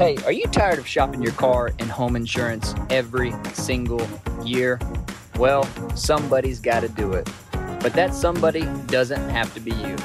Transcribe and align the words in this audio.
Hey, 0.00 0.16
are 0.24 0.32
you 0.32 0.46
tired 0.46 0.78
of 0.78 0.86
shopping 0.88 1.20
your 1.20 1.32
car 1.32 1.72
and 1.78 1.90
home 1.90 2.16
insurance 2.16 2.74
every 2.88 3.34
single 3.52 4.00
year? 4.42 4.80
Well, 5.38 5.64
somebody's 5.94 6.58
got 6.58 6.80
to 6.80 6.88
do 6.88 7.12
it. 7.12 7.28
But 7.52 7.92
that 7.92 8.14
somebody 8.14 8.62
doesn't 8.86 9.28
have 9.28 9.52
to 9.52 9.60
be 9.60 9.72
you. 9.72 9.96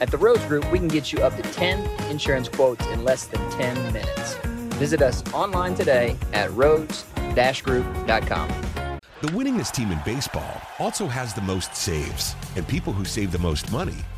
At 0.00 0.10
the 0.10 0.16
Rhoads 0.16 0.48
Group, 0.48 0.72
we 0.72 0.78
can 0.78 0.88
get 0.88 1.12
you 1.12 1.18
up 1.18 1.36
to 1.36 1.42
10 1.42 1.86
insurance 2.10 2.48
quotes 2.48 2.86
in 2.86 3.04
less 3.04 3.26
than 3.26 3.50
10 3.50 3.92
minutes. 3.92 4.36
Visit 4.76 5.02
us 5.02 5.22
online 5.34 5.74
today 5.74 6.16
at 6.32 6.48
rhoads-group.com. 6.52 8.48
The 9.20 9.28
winningest 9.28 9.72
team 9.72 9.92
in 9.92 10.00
baseball 10.06 10.62
also 10.78 11.06
has 11.06 11.34
the 11.34 11.42
most 11.42 11.76
saves, 11.76 12.34
and 12.56 12.66
people 12.66 12.94
who 12.94 13.04
save 13.04 13.32
the 13.32 13.38
most 13.40 13.70
money 13.70 14.06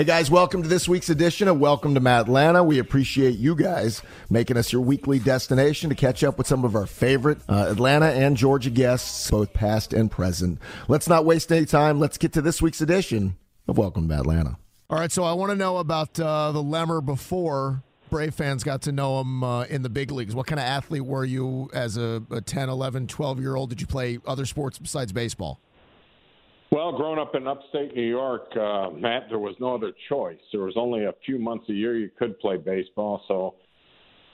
Hey 0.00 0.06
guys, 0.06 0.30
welcome 0.30 0.62
to 0.62 0.68
this 0.70 0.88
week's 0.88 1.10
edition 1.10 1.46
of 1.46 1.60
Welcome 1.60 1.94
to 1.94 2.08
Atlanta. 2.08 2.64
We 2.64 2.78
appreciate 2.78 3.36
you 3.36 3.54
guys 3.54 4.00
making 4.30 4.56
us 4.56 4.72
your 4.72 4.80
weekly 4.80 5.18
destination 5.18 5.90
to 5.90 5.94
catch 5.94 6.24
up 6.24 6.38
with 6.38 6.46
some 6.46 6.64
of 6.64 6.74
our 6.74 6.86
favorite 6.86 7.36
uh, 7.50 7.66
Atlanta 7.68 8.06
and 8.06 8.34
Georgia 8.34 8.70
guests, 8.70 9.30
both 9.30 9.52
past 9.52 9.92
and 9.92 10.10
present. 10.10 10.58
Let's 10.88 11.06
not 11.06 11.26
waste 11.26 11.52
any 11.52 11.66
time. 11.66 12.00
Let's 12.00 12.16
get 12.16 12.32
to 12.32 12.40
this 12.40 12.62
week's 12.62 12.80
edition 12.80 13.36
of 13.68 13.76
Welcome 13.76 14.08
to 14.08 14.14
Atlanta. 14.14 14.56
All 14.88 14.98
right, 14.98 15.12
so 15.12 15.22
I 15.24 15.34
want 15.34 15.50
to 15.50 15.56
know 15.56 15.76
about 15.76 16.18
uh, 16.18 16.50
the 16.52 16.62
Lemmer 16.62 17.04
before 17.04 17.82
Brave 18.08 18.34
fans 18.34 18.64
got 18.64 18.80
to 18.82 18.92
know 18.92 19.20
him 19.20 19.44
uh, 19.44 19.64
in 19.64 19.82
the 19.82 19.90
big 19.90 20.10
leagues. 20.10 20.34
What 20.34 20.46
kind 20.46 20.58
of 20.58 20.64
athlete 20.64 21.04
were 21.04 21.26
you 21.26 21.68
as 21.74 21.98
a, 21.98 22.22
a 22.30 22.40
10, 22.40 22.70
11, 22.70 23.06
12 23.06 23.38
year 23.38 23.54
old? 23.54 23.68
Did 23.68 23.82
you 23.82 23.86
play 23.86 24.18
other 24.26 24.46
sports 24.46 24.78
besides 24.78 25.12
baseball? 25.12 25.60
Well, 26.72 26.92
growing 26.92 27.18
up 27.18 27.34
in 27.34 27.48
upstate 27.48 27.96
New 27.96 28.08
York, 28.08 28.56
uh, 28.56 28.90
Matt, 28.90 29.24
there 29.28 29.40
was 29.40 29.56
no 29.58 29.74
other 29.74 29.92
choice. 30.08 30.38
There 30.52 30.60
was 30.60 30.74
only 30.76 31.04
a 31.04 31.12
few 31.26 31.36
months 31.36 31.68
a 31.68 31.72
year 31.72 31.96
you 31.96 32.10
could 32.16 32.38
play 32.38 32.58
baseball, 32.58 33.24
so 33.26 33.56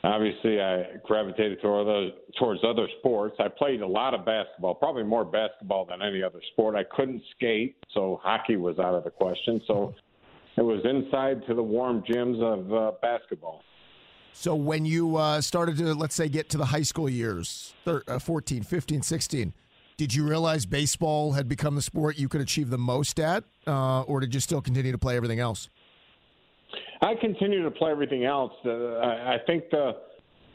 obviously 0.05 0.61
I 0.61 0.85
gravitated 1.07 1.63
toward 1.63 1.89
other, 1.89 2.11
towards 2.39 2.61
other 2.63 2.89
sports. 2.99 3.37
I 3.39 3.49
played 3.49 3.81
a 3.81 3.87
lot 3.87 4.13
of 4.13 4.27
basketball, 4.27 4.75
probably 4.75 5.05
more 5.05 5.25
basketball 5.25 5.87
than 5.87 6.03
any 6.03 6.23
other 6.23 6.41
sport. 6.53 6.75
I 6.75 6.85
couldn't 6.95 7.23
skate, 7.37 7.77
so 7.95 8.21
hockey 8.23 8.57
was 8.57 8.79
out 8.79 8.95
of 8.95 9.05
the 9.05 9.11
question. 9.11 9.63
So 9.67 9.95
it 10.59 10.63
was 10.63 10.83
inside 10.85 11.41
to 11.47 11.55
the 11.55 11.63
warm 11.63 12.03
gyms 12.03 12.43
of 12.43 12.71
uh, 12.71 12.93
basketball. 13.01 13.63
So 14.35 14.55
when 14.55 14.85
you 14.85 15.17
uh, 15.17 15.41
started 15.41 15.79
to, 15.79 15.95
let's 15.95 16.15
say, 16.15 16.29
get 16.29 16.51
to 16.51 16.59
the 16.59 16.67
high 16.67 16.83
school 16.83 17.09
years, 17.09 17.73
13, 17.87 18.15
uh, 18.15 18.19
14, 18.19 18.63
15, 18.63 19.01
16, 19.01 19.55
did 19.97 20.15
you 20.15 20.29
realize 20.29 20.67
baseball 20.67 21.33
had 21.33 21.49
become 21.49 21.75
the 21.75 21.83
sport 21.83 22.19
you 22.19 22.29
could 22.29 22.41
achieve 22.41 22.71
the 22.71 22.79
most 22.79 23.19
at, 23.19 23.45
uh, 23.67 24.03
or 24.03 24.21
did 24.21 24.35
you 24.35 24.41
still 24.41 24.61
continue 24.61 24.93
to 24.93 24.99
play 24.99 25.17
everything 25.17 25.41
else? 25.41 25.69
I 27.01 27.15
continue 27.15 27.63
to 27.63 27.71
play 27.71 27.91
everything 27.91 28.25
else. 28.25 28.53
Uh, 28.65 28.71
I, 28.71 29.35
I 29.35 29.39
think 29.47 29.65
the 29.71 29.93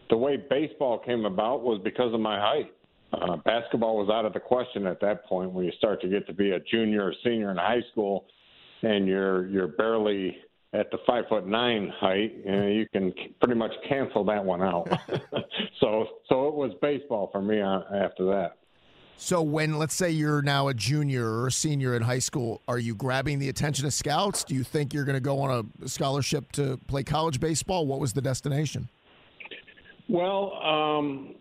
the 0.09 0.17
way 0.17 0.37
baseball 0.49 0.99
came 0.99 1.23
about 1.23 1.63
was 1.63 1.79
because 1.83 2.13
of 2.13 2.19
my 2.19 2.37
height. 2.37 2.73
Uh, 3.13 3.37
basketball 3.37 3.97
was 3.97 4.09
out 4.09 4.25
of 4.25 4.33
the 4.33 4.39
question 4.39 4.85
at 4.85 4.99
that 4.99 5.25
point 5.25 5.51
when 5.51 5.65
you 5.65 5.71
start 5.77 6.01
to 6.01 6.07
get 6.09 6.27
to 6.27 6.33
be 6.33 6.51
a 6.51 6.59
junior 6.59 7.05
or 7.05 7.13
senior 7.23 7.51
in 7.51 7.57
high 7.57 7.81
school, 7.91 8.25
and 8.81 9.07
you're 9.07 9.47
you're 9.47 9.67
barely 9.67 10.37
at 10.73 10.89
the 10.91 10.97
five 11.05 11.25
foot 11.29 11.45
nine 11.47 11.91
height, 11.99 12.33
you, 12.45 12.51
know, 12.51 12.67
you 12.67 12.87
can 12.91 13.13
pretty 13.39 13.55
much 13.55 13.71
cancel 13.87 14.23
that 14.25 14.43
one 14.43 14.61
out. 14.61 14.87
so 15.79 16.05
so 16.27 16.47
it 16.47 16.53
was 16.53 16.71
baseball 16.81 17.29
for 17.31 17.41
me 17.41 17.61
uh, 17.61 17.81
after 17.93 18.25
that. 18.25 18.57
So 19.23 19.43
when 19.43 19.77
let's 19.77 19.93
say 19.93 20.09
you're 20.09 20.41
now 20.41 20.69
a 20.69 20.73
junior 20.73 21.29
or 21.29 21.45
a 21.45 21.51
senior 21.51 21.95
in 21.95 22.01
high 22.01 22.17
school, 22.17 22.59
are 22.67 22.79
you 22.79 22.95
grabbing 22.95 23.37
the 23.37 23.49
attention 23.49 23.85
of 23.85 23.93
scouts? 23.93 24.43
Do 24.43 24.55
you 24.55 24.63
think 24.63 24.95
you're 24.95 25.05
going 25.05 25.15
to 25.15 25.21
go 25.21 25.39
on 25.41 25.71
a 25.83 25.87
scholarship 25.87 26.51
to 26.53 26.79
play 26.87 27.03
college 27.03 27.39
baseball? 27.39 27.85
What 27.85 27.99
was 27.99 28.13
the 28.13 28.21
destination? 28.21 28.89
Well, 30.09 30.53
um, 30.63 31.35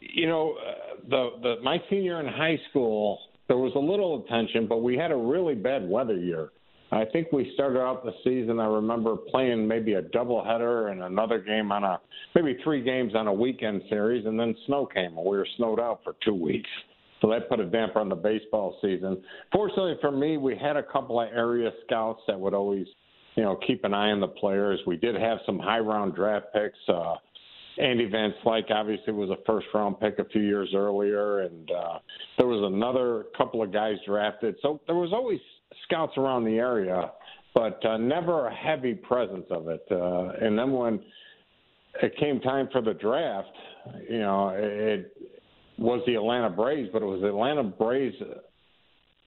you 0.00 0.26
know, 0.28 0.54
uh, 0.60 0.96
the 1.08 1.30
the 1.42 1.54
my 1.62 1.78
senior 1.88 2.20
in 2.20 2.26
high 2.26 2.60
school, 2.68 3.18
there 3.48 3.56
was 3.56 3.72
a 3.74 3.78
little 3.78 4.22
attention, 4.26 4.66
but 4.68 4.82
we 4.82 4.94
had 4.94 5.10
a 5.10 5.16
really 5.16 5.54
bad 5.54 5.88
weather 5.88 6.16
year. 6.18 6.50
I 6.92 7.06
think 7.06 7.32
we 7.32 7.50
started 7.54 7.80
out 7.80 8.04
the 8.04 8.12
season. 8.22 8.60
I 8.60 8.66
remember 8.66 9.16
playing 9.16 9.66
maybe 9.66 9.94
a 9.94 10.02
doubleheader 10.02 10.92
and 10.92 11.02
another 11.02 11.38
game 11.38 11.72
on 11.72 11.84
a 11.84 11.98
maybe 12.34 12.58
three 12.62 12.82
games 12.82 13.14
on 13.14 13.28
a 13.28 13.32
weekend 13.32 13.80
series, 13.88 14.26
and 14.26 14.38
then 14.38 14.54
snow 14.66 14.84
came 14.84 15.16
and 15.16 15.26
we 15.26 15.38
were 15.38 15.48
snowed 15.56 15.80
out 15.80 16.00
for 16.04 16.16
two 16.22 16.34
weeks. 16.34 16.68
So 17.24 17.30
that 17.30 17.48
put 17.48 17.58
a 17.58 17.64
damper 17.64 18.00
on 18.00 18.10
the 18.10 18.14
baseball 18.14 18.76
season. 18.82 19.22
Fortunately 19.50 19.94
for 20.02 20.10
me, 20.10 20.36
we 20.36 20.58
had 20.58 20.76
a 20.76 20.82
couple 20.82 21.18
of 21.22 21.28
area 21.34 21.70
scouts 21.86 22.20
that 22.26 22.38
would 22.38 22.52
always, 22.52 22.86
you 23.34 23.42
know, 23.42 23.58
keep 23.66 23.82
an 23.84 23.94
eye 23.94 24.10
on 24.10 24.20
the 24.20 24.28
players. 24.28 24.78
We 24.86 24.98
did 24.98 25.14
have 25.14 25.38
some 25.46 25.58
high 25.58 25.78
round 25.78 26.14
draft 26.14 26.48
picks. 26.52 26.76
Uh, 26.86 27.14
Andy 27.78 28.10
Van 28.10 28.34
Slyke 28.44 28.70
obviously 28.70 29.14
was 29.14 29.30
a 29.30 29.38
first 29.46 29.68
round 29.72 29.98
pick 30.00 30.18
a 30.18 30.26
few 30.26 30.42
years 30.42 30.68
earlier, 30.76 31.40
and 31.40 31.70
uh, 31.70 31.98
there 32.36 32.46
was 32.46 32.70
another 32.70 33.24
couple 33.38 33.62
of 33.62 33.72
guys 33.72 33.96
drafted. 34.06 34.56
So 34.60 34.82
there 34.86 34.96
was 34.96 35.14
always 35.14 35.40
scouts 35.84 36.12
around 36.18 36.44
the 36.44 36.58
area, 36.58 37.10
but 37.54 37.82
uh, 37.86 37.96
never 37.96 38.48
a 38.48 38.54
heavy 38.54 38.92
presence 38.92 39.46
of 39.50 39.68
it. 39.68 39.82
Uh, 39.90 40.28
and 40.42 40.58
then 40.58 40.72
when 40.72 41.00
it 42.02 42.14
came 42.18 42.38
time 42.40 42.68
for 42.70 42.82
the 42.82 42.92
draft, 42.92 43.48
you 44.10 44.18
know, 44.18 44.50
it 44.54 45.16
was 45.84 46.02
the 46.06 46.14
Atlanta 46.14 46.48
Braves, 46.48 46.88
but 46.92 47.02
it 47.02 47.04
was 47.04 47.20
the 47.20 47.28
Atlanta 47.28 47.62
Braves 47.62 48.16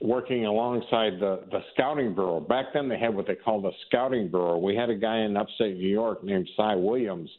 working 0.01 0.45
alongside 0.45 1.19
the 1.19 1.43
the 1.51 1.59
scouting 1.73 2.13
bureau. 2.13 2.39
Back 2.39 2.67
then, 2.73 2.89
they 2.89 2.97
had 2.97 3.15
what 3.15 3.27
they 3.27 3.35
called 3.35 3.65
a 3.65 3.71
scouting 3.87 4.29
bureau. 4.29 4.57
We 4.57 4.75
had 4.75 4.89
a 4.89 4.95
guy 4.95 5.19
in 5.19 5.37
upstate 5.37 5.77
New 5.77 5.87
York 5.87 6.23
named 6.23 6.49
Cy 6.57 6.75
Williams. 6.75 7.29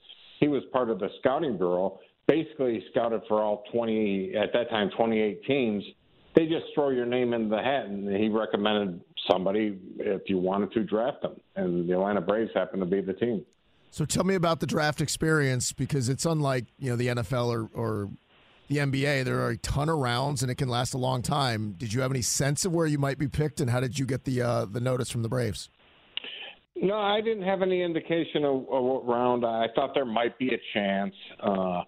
He 0.40 0.48
was 0.48 0.62
part 0.72 0.88
of 0.88 1.00
the 1.00 1.08
scouting 1.18 1.56
bureau. 1.58 1.98
Basically, 2.28 2.74
he 2.74 2.84
scouted 2.90 3.22
for 3.26 3.42
all 3.42 3.64
20 3.72 4.34
at 4.36 4.52
that 4.52 4.70
time 4.70 4.90
28 4.96 5.44
teams. 5.44 5.82
They 6.36 6.46
just 6.46 6.66
throw 6.74 6.90
your 6.90 7.06
name 7.06 7.32
in 7.32 7.48
the 7.48 7.56
hat, 7.56 7.86
and 7.86 8.08
he 8.14 8.28
recommended 8.28 9.00
somebody 9.28 9.78
if 9.98 10.22
you 10.26 10.38
wanted 10.38 10.72
to 10.72 10.84
draft 10.84 11.22
them, 11.22 11.40
and 11.56 11.88
the 11.88 11.94
Atlanta 11.94 12.20
Braves 12.20 12.50
happened 12.54 12.82
to 12.82 12.87
be 12.87 13.00
the 13.00 13.14
team. 13.14 13.44
So 13.90 14.04
tell 14.04 14.25
me 14.25 14.34
about 14.34 14.60
the 14.60 14.66
draft 14.66 15.00
experience 15.00 15.72
because 15.72 16.08
it's 16.08 16.26
unlike 16.26 16.66
you 16.78 16.90
know 16.90 16.96
the 16.96 17.08
NFL 17.08 17.48
or, 17.48 17.69
or 17.75 18.10
the 18.69 18.76
NBA, 18.76 19.25
there 19.25 19.41
are 19.41 19.50
a 19.50 19.56
ton 19.56 19.88
of 19.88 19.99
rounds 19.99 20.43
and 20.43 20.50
it 20.50 20.56
can 20.56 20.69
last 20.69 20.94
a 20.94 20.99
long 20.99 21.23
time. 21.23 21.73
Did 21.73 21.93
you 21.93 22.00
have 22.03 22.11
any 22.11 22.23
sense 22.23 22.65
of 22.65 22.73
where 22.73 22.87
you 22.87 22.99
might 22.99 23.19
be 23.19 23.29
picked, 23.29 23.61
and 23.61 23.70
how 23.70 23.81
did 23.81 23.99
you 23.99 24.06
get 24.06 24.25
the 24.25 24.43
uh, 24.43 24.65
the 24.67 24.81
notice 24.81 25.11
from 25.11 25.23
the 25.23 25.29
Braves? 25.29 25.69
No, 26.76 26.97
I 26.97 27.20
didn't 27.20 27.43
have 27.43 27.62
any 27.62 27.82
indication 27.82 28.44
of, 28.44 28.55
of 28.70 28.85
what 28.85 29.06
round. 29.06 29.44
I 29.44 29.67
thought 29.75 29.94
there 29.94 30.05
might 30.05 30.38
be 30.38 30.55
a 30.55 30.61
chance. 30.73 31.15
Uh, 31.41 31.82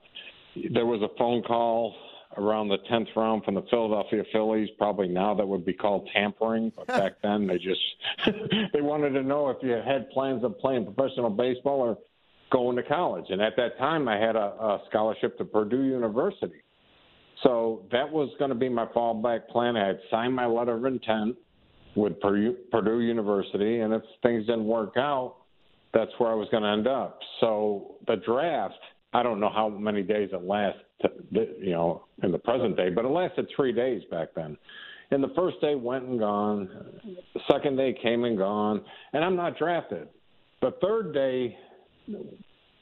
there 0.73 0.87
was 0.87 1.01
a 1.03 1.17
phone 1.17 1.43
call 1.43 1.95
around 2.37 2.69
the 2.69 2.79
tenth 2.89 3.09
round 3.15 3.45
from 3.45 3.55
the 3.55 3.63
Philadelphia 3.71 4.25
Phillies. 4.33 4.69
Probably 4.79 5.09
now 5.09 5.35
that 5.35 5.47
would 5.47 5.65
be 5.65 5.73
called 5.73 6.09
tampering, 6.13 6.73
but 6.77 6.87
back 6.89 7.13
then 7.23 7.47
they 7.47 7.59
just 7.59 7.81
they 8.73 8.81
wanted 8.81 9.11
to 9.11 9.23
know 9.23 9.49
if 9.51 9.59
you 9.63 9.71
had 9.71 10.11
plans 10.11 10.43
of 10.43 10.59
playing 10.59 10.93
professional 10.93 11.31
baseball 11.31 11.81
or 11.81 11.99
going 12.51 12.77
to 12.77 12.83
college. 12.83 13.27
And 13.29 13.41
at 13.41 13.55
that 13.57 13.79
time, 13.79 14.09
I 14.09 14.19
had 14.19 14.35
a, 14.35 14.41
a 14.41 14.83
scholarship 14.89 15.39
to 15.39 15.45
Purdue 15.45 15.85
University. 15.85 16.63
So 17.43 17.83
that 17.93 18.11
was 18.11 18.31
going 18.39 18.51
to 18.51 18.55
be 18.55 18.69
my 18.69 18.87
fallback 18.87 19.49
plan. 19.49 19.77
I 19.77 19.87
had 19.87 20.01
signed 20.11 20.35
my 20.35 20.47
letter 20.47 20.77
of 20.77 20.85
intent. 20.85 21.37
with 21.97 22.21
Purdue 22.21 23.01
University, 23.01 23.81
and 23.81 23.93
if 23.93 24.03
things 24.23 24.47
didn't 24.47 24.65
work 24.67 24.95
out, 24.97 25.37
that's 25.93 26.11
where 26.19 26.31
I 26.31 26.35
was 26.35 26.49
going 26.51 26.63
to 26.63 26.69
end 26.69 26.87
up. 26.87 27.19
So 27.41 27.97
the 28.07 28.17
draft, 28.17 28.79
I 29.13 29.23
don't 29.23 29.41
know 29.41 29.51
how 29.51 29.69
many 29.69 30.03
days 30.03 30.31
it 30.33 30.45
lasted, 30.45 30.85
you 31.33 31.73
know, 31.73 32.05
in 32.23 32.31
the 32.31 32.39
present 32.39 32.77
day, 32.77 32.91
but 32.91 33.05
it 33.05 33.09
lasted 33.09 33.49
three 33.57 33.73
days 33.73 34.03
back 34.11 34.29
then. 34.37 34.57
And 35.11 35.21
the 35.25 35.33
first 35.35 35.61
day 35.61 35.75
went 35.75 36.05
and 36.05 36.21
gone. 36.21 36.69
Second 37.51 37.77
day 37.77 37.93
came 38.01 38.23
and 38.23 38.39
gone, 38.39 38.83
and 39.13 39.25
I'm 39.25 39.35
not 39.35 39.59
drafted. 39.59 40.07
The 40.61 40.73
third 40.81 41.13
day 41.13 41.59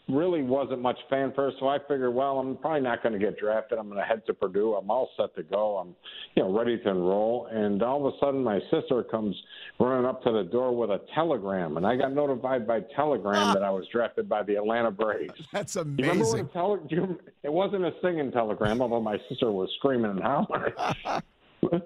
really 0.08 0.42
wasn't 0.42 0.80
much 0.80 0.98
fanfare, 1.10 1.52
so 1.60 1.68
I 1.68 1.78
figured, 1.80 2.14
well, 2.14 2.38
I'm 2.38 2.56
probably 2.56 2.80
not 2.80 3.02
going 3.02 3.12
to 3.12 3.18
get 3.18 3.38
drafted. 3.38 3.78
I'm 3.78 3.86
going 3.88 3.98
to 3.98 4.04
head 4.04 4.22
to 4.26 4.34
Purdue. 4.34 4.74
I'm 4.74 4.90
all 4.90 5.10
set 5.16 5.34
to 5.36 5.42
go. 5.42 5.76
I'm, 5.76 5.94
you 6.34 6.42
know, 6.42 6.56
ready 6.56 6.78
to 6.78 6.88
enroll. 6.88 7.46
And 7.50 7.82
all 7.82 8.06
of 8.06 8.14
a 8.14 8.18
sudden, 8.18 8.42
my 8.42 8.58
sister 8.70 9.02
comes 9.02 9.36
running 9.78 10.06
up 10.06 10.22
to 10.24 10.32
the 10.32 10.44
door 10.44 10.74
with 10.74 10.90
a 10.90 11.00
telegram, 11.14 11.76
and 11.76 11.86
I 11.86 11.96
got 11.96 12.14
notified 12.14 12.66
by 12.66 12.80
telegram 12.96 13.52
that 13.52 13.62
I 13.62 13.70
was 13.70 13.86
drafted 13.92 14.28
by 14.28 14.42
the 14.42 14.56
Atlanta 14.56 14.90
Braves. 14.90 15.34
That's 15.52 15.76
amazing. 15.76 16.04
You 16.04 16.10
remember 16.10 16.42
what 16.42 16.52
tele- 16.52 16.86
you, 16.88 17.20
it 17.42 17.52
wasn't 17.52 17.84
a 17.84 17.92
singing 18.02 18.32
telegram, 18.32 18.80
although 18.80 19.02
my 19.02 19.18
sister 19.28 19.52
was 19.52 19.68
screaming 19.78 20.12
and 20.12 20.22
hollering. 20.22 20.72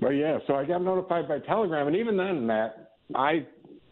but 0.00 0.10
yeah, 0.10 0.38
so 0.46 0.54
I 0.54 0.64
got 0.64 0.82
notified 0.82 1.26
by 1.26 1.40
telegram, 1.40 1.88
and 1.88 1.96
even 1.96 2.16
then, 2.16 2.46
Matt, 2.46 2.92
I 3.14 3.46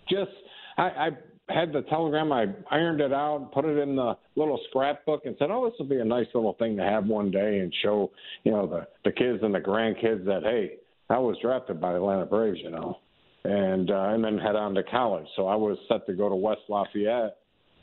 just 0.09 0.31
I, 0.79 0.83
I 0.83 1.11
had 1.49 1.73
the 1.73 1.83
telegram. 1.83 2.33
I 2.33 2.47
ironed 2.71 3.01
it 3.01 3.13
out, 3.13 3.51
put 3.53 3.65
it 3.65 3.79
in 3.79 3.97
the 3.97 4.17
little 4.37 4.61
scrapbook, 4.69 5.27
and 5.27 5.37
said, 5.39 5.51
"Oh, 5.51 5.69
this 5.69 5.79
will 5.79 5.87
be 5.87 6.01
a 6.01 6.05
nice 6.05 6.27
little 6.35 6.55
thing 6.55 6.77
to 6.77 6.83
have 6.83 7.07
one 7.07 7.31
day 7.31 7.59
and 7.59 7.73
show, 7.83 8.11
you 8.45 8.53
know, 8.53 8.67
the 8.67 8.87
the 9.05 9.13
kids 9.13 9.41
and 9.43 9.55
the 9.55 9.61
grandkids 9.61 10.25
that 10.27 10.43
hey, 10.43 10.77
I 11.11 11.19
was 11.19 11.37
drafted 11.43 11.81
by 11.81 11.93
the 11.93 11.99
Atlanta 11.99 12.27
Braves, 12.27 12.59
you 12.63 12.71
know." 12.71 12.99
And 13.45 13.91
uh, 13.91 14.11
and 14.11 14.23
then 14.23 14.39
head 14.39 14.55
on 14.55 14.75
to 14.75 14.85
college. 14.85 15.27
So 15.35 15.49
I 15.49 15.57
was 15.57 15.77
set 15.89 16.07
to 16.07 16.15
go 16.15 16.29
to 16.29 16.37
West 16.37 16.61
Lafayette, 16.69 17.39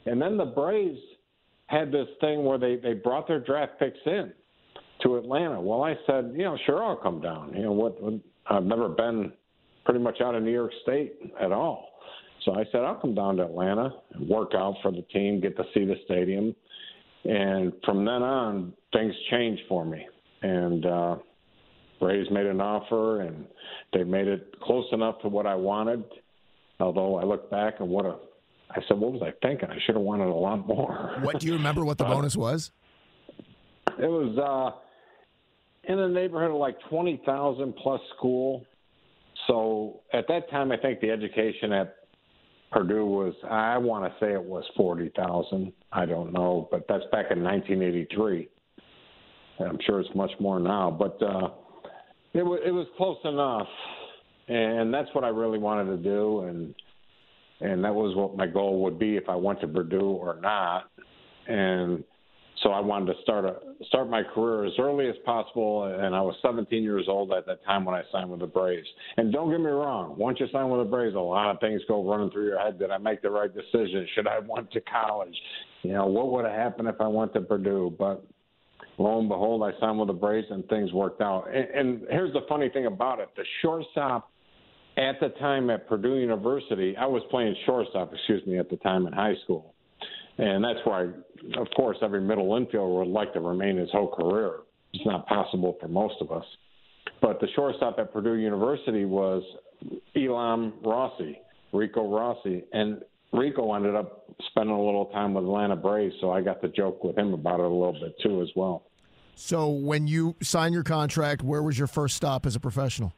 and 0.06 0.22
then 0.22 0.38
the 0.38 0.46
Braves 0.46 1.00
had 1.68 1.92
this 1.92 2.08
thing 2.22 2.46
where 2.46 2.58
they 2.58 2.78
they 2.78 2.94
brought 2.94 3.28
their 3.28 3.42
draft 3.42 3.74
picks 3.78 4.00
in 4.06 4.32
to 5.04 5.18
Atlanta. 5.18 5.60
Well, 5.62 5.84
I 5.84 5.96
said, 6.06 6.32
you 6.34 6.44
know, 6.44 6.58
sure, 6.66 6.84
I'll 6.84 6.96
come 6.96 7.22
down. 7.22 7.54
You 7.56 7.64
know, 7.64 7.72
what, 7.72 8.02
what 8.02 8.14
I've 8.50 8.64
never 8.64 8.90
been 8.90 9.32
pretty 9.86 10.00
much 10.00 10.22
out 10.22 10.36
of 10.36 10.44
New 10.44 10.52
York 10.52 10.72
State 10.84 11.14
at 11.42 11.52
all. 11.52 11.89
So 12.46 12.54
I 12.54 12.64
said, 12.72 12.82
I'll 12.82 12.96
come 12.96 13.16
down 13.16 13.38
to 13.38 13.44
Atlanta 13.44 13.94
and 14.14 14.28
work 14.28 14.52
out 14.56 14.76
for 14.82 14.92
the 14.92 15.02
team, 15.14 15.42
get 15.42 15.58
to 15.58 15.64
see 15.74 15.86
the 15.86 15.96
stadium. 16.06 16.56
And 17.26 17.74
from 17.84 18.06
then 18.06 18.24
on, 18.24 18.74
things 18.94 19.14
changed 19.30 19.64
for 19.68 19.86
me. 19.86 20.08
And 20.42 20.86
uh, 20.86 21.16
Braves 22.00 22.30
made 22.32 22.46
an 22.46 22.62
offer, 22.62 23.22
and 23.22 23.46
they 23.94 24.04
made 24.04 24.28
it 24.28 24.56
close 24.62 24.86
enough 24.94 25.20
to 25.22 25.28
what 25.28 25.46
I 25.46 25.56
wanted. 25.56 26.04
Although 26.80 27.18
I 27.18 27.26
look 27.26 27.52
back 27.52 27.76
and 27.80 27.90
what 27.90 28.06
a, 28.06 28.16
I 28.72 28.80
said, 28.88 28.98
what 28.98 29.12
was 29.12 29.22
I 29.22 29.34
thinking? 29.46 29.70
I 29.70 29.78
should 29.86 29.96
have 29.96 30.04
wanted 30.04 30.28
a 30.28 30.34
lot 30.34 30.66
more. 30.66 31.18
What 31.22 31.40
do 31.40 31.48
you 31.48 31.54
remember? 31.54 31.84
What 31.84 31.98
the 31.98 32.06
uh, 32.08 32.14
bonus 32.14 32.38
was? 32.38 32.72
It 33.98 34.08
was 34.08 34.38
uh, 34.38 35.92
in 35.92 35.98
the 35.98 36.08
neighborhood 36.08 36.52
of 36.52 36.58
like 36.58 36.78
twenty 36.90 37.22
thousand 37.26 37.74
plus 37.84 38.00
school. 38.16 38.66
So 39.48 40.00
at 40.14 40.26
that 40.30 40.50
time, 40.50 40.72
I 40.72 40.78
think 40.78 41.02
the 41.02 41.10
education 41.10 41.74
at 41.74 41.99
Purdue 42.72 43.06
was, 43.06 43.34
I 43.50 43.78
want 43.78 44.06
to 44.06 44.20
say 44.20 44.34
it 44.34 44.44
was 44.44 44.64
40,000. 44.78 45.72
I 45.92 46.06
don't 46.06 46.32
know, 46.32 46.68
but 46.72 46.86
that's 46.88 47.04
back 47.12 47.28
in 47.32 47.44
1983. 47.44 48.48
I'm 49.60 49.80
sure 49.86 50.00
it's 50.00 50.10
much 50.16 50.32
more 50.40 50.60
now, 50.60 50.90
but 50.92 51.22
uh, 51.22 51.50
it, 52.34 52.44
was 52.44 52.60
it 52.66 52.72
was 52.72 52.88
close 52.96 53.18
enough. 53.26 53.68
And 54.48 54.94
that's 54.94 55.10
what 55.14 55.24
I 55.24 55.30
really 55.30 55.60
wanted 55.60 55.96
to 55.96 55.98
do. 55.98 56.42
And, 56.42 56.74
and 57.62 57.84
that 57.84 57.94
was 57.94 58.16
what 58.16 58.38
my 58.38 58.48
goal 58.48 58.82
would 58.84 58.98
be 58.98 59.16
if 59.16 59.28
I 59.30 59.36
went 59.36 59.62
to 59.62 59.68
Purdue 59.68 60.00
or 60.00 60.40
not. 60.42 60.90
And 61.48 62.04
so 62.64 62.72
I 62.72 62.80
wanted 62.82 63.14
to 63.14 63.22
start 63.22 63.46
a 63.46 63.56
start 63.86 64.10
my 64.10 64.24
career 64.24 64.66
as 64.66 64.74
early 64.80 65.08
as 65.08 65.16
possible, 65.26 65.86
and 65.86 66.14
I 66.14 66.22
was 66.22 66.36
17 66.42 66.84
years 66.84 67.06
old 67.08 67.32
at 67.32 67.46
that 67.46 67.64
time 67.64 67.86
when 67.86 67.96
I 67.96 68.02
signed 68.12 68.30
with 68.30 68.42
the 68.42 68.48
Braves. 68.48 68.88
And 69.18 69.32
don't 69.32 69.50
get 69.50 69.60
me 69.60 69.68
wrong, 69.68 70.16
once 70.18 70.40
you 70.40 70.48
sign 70.52 70.70
with 70.70 70.82
the 70.82 70.90
Braves, 70.90 71.16
a 71.16 71.20
lot 71.20 71.52
of 71.52 71.60
things 71.62 71.82
go 71.88 72.04
running 72.10 72.32
through 72.32 72.48
your 72.48 72.60
head. 72.60 72.78
Did 72.78 72.92
I 72.92 72.98
make 72.98 73.22
the 73.22 73.30
right 73.30 73.54
decision? 73.54 74.06
Should 74.14 74.28
I 74.28 74.40
went 74.40 74.72
to 74.72 74.82
college? 74.82 75.36
You 75.84 75.94
know, 75.94 76.08
what 76.08 76.32
would 76.32 76.46
have 76.46 76.54
happened 76.54 76.90
if 76.90 77.00
I 77.00 77.08
went 77.08 77.34
to 77.34 77.42
Purdue? 77.42 77.96
But 77.98 78.26
lo 78.98 79.20
and 79.20 79.30
behold, 79.30 79.64
I 79.64 79.80
signed 79.80 79.98
with 79.98 80.08
the 80.08 80.14
Braves, 80.14 80.48
and 80.50 80.68
things 80.68 80.92
worked 80.92 81.22
out. 81.22 81.46
And, 81.54 81.70
and 81.70 82.02
here's 82.10 82.34
the 82.34 82.42
funny 82.50 82.68
thing 82.70 82.88
about 82.88 83.20
it: 83.20 83.30
the 83.38 83.46
shortstop 83.62 84.32
at 84.98 85.18
the 85.22 85.30
time 85.40 85.70
at 85.70 85.88
Purdue 85.88 86.16
University, 86.16 86.98
I 86.98 87.06
was 87.06 87.22
playing 87.32 87.56
shortstop, 87.66 88.14
excuse 88.14 88.46
me, 88.46 88.60
at 88.60 88.70
the 88.70 88.78
time 88.78 89.08
in 89.08 89.14
high 89.14 89.36
school 89.46 89.74
and 90.40 90.64
that's 90.64 90.80
why, 90.86 91.04
of 91.58 91.68
course, 91.76 91.98
every 92.02 92.22
middle 92.22 92.48
infielder 92.52 93.00
would 93.00 93.08
like 93.08 93.34
to 93.34 93.42
remain 93.42 93.76
his 93.76 93.90
whole 93.92 94.08
career. 94.08 94.60
It's 94.94 95.06
not 95.06 95.28
possible 95.28 95.76
for 95.82 95.90
most 95.90 96.16
of 96.22 96.32
us. 96.32 96.46
But 97.22 97.42
the 97.42 97.48
shortstop 97.56 98.00
at 98.00 98.14
Purdue 98.14 98.36
University 98.36 99.04
was 99.04 99.44
Elam 100.16 100.74
Rossy, 100.84 101.36
Rico 101.74 102.08
Rossy, 102.10 102.64
and 102.72 103.02
Rico 103.34 103.74
ended 103.74 103.96
up 103.96 104.30
spending 104.50 104.74
a 104.74 104.82
little 104.84 105.08
time 105.08 105.34
with 105.34 105.44
Atlanta 105.44 105.76
Braves, 105.76 106.16
so 106.22 106.32
I 106.32 106.42
got 106.42 106.62
to 106.62 106.70
joke 106.70 107.04
with 107.04 107.18
him 107.18 107.34
about 107.34 107.60
it 107.60 107.66
a 107.66 107.70
little 107.70 107.98
bit 108.00 108.16
too 108.24 108.42
as 108.42 108.50
well. 108.56 108.84
So 109.36 109.70
when 109.70 110.08
you 110.08 110.36
signed 110.42 110.74
your 110.74 110.84
contract, 110.84 111.44
where 111.44 111.62
was 111.62 111.78
your 111.78 111.88
first 111.88 112.16
stop 112.16 112.46
as 112.46 112.56
a 112.56 112.60
professional? 112.62 113.14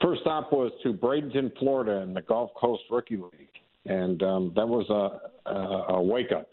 First 0.00 0.20
stop 0.20 0.52
was 0.52 0.70
to 0.84 0.92
Bradenton, 0.92 1.50
Florida, 1.58 2.02
in 2.02 2.14
the 2.14 2.22
Gulf 2.22 2.50
Coast 2.54 2.82
Rookie 2.90 3.16
League 3.16 3.48
and 3.88 4.22
um, 4.22 4.52
that 4.56 4.66
was 4.66 4.88
a, 4.90 5.50
a, 5.50 5.94
a 5.94 6.02
wake 6.02 6.32
up. 6.32 6.48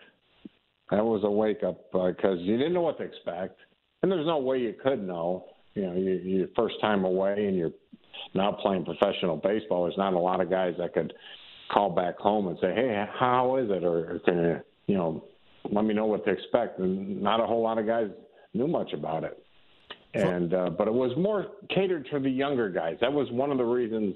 That 0.92 1.04
was 1.04 1.22
a 1.24 1.32
wake 1.32 1.64
up 1.64 1.92
because 1.92 2.40
uh, 2.40 2.42
you 2.42 2.58
didn't 2.58 2.74
know 2.74 2.82
what 2.82 2.98
to 2.98 3.04
expect, 3.04 3.60
and 4.02 4.12
there's 4.12 4.28
no 4.28 4.38
way 4.38 4.60
you 4.60 4.74
could 4.84 5.06
know. 5.06 5.46
You 5.74 5.88
know, 5.88 5.94
you, 5.94 6.12
your 6.24 6.48
first 6.56 6.76
time 6.82 7.04
away, 7.04 7.46
and 7.48 7.58
you're 7.58 7.72
now 8.34 8.52
playing 8.52 8.86
professional 8.86 9.38
baseball. 9.38 9.84
There's 9.84 9.98
not 9.98 10.14
a 10.14 10.20
lot 10.20 10.40
of 10.40 10.50
guys 10.50 10.76
that 10.78 10.94
could 10.94 11.14
call 11.72 11.90
back 11.90 12.18
home 12.18 12.48
and 12.48 12.58
say, 12.62 12.74
"Hey, 12.76 13.06
how 13.18 13.58
is 13.58 13.70
it?" 13.72 13.84
or, 13.84 14.16
or 14.16 14.20
can 14.20 14.38
you, 14.38 14.60
you 14.88 14.96
know, 14.96 15.26
let 15.72 15.86
me 15.86 15.94
know 15.94 16.06
what 16.06 16.26
to 16.26 16.32
expect. 16.32 16.80
And 16.80 17.22
not 17.22 17.40
a 17.40 17.46
whole 17.46 17.64
lot 17.64 17.78
of 17.78 17.88
guys 17.88 18.10
knew 18.54 18.68
much 18.68 18.94
about 18.94 19.24
it. 19.24 19.40
And 20.14 20.54
uh, 20.54 20.70
but 20.70 20.88
it 20.88 20.94
was 20.94 21.12
more 21.18 21.48
catered 21.74 22.08
to 22.12 22.20
the 22.20 22.30
younger 22.30 22.70
guys. 22.70 22.98
That 23.02 23.12
was 23.12 23.28
one 23.32 23.52
of 23.52 23.58
the 23.58 23.64
reasons 23.64 24.16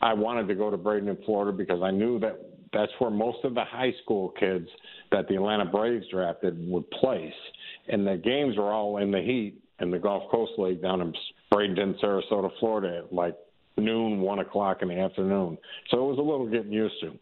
I 0.00 0.14
wanted 0.14 0.48
to 0.48 0.54
go 0.54 0.70
to 0.70 0.78
Bradenton, 0.78 1.24
Florida, 1.24 1.56
because 1.56 1.82
I 1.82 1.90
knew 1.90 2.18
that 2.20 2.40
that's 2.72 2.92
where 2.98 3.10
most 3.10 3.44
of 3.44 3.54
the 3.54 3.64
high 3.64 3.92
school 4.02 4.30
kids 4.38 4.68
that 5.10 5.28
the 5.28 5.34
Atlanta 5.34 5.64
Braves 5.64 6.06
drafted 6.10 6.56
would 6.68 6.90
place. 6.92 7.32
And 7.88 8.06
the 8.06 8.16
games 8.16 8.56
were 8.56 8.72
all 8.72 8.98
in 8.98 9.10
the 9.10 9.20
heat 9.20 9.60
in 9.80 9.90
the 9.90 9.98
Gulf 9.98 10.30
Coast 10.30 10.52
League 10.58 10.80
down 10.80 11.00
in 11.00 11.12
Bradenton, 11.52 12.00
Sarasota, 12.00 12.50
Florida 12.60 13.02
at 13.04 13.12
like 13.12 13.36
noon, 13.76 14.20
one 14.20 14.38
o'clock 14.38 14.82
in 14.82 14.88
the 14.88 14.98
afternoon. 14.98 15.58
So 15.90 15.98
it 15.98 16.10
was 16.10 16.18
a 16.18 16.22
little 16.22 16.46
getting 16.46 16.72
used 16.72 16.94
to. 17.02 17.18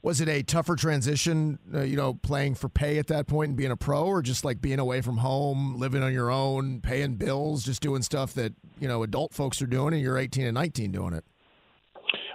Was 0.00 0.20
it 0.20 0.28
a 0.28 0.42
tougher 0.42 0.76
transition, 0.76 1.58
uh, 1.74 1.82
you 1.82 1.96
know, 1.96 2.14
playing 2.14 2.54
for 2.54 2.68
pay 2.68 2.98
at 2.98 3.08
that 3.08 3.26
point 3.26 3.50
and 3.50 3.56
being 3.56 3.72
a 3.72 3.76
pro, 3.76 4.04
or 4.04 4.22
just 4.22 4.44
like 4.44 4.60
being 4.60 4.78
away 4.78 5.00
from 5.00 5.18
home, 5.18 5.76
living 5.76 6.02
on 6.02 6.12
your 6.12 6.30
own, 6.30 6.80
paying 6.80 7.16
bills, 7.16 7.64
just 7.64 7.82
doing 7.82 8.02
stuff 8.02 8.32
that, 8.34 8.54
you 8.78 8.86
know, 8.86 9.02
adult 9.02 9.34
folks 9.34 9.60
are 9.60 9.66
doing 9.66 9.94
and 9.94 10.02
you're 10.02 10.16
18 10.16 10.46
and 10.46 10.54
19 10.54 10.92
doing 10.92 11.14
it? 11.14 11.24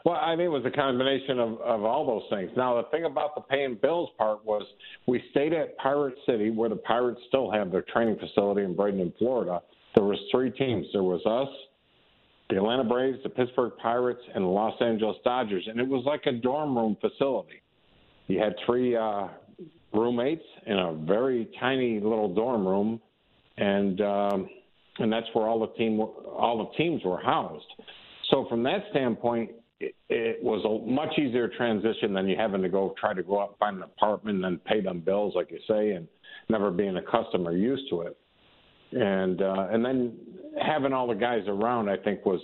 Well, 0.06 0.16
I 0.16 0.32
think 0.32 0.48
it 0.48 0.50
was 0.50 0.66
a 0.66 0.72
combination 0.72 1.40
of, 1.40 1.62
of 1.62 1.84
all 1.84 2.06
those 2.06 2.24
things. 2.30 2.52
Now, 2.58 2.82
the 2.82 2.90
thing 2.90 3.06
about 3.06 3.36
the 3.36 3.42
paying 3.42 3.78
bills 3.82 4.10
part 4.18 4.44
was 4.44 4.64
we 5.08 5.24
stayed 5.32 5.54
at 5.54 5.78
Pirate 5.78 6.16
City, 6.26 6.50
where 6.50 6.68
the 6.68 6.76
Pirates 6.76 7.22
still 7.30 7.50
have 7.50 7.72
their 7.72 7.84
training 7.84 8.18
facility 8.20 8.64
in 8.64 8.76
Bradenton, 8.76 9.14
Florida. 9.18 9.62
There 9.96 10.04
was 10.04 10.20
three 10.30 10.52
teams. 10.52 10.88
There 10.92 11.04
was 11.04 11.26
us, 11.26 11.48
the 12.50 12.58
Atlanta 12.58 12.84
Braves, 12.84 13.20
the 13.24 13.30
Pittsburgh 13.30 13.72
Pirates, 13.82 14.22
and 14.36 14.44
the 14.44 14.50
Los 14.50 14.76
Angeles 14.82 15.16
Dodgers, 15.24 15.66
and 15.70 15.80
it 15.80 15.88
was 15.88 16.04
like 16.06 16.26
a 16.26 16.34
dorm 16.34 16.78
room 16.78 16.98
facility. 17.00 17.62
You 18.28 18.40
had 18.40 18.56
three 18.66 18.98
uh, 18.98 19.28
roommates 19.94 20.44
in 20.66 20.78
a 20.78 20.94
very 20.94 21.50
tiny 21.60 22.02
little 22.02 22.34
dorm 22.34 22.68
room, 22.68 23.00
and 23.58 24.02
um, 24.02 24.50
and 25.00 25.12
that's 25.12 25.28
where 25.34 25.48
all 25.48 25.60
the 25.60 25.74
team 25.78 26.00
all 26.00 26.70
the 26.70 26.78
teams 26.78 27.04
were 27.06 27.22
housed. 27.22 27.66
So 28.32 28.46
from 28.50 28.64
that 28.64 28.84
standpoint, 28.92 29.52
it, 30.10 30.44
was 30.44 30.64
a 30.66 30.90
much 30.90 31.18
easier 31.18 31.48
transition 31.48 32.14
than 32.14 32.28
you 32.28 32.36
having 32.38 32.62
to 32.62 32.70
go 32.70 32.94
try 33.00 33.14
to 33.14 33.24
go 33.24 33.42
out 33.42 33.56
find 33.60 33.78
an 33.78 33.84
apartment 33.84 34.44
and 34.46 34.64
pay 34.66 34.82
them 34.82 35.00
bills, 35.00 35.34
like 35.36 35.52
you 35.52 35.60
say, 35.68 35.92
and 35.92 36.08
never 36.50 36.72
being 36.72 36.98
a 36.98 37.02
customer 37.02 37.56
used 37.56 37.90
to 37.90 38.02
it. 38.02 38.18
And 38.92 39.42
uh, 39.42 39.68
and 39.72 39.84
then 39.84 40.14
having 40.62 40.94
all 40.94 41.08
the 41.08 41.16
guys 41.16 41.42
around, 41.48 41.90
I 41.90 41.98
think, 41.98 42.26
was 42.26 42.42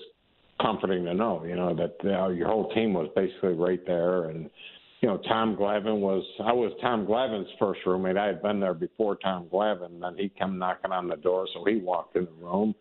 comforting 0.61 1.05
to 1.05 1.13
know. 1.13 1.43
You 1.45 1.55
know 1.55 1.75
that 1.75 1.95
uh, 2.03 2.29
your 2.29 2.47
whole 2.47 2.71
team 2.73 2.93
was 2.93 3.09
basically 3.15 3.53
right 3.53 3.85
there, 3.85 4.29
and 4.29 4.49
you 5.01 5.09
know 5.09 5.17
Tom 5.27 5.55
Glavine 5.55 5.99
was. 5.99 6.23
I 6.43 6.53
was 6.53 6.71
Tom 6.81 7.05
Glavine's 7.05 7.49
first 7.59 7.81
roommate. 7.85 8.17
I 8.17 8.27
had 8.27 8.41
been 8.41 8.59
there 8.59 8.73
before 8.73 9.15
Tom 9.17 9.47
Glavine, 9.51 9.85
and 9.85 10.01
then 10.01 10.15
he 10.17 10.29
came 10.29 10.57
knocking 10.57 10.91
on 10.91 11.07
the 11.07 11.17
door, 11.17 11.47
so 11.53 11.63
he 11.65 11.77
walked 11.77 12.15
in 12.15 12.25
the 12.25 12.45
room 12.45 12.73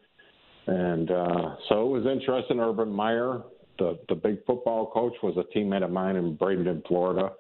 And 0.67 1.11
uh, 1.11 1.57
so 1.69 1.87
it 1.87 1.91
was 1.91 2.07
interesting. 2.07 2.61
Urban 2.61 2.91
Meyer, 2.91 3.43
the 3.79 3.99
the 4.09 4.15
big 4.15 4.45
football 4.47 4.91
coach, 4.91 5.15
was 5.23 5.37
a 5.37 5.57
teammate 5.57 5.85
of 5.85 5.91
mine 5.91 6.17
in 6.17 6.37
Bradenton, 6.37 6.87
Florida. 6.87 7.33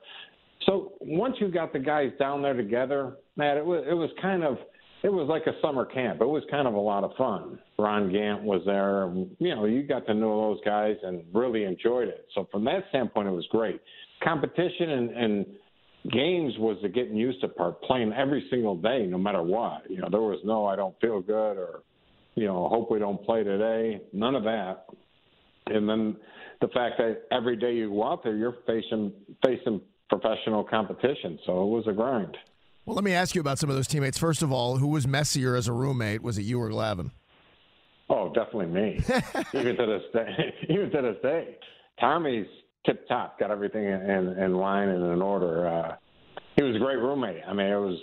So 0.66 0.92
once 1.00 1.36
you 1.40 1.48
got 1.48 1.72
the 1.72 1.78
guys 1.78 2.10
down 2.18 2.42
there 2.42 2.54
together, 2.54 3.16
Matt, 3.36 3.56
it 3.56 3.64
was 3.64 3.84
it 3.88 3.94
was 3.94 4.10
kind 4.20 4.44
of 4.44 4.58
it 5.02 5.12
was 5.12 5.28
like 5.28 5.46
a 5.46 5.58
summer 5.62 5.84
camp. 5.84 6.20
It 6.20 6.26
was 6.26 6.42
kind 6.50 6.66
of 6.66 6.74
a 6.74 6.80
lot 6.80 7.04
of 7.04 7.12
fun. 7.16 7.58
Ron 7.78 8.12
Gant 8.12 8.42
was 8.42 8.62
there. 8.66 9.12
You 9.38 9.54
know, 9.54 9.64
you 9.64 9.84
got 9.84 10.06
to 10.06 10.14
know 10.14 10.48
those 10.48 10.60
guys 10.64 10.96
and 11.02 11.22
really 11.32 11.64
enjoyed 11.64 12.08
it. 12.08 12.26
So 12.34 12.48
from 12.50 12.64
that 12.64 12.84
standpoint, 12.88 13.28
it 13.28 13.32
was 13.32 13.46
great. 13.50 13.80
Competition 14.22 14.90
and, 14.90 15.10
and 15.10 15.46
games 16.12 16.54
was 16.58 16.76
the 16.82 16.88
getting 16.88 17.16
used 17.16 17.40
to 17.42 17.48
part, 17.48 17.80
playing 17.82 18.12
every 18.12 18.44
single 18.50 18.76
day, 18.76 19.06
no 19.06 19.18
matter 19.18 19.42
what. 19.42 19.88
You 19.88 19.98
know, 19.98 20.08
there 20.10 20.20
was 20.20 20.40
no 20.44 20.66
I 20.66 20.74
don't 20.74 20.98
feel 21.00 21.20
good 21.20 21.56
or 21.56 21.82
you 22.34 22.46
know 22.46 22.68
hope 22.68 22.90
we 22.90 22.98
don't 22.98 23.22
play 23.24 23.44
today. 23.44 24.02
None 24.12 24.34
of 24.34 24.42
that. 24.44 24.86
And 25.70 25.88
then 25.88 26.16
the 26.60 26.68
fact 26.68 26.96
that 26.98 27.22
every 27.30 27.56
day 27.56 27.74
you 27.74 27.90
go 27.90 28.04
out 28.04 28.22
there, 28.22 28.36
you're 28.36 28.56
facing 28.66 29.12
facing 29.44 29.80
professional 30.08 30.64
competition. 30.64 31.38
So 31.44 31.62
it 31.62 31.66
was 31.66 31.84
a 31.86 31.92
grind. 31.92 32.36
Well, 32.86 32.94
let 32.94 33.04
me 33.04 33.12
ask 33.12 33.34
you 33.34 33.40
about 33.40 33.58
some 33.58 33.68
of 33.68 33.76
those 33.76 33.86
teammates. 33.86 34.16
First 34.16 34.42
of 34.42 34.50
all, 34.50 34.78
who 34.78 34.86
was 34.86 35.06
messier 35.06 35.54
as 35.54 35.68
a 35.68 35.72
roommate? 35.72 36.22
Was 36.22 36.38
it 36.38 36.42
you 36.42 36.60
or 36.60 36.70
Glavine? 36.70 37.10
Oh, 38.08 38.32
definitely 38.32 38.66
me. 38.66 39.00
even 39.54 39.76
to 39.76 39.86
this 39.86 40.02
day, 40.14 40.54
even 40.70 40.90
to 40.90 41.02
this 41.02 41.16
day, 41.22 41.58
Tommy's 42.00 42.46
tip 42.86 43.06
top, 43.06 43.38
got 43.38 43.50
everything 43.50 43.84
in, 43.84 44.34
in 44.38 44.54
line 44.54 44.88
and 44.88 45.12
in 45.12 45.20
order. 45.20 45.68
Uh, 45.68 45.96
he 46.56 46.62
was 46.62 46.76
a 46.76 46.78
great 46.78 46.98
roommate. 46.98 47.42
I 47.46 47.52
mean, 47.52 47.66
it 47.66 47.76
was 47.76 47.98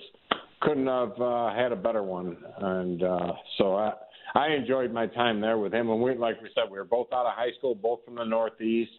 couldn't 0.62 0.88
have 0.88 1.20
uh, 1.20 1.54
had 1.54 1.72
a 1.72 1.76
better 1.76 2.04
one, 2.04 2.38
and 2.60 3.04
uh, 3.04 3.34
so 3.58 3.76
I 3.76 3.94
I 4.36 4.50
enjoyed 4.50 4.92
my 4.92 5.08
time 5.08 5.42
there 5.42 5.58
with 5.58 5.74
him. 5.74 5.90
And 5.90 6.02
we, 6.02 6.16
like 6.16 6.42
we 6.42 6.50
said, 6.54 6.70
we 6.70 6.78
were 6.78 6.86
both 6.86 7.08
out 7.14 7.26
of 7.26 7.34
high 7.34 7.52
school, 7.58 7.74
both 7.74 8.02
from 8.06 8.16
the 8.16 8.26
Northeast. 8.26 8.92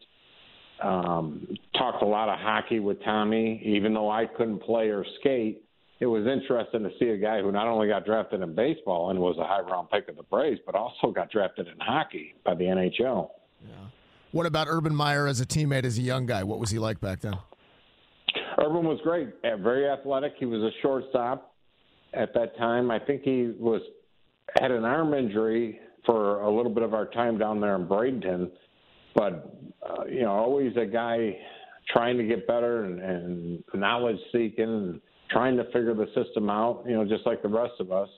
Um, 0.83 1.47
talked 1.79 2.03
a 2.03 2.07
lot 2.07 2.29
of 2.29 2.39
hockey 2.39 2.81
with 2.81 3.03
Tommy, 3.05 3.63
even 3.65 3.95
though 3.95 4.11
I 4.11 4.27
couldn't 4.27 4.63
play 4.63 4.89
or 4.89 5.05
skate 5.21 5.63
it 5.99 6.07
was 6.07 6.27
interesting 6.27 6.83
to 6.83 6.91
see 6.99 7.09
a 7.09 7.17
guy 7.17 7.41
who 7.41 7.51
not 7.51 7.67
only 7.67 7.89
got 7.89 8.05
drafted 8.05 8.43
in 8.43 8.55
baseball 8.55 9.11
and 9.11 9.19
was 9.19 9.37
a 9.39 9.45
high 9.45 9.61
round 9.61 9.91
pick 9.91 10.09
of 10.09 10.17
the 10.17 10.23
Braves, 10.25 10.61
but 10.67 10.75
also 10.75 11.11
got 11.11 11.31
drafted 11.31 11.69
in 11.69 11.75
hockey 11.81 12.35
by 12.45 12.55
the 12.55 12.65
NHL. 12.65 13.31
Yeah. 13.67 13.75
What 14.33 14.45
about 14.45 14.67
Urban 14.69 14.95
Meyer 14.95 15.27
as 15.27 15.41
a 15.41 15.47
teammate 15.47 15.85
as 15.85 15.97
a 15.97 16.03
young 16.03 16.27
guy? 16.27 16.43
What 16.43 16.59
was 16.59 16.71
he 16.71 16.79
like 16.79 17.01
back 17.01 17.21
then? 17.21 17.39
Urban 18.59 18.85
was 18.85 19.01
great, 19.03 19.29
very 19.43 19.89
athletic. 19.89 20.35
He 20.39 20.45
was 20.45 20.63
a 20.63 20.71
shortstop 20.83 21.55
at 22.13 22.35
that 22.35 22.57
time. 22.59 22.91
I 22.91 22.99
think 22.99 23.23
he 23.23 23.55
was 23.59 23.81
had 24.61 24.71
an 24.71 24.85
arm 24.85 25.15
injury 25.15 25.81
for 26.05 26.43
a 26.43 26.51
little 26.55 26.73
bit 26.73 26.83
of 26.83 26.95
our 26.95 27.07
time 27.07 27.39
down 27.39 27.61
there 27.61 27.77
in 27.77 27.87
Bradenton, 27.87 28.51
but 29.15 29.53
uh, 29.83 30.05
you 30.07 30.23
know, 30.23 30.31
always 30.31 30.73
a 30.77 30.87
guy 30.87 31.37
trying 31.93 32.17
to 32.19 32.25
get 32.25 32.47
better 32.47 32.85
and, 32.85 33.01
and 33.01 33.65
knowledge 33.75 34.19
seeking 34.33 34.65
and 34.65 35.01
trying 35.31 35.57
to 35.57 35.65
figure 35.67 35.95
the 35.95 36.07
system 36.15 36.49
out, 36.51 36.85
you 36.87 36.95
know, 36.95 37.05
just 37.05 37.27
like 37.27 37.43
the 37.43 37.49
rest 37.49 37.75
of 37.81 37.93
us. 37.93 38.09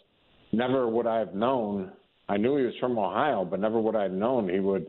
Never 0.53 0.89
would 0.89 1.07
I 1.07 1.19
have 1.19 1.35
known. 1.35 1.93
I 2.29 2.37
knew 2.37 2.57
he 2.57 2.65
was 2.65 2.75
from 2.81 2.99
Ohio, 2.99 3.45
but 3.45 3.61
never 3.61 3.81
would 3.81 3.97
I 3.97 4.05
have 4.05 4.13
known 4.13 4.49
he 4.49 4.61
would, 4.61 4.87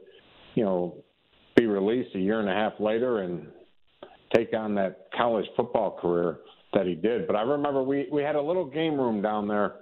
you 0.56 0.64
know, 0.64 1.04
be 1.56 1.66
released 1.66 2.16
a 2.16 2.20
year 2.20 2.40
and 2.40 2.50
a 2.50 2.54
half 2.54 2.74
later 2.80 3.20
and 3.20 3.48
take 4.36 4.54
on 4.54 4.76
that 4.76 5.08
college 5.16 5.46
football 5.56 5.98
career 6.00 6.40
that 6.74 6.86
he 6.86 6.96
did. 6.96 7.28
But 7.28 7.36
I 7.36 7.42
remember 7.42 7.84
we 7.84 8.08
we 8.12 8.22
had 8.22 8.36
a 8.36 8.42
little 8.42 8.66
game 8.66 8.96
room 8.96 9.22
down 9.22 9.48
there 9.48 9.76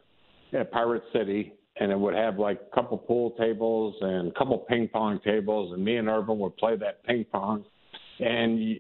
at 0.54 0.72
Pirate 0.72 1.04
City, 1.14 1.54
and 1.80 1.92
it 1.92 2.00
would 2.00 2.16
have 2.16 2.40
like 2.40 2.60
a 2.72 2.76
couple 2.76 2.98
pool 2.98 3.32
tables 3.32 3.96
and 4.02 4.30
a 4.30 4.34
couple 4.34 4.58
ping 4.60 4.88
pong 4.88 5.20
tables, 5.24 5.74
and 5.74 5.84
me 5.84 5.98
and 5.98 6.08
Urban 6.08 6.40
would 6.40 6.58
play 6.58 6.76
that 6.78 7.04
ping 7.06 7.26
pong. 7.32 7.64
And 8.20 8.80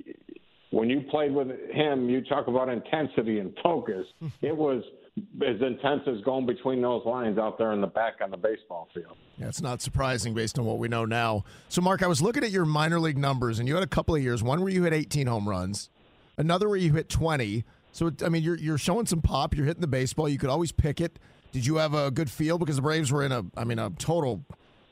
when 0.71 0.89
you 0.89 1.01
played 1.09 1.33
with 1.33 1.47
him, 1.71 2.09
you 2.09 2.21
talk 2.21 2.47
about 2.47 2.69
intensity 2.69 3.39
and 3.39 3.53
focus. 3.63 4.05
it 4.41 4.55
was 4.55 4.83
as 5.17 5.61
intense 5.61 6.01
as 6.07 6.21
going 6.23 6.45
between 6.45 6.81
those 6.81 7.03
lines 7.05 7.37
out 7.37 7.57
there 7.57 7.73
in 7.73 7.81
the 7.81 7.87
back 7.87 8.15
on 8.21 8.29
the 8.29 8.37
baseball 8.37 8.87
field. 8.93 9.17
Yeah, 9.37 9.47
it's 9.47 9.61
not 9.61 9.81
surprising 9.81 10.33
based 10.33 10.59
on 10.59 10.65
what 10.65 10.77
we 10.77 10.87
know 10.87 11.05
now. 11.05 11.43
So, 11.69 11.81
Mark, 11.81 12.03
I 12.03 12.07
was 12.07 12.21
looking 12.21 12.43
at 12.43 12.51
your 12.51 12.65
minor 12.65 12.99
league 12.99 13.17
numbers, 13.17 13.59
and 13.59 13.67
you 13.67 13.73
had 13.73 13.83
a 13.83 13.87
couple 13.87 14.15
of 14.15 14.21
years. 14.21 14.43
One 14.43 14.61
where 14.61 14.71
you 14.71 14.83
hit 14.83 14.93
18 14.93 15.27
home 15.27 15.47
runs, 15.49 15.89
another 16.37 16.67
where 16.67 16.77
you 16.77 16.93
hit 16.93 17.09
20. 17.09 17.63
So, 17.91 18.11
I 18.23 18.29
mean, 18.29 18.43
you're 18.43 18.57
you're 18.57 18.77
showing 18.77 19.07
some 19.07 19.21
pop. 19.21 19.55
You're 19.55 19.65
hitting 19.65 19.81
the 19.81 19.87
baseball. 19.87 20.29
You 20.29 20.37
could 20.37 20.49
always 20.49 20.71
pick 20.71 21.01
it. 21.01 21.17
Did 21.57 21.65
you 21.65 21.77
have 21.77 21.95
a 21.95 22.11
good 22.11 22.29
feel? 22.29 22.59
Because 22.59 22.75
the 22.75 22.83
Braves 22.83 23.11
were 23.11 23.25
in 23.25 23.31
a, 23.31 23.43
I 23.57 23.63
mean, 23.63 23.79
a 23.79 23.89
total 23.97 24.45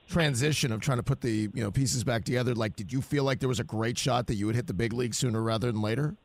transition 0.09 0.71
of 0.71 0.81
trying 0.81 0.97
to 0.97 1.03
put 1.03 1.21
the 1.21 1.47
you 1.53 1.63
know 1.63 1.69
pieces 1.69 2.03
back 2.03 2.23
together. 2.25 2.55
Like 2.55 2.75
did 2.75 2.91
you 2.91 3.03
feel 3.03 3.23
like 3.23 3.39
there 3.39 3.47
was 3.47 3.59
a 3.59 3.63
great 3.63 3.99
shot 3.99 4.25
that 4.25 4.33
you 4.33 4.47
would 4.47 4.55
hit 4.55 4.65
the 4.65 4.73
big 4.73 4.91
league 4.91 5.13
sooner 5.13 5.43
rather 5.43 5.71
than 5.71 5.83
later? 5.83 6.15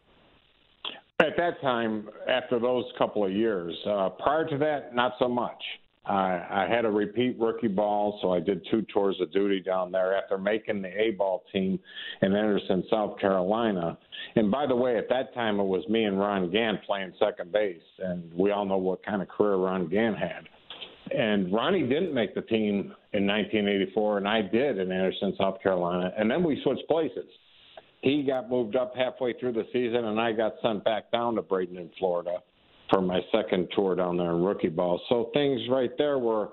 At 1.18 1.36
that 1.36 1.60
time 1.60 2.08
after 2.26 2.58
those 2.58 2.86
couple 2.96 3.22
of 3.22 3.32
years 3.32 3.76
uh, 3.86 4.08
prior 4.08 4.46
to 4.48 4.56
that 4.56 4.94
not 4.94 5.12
so 5.18 5.28
much 5.28 5.62
I, 6.06 6.46
I 6.50 6.66
had 6.68 6.84
a 6.84 6.90
repeat 6.90 7.38
rookie 7.38 7.68
ball, 7.68 8.18
so 8.22 8.32
I 8.32 8.40
did 8.40 8.66
two 8.70 8.82
tours 8.92 9.16
of 9.20 9.32
duty 9.32 9.60
down 9.60 9.92
there 9.92 10.16
after 10.16 10.38
making 10.38 10.80
the 10.80 10.88
A 10.88 11.10
ball 11.10 11.44
team 11.52 11.78
in 12.22 12.34
Anderson, 12.34 12.84
South 12.90 13.18
Carolina. 13.18 13.98
And 14.36 14.50
by 14.50 14.66
the 14.66 14.74
way, 14.74 14.96
at 14.96 15.08
that 15.10 15.34
time 15.34 15.60
it 15.60 15.64
was 15.64 15.86
me 15.88 16.04
and 16.04 16.18
Ron 16.18 16.50
Gant 16.50 16.82
playing 16.84 17.12
second 17.18 17.52
base, 17.52 17.82
and 17.98 18.32
we 18.32 18.50
all 18.50 18.64
know 18.64 18.78
what 18.78 19.04
kind 19.04 19.20
of 19.20 19.28
career 19.28 19.56
Ron 19.56 19.88
Gant 19.88 20.16
had. 20.16 20.48
And 21.16 21.52
Ronnie 21.52 21.82
didn't 21.82 22.14
make 22.14 22.34
the 22.34 22.42
team 22.42 22.94
in 23.12 23.26
1984, 23.26 24.18
and 24.18 24.28
I 24.28 24.42
did 24.42 24.78
in 24.78 24.92
Anderson, 24.92 25.34
South 25.36 25.60
Carolina. 25.62 26.12
And 26.16 26.30
then 26.30 26.42
we 26.42 26.60
switched 26.62 26.86
places. 26.88 27.26
He 28.02 28.22
got 28.22 28.48
moved 28.48 28.76
up 28.76 28.94
halfway 28.96 29.34
through 29.34 29.52
the 29.52 29.66
season, 29.72 30.06
and 30.06 30.20
I 30.20 30.32
got 30.32 30.54
sent 30.62 30.84
back 30.84 31.10
down 31.10 31.34
to 31.34 31.42
Bradenton, 31.42 31.76
in 31.76 31.90
Florida, 31.98 32.38
for 32.90 33.00
my 33.00 33.20
second 33.32 33.68
tour 33.74 33.94
down 33.94 34.16
there 34.16 34.32
in 34.32 34.42
rookie 34.42 34.68
ball. 34.68 35.00
So 35.08 35.30
things 35.32 35.60
right 35.70 35.90
there 35.96 36.18
were, 36.18 36.50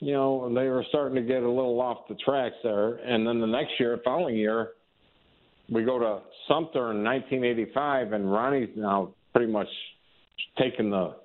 you 0.00 0.12
know, 0.12 0.48
they 0.54 0.68
were 0.68 0.84
starting 0.88 1.16
to 1.16 1.22
get 1.22 1.42
a 1.42 1.48
little 1.50 1.80
off 1.80 2.08
the 2.08 2.14
tracks 2.24 2.56
there. 2.62 2.94
And 2.96 3.26
then 3.26 3.40
the 3.40 3.46
next 3.46 3.72
year, 3.78 4.00
following 4.04 4.36
year, 4.36 4.70
we 5.70 5.84
go 5.84 5.98
to 5.98 6.20
Sumter 6.48 6.90
in 6.92 7.02
1985, 7.02 8.12
and 8.12 8.30
Ronnie's 8.30 8.68
now 8.76 9.14
pretty 9.32 9.50
much 9.50 9.68
taking 10.58 10.90
the 10.90 11.16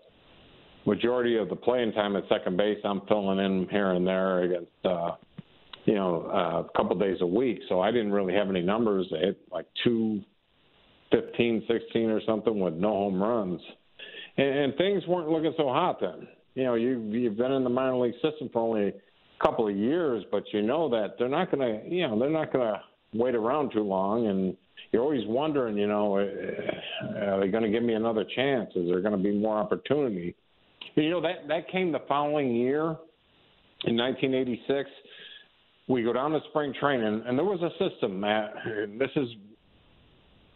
majority 0.86 1.38
of 1.38 1.50
the 1.50 1.56
playing 1.56 1.92
time 1.92 2.16
at 2.16 2.24
second 2.30 2.58
base, 2.58 2.80
I'm 2.84 3.02
filling 3.08 3.40
in 3.40 3.68
here 3.70 3.92
and 3.92 4.08
there 4.08 4.44
against, 4.44 4.72
uh, 4.86 5.12
you 5.86 5.96
know, 5.96 6.30
uh, 6.34 6.64
a 6.64 6.78
couple 6.78 6.98
days 6.98 7.18
a 7.22 7.28
week. 7.28 7.60
So 7.68 7.82
I 7.82 7.92
didn't 7.92 8.12
really 8.12 8.34
have 8.34 8.50
any 8.50 8.62
numbers. 8.62 9.12
I 9.14 9.26
hit 9.26 9.40
like 9.52 9.66
two, 9.84 10.22
15, 11.12 11.66
16 11.68 12.10
or 12.10 12.22
something 12.26 12.60
with 12.60 12.74
no 12.74 12.90
home 12.90 13.22
runs, 13.22 13.62
and, 14.38 14.48
and 14.48 14.76
things 14.76 15.04
weren't 15.08 15.30
looking 15.30 15.54
so 15.58 15.70
hot 15.70 16.00
then. 16.00 16.28
You 16.56 16.64
know, 16.64 16.76
you 16.76 17.00
you've 17.10 17.38
been 17.38 17.52
in 17.52 17.64
the 17.64 17.70
minor 17.70 17.98
league 17.98 18.16
system 18.16 18.50
for 18.52 18.62
only 18.62 18.88
a 18.90 18.94
couple 19.44 19.68
of 19.68 19.76
years, 19.76 20.24
but 20.32 20.44
you 20.52 20.62
know 20.62 20.90
that 20.90 21.16
they're 21.20 21.30
not 21.30 21.52
going 21.52 21.62
to, 21.62 21.90
you 21.90 22.08
know, 22.08 22.18
they're 22.18 22.30
not 22.30 22.52
going 22.52 22.66
to 22.66 22.82
wait 23.14 23.36
around 23.36 23.72
too 23.72 23.84
long, 23.84 24.28
and 24.28 24.58
you're 24.92 25.04
always 25.04 25.26
wondering, 25.28 25.78
you 25.78 25.88
know, 25.88 26.18
uh, 26.18 27.20
are 27.26 27.40
they 27.42 27.48
going 27.48 27.64
to 27.64 27.70
give 27.70 27.84
me 27.84 27.94
another 27.94 28.26
chance? 28.36 28.70
Is 28.76 28.88
there 28.88 29.02
going 29.02 29.16
to 29.16 29.24
be 29.24 29.32
more 29.32 29.58
opportunity? 29.58 30.36
You 30.96 31.12
know 31.12 31.22
that 31.22 31.48
that 31.48 31.70
came 31.70 31.92
the 31.92 32.02
following 32.08 32.56
year, 32.56 32.96
in 33.86 33.96
1986. 33.96 34.90
We 35.88 36.04
go 36.04 36.14
down 36.14 36.32
to 36.32 36.40
spring 36.50 36.74
training, 36.80 37.24
and 37.26 37.38
there 37.38 37.46
was 37.46 37.62
a 37.62 37.72
system, 37.90 38.20
Matt. 38.20 38.54
And 38.66 39.00
this 39.00 39.12
is 39.16 39.30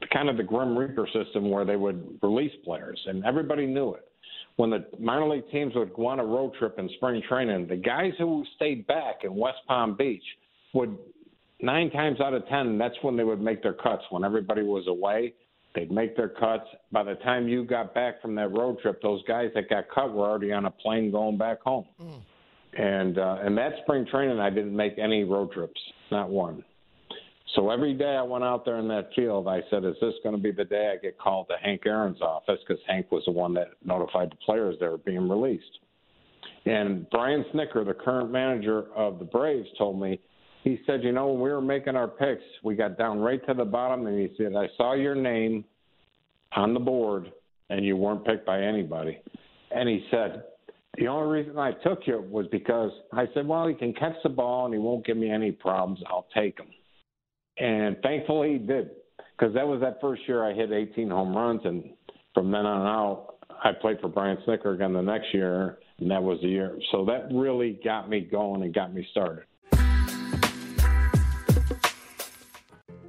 kind 0.09 0.29
of 0.29 0.37
the 0.37 0.43
Grim 0.43 0.77
Reaper 0.77 1.07
system 1.13 1.49
where 1.49 1.65
they 1.65 1.75
would 1.75 2.19
release 2.21 2.53
players, 2.63 2.99
and 3.05 3.23
everybody 3.25 3.65
knew 3.65 3.93
it. 3.93 4.07
When 4.57 4.69
the 4.69 4.85
minor 4.99 5.27
league 5.29 5.49
teams 5.51 5.73
would 5.75 5.93
go 5.93 6.07
on 6.07 6.19
a 6.19 6.25
road 6.25 6.53
trip 6.59 6.77
in 6.77 6.89
spring 6.95 7.21
training, 7.27 7.67
the 7.67 7.77
guys 7.77 8.11
who 8.17 8.43
stayed 8.55 8.85
back 8.87 9.23
in 9.23 9.35
West 9.35 9.59
Palm 9.67 9.95
Beach 9.95 10.23
would 10.73 10.97
nine 11.61 11.89
times 11.91 12.19
out 12.19 12.33
of 12.33 12.47
ten, 12.47 12.77
that's 12.77 12.95
when 13.01 13.15
they 13.15 13.23
would 13.23 13.41
make 13.41 13.63
their 13.63 13.73
cuts 13.73 14.03
when 14.09 14.23
everybody 14.23 14.63
was 14.63 14.87
away. 14.87 15.33
They'd 15.73 15.91
make 15.91 16.17
their 16.17 16.27
cuts. 16.27 16.65
By 16.91 17.03
the 17.03 17.15
time 17.15 17.47
you 17.47 17.63
got 17.63 17.93
back 17.93 18.21
from 18.21 18.35
that 18.35 18.49
road 18.51 18.79
trip, 18.81 19.01
those 19.01 19.23
guys 19.23 19.51
that 19.55 19.69
got 19.69 19.85
cut 19.89 20.13
were 20.13 20.27
already 20.27 20.51
on 20.51 20.65
a 20.65 20.71
plane 20.71 21.11
going 21.11 21.37
back 21.37 21.61
home. 21.61 21.85
Mm. 22.01 22.21
And 22.77 23.17
uh, 23.17 23.37
and 23.41 23.57
that 23.57 23.73
spring 23.83 24.05
training, 24.09 24.39
I 24.39 24.49
didn't 24.49 24.75
make 24.75 24.97
any 24.97 25.23
road 25.23 25.51
trips, 25.51 25.79
not 26.09 26.29
one. 26.29 26.63
So 27.55 27.69
every 27.69 27.93
day 27.93 28.15
I 28.15 28.21
went 28.21 28.43
out 28.43 28.63
there 28.65 28.77
in 28.77 28.87
that 28.87 29.09
field, 29.15 29.47
I 29.47 29.61
said, 29.69 29.83
"Is 29.83 29.95
this 29.99 30.13
going 30.23 30.35
to 30.35 30.41
be 30.41 30.51
the 30.51 30.63
day 30.63 30.93
I 30.93 30.97
get 31.01 31.17
called 31.17 31.47
to 31.49 31.57
Hank 31.61 31.81
Aaron's 31.85 32.21
office?" 32.21 32.59
Because 32.65 32.81
Hank 32.87 33.11
was 33.11 33.23
the 33.25 33.31
one 33.31 33.53
that 33.55 33.69
notified 33.83 34.31
the 34.31 34.37
players 34.45 34.77
they 34.79 34.87
were 34.87 34.97
being 34.97 35.27
released. 35.27 35.79
And 36.65 37.09
Brian 37.09 37.43
Snitker, 37.53 37.85
the 37.85 37.93
current 37.93 38.31
manager 38.31 38.85
of 38.95 39.19
the 39.19 39.25
Braves, 39.25 39.67
told 39.77 39.99
me 39.99 40.19
he 40.63 40.79
said, 40.85 41.03
you 41.03 41.11
know, 41.11 41.29
when 41.29 41.41
we 41.41 41.49
were 41.49 41.61
making 41.61 41.95
our 41.95 42.07
picks, 42.07 42.43
we 42.63 42.75
got 42.75 42.97
down 42.97 43.19
right 43.19 43.43
to 43.47 43.53
the 43.53 43.65
bottom, 43.65 44.05
and 44.05 44.19
he 44.19 44.35
said, 44.37 44.55
I 44.55 44.67
saw 44.77 44.93
your 44.93 45.15
name 45.15 45.65
on 46.55 46.73
the 46.73 46.79
board, 46.79 47.31
and 47.69 47.83
you 47.83 47.97
weren't 47.97 48.23
picked 48.25 48.45
by 48.45 48.61
anybody. 48.61 49.19
And 49.71 49.89
he 49.89 50.05
said, 50.11 50.43
the 50.97 51.07
only 51.07 51.39
reason 51.39 51.57
I 51.57 51.71
took 51.71 52.05
you 52.05 52.21
was 52.29 52.45
because 52.51 52.91
I 53.13 53.25
said, 53.33 53.47
well, 53.47 53.67
he 53.67 53.73
can 53.73 53.93
catch 53.93 54.15
the 54.23 54.29
ball 54.29 54.65
and 54.65 54.73
he 54.73 54.79
won't 54.79 55.05
give 55.05 55.17
me 55.17 55.31
any 55.31 55.51
problems. 55.51 56.01
I'll 56.07 56.27
take 56.35 56.59
him. 56.59 56.67
And 57.61 57.97
thankfully 58.01 58.53
he 58.53 58.57
did, 58.57 58.89
because 59.37 59.53
that 59.53 59.67
was 59.67 59.81
that 59.81 60.01
first 60.01 60.23
year 60.27 60.43
I 60.43 60.51
hit 60.51 60.71
18 60.71 61.11
home 61.11 61.37
runs. 61.37 61.61
And 61.63 61.91
from 62.33 62.49
then 62.49 62.65
on 62.65 62.87
out, 62.87 63.35
I 63.63 63.71
played 63.79 63.99
for 64.01 64.07
Brian 64.07 64.37
Snitker 64.47 64.73
again 64.73 64.93
the 64.93 65.01
next 65.01 65.31
year, 65.31 65.77
and 65.99 66.09
that 66.09 66.23
was 66.23 66.39
the 66.41 66.47
year. 66.47 66.75
So 66.91 67.05
that 67.05 67.27
really 67.31 67.79
got 67.83 68.09
me 68.09 68.21
going 68.21 68.63
and 68.63 68.73
got 68.73 68.91
me 68.91 69.07
started. 69.11 69.43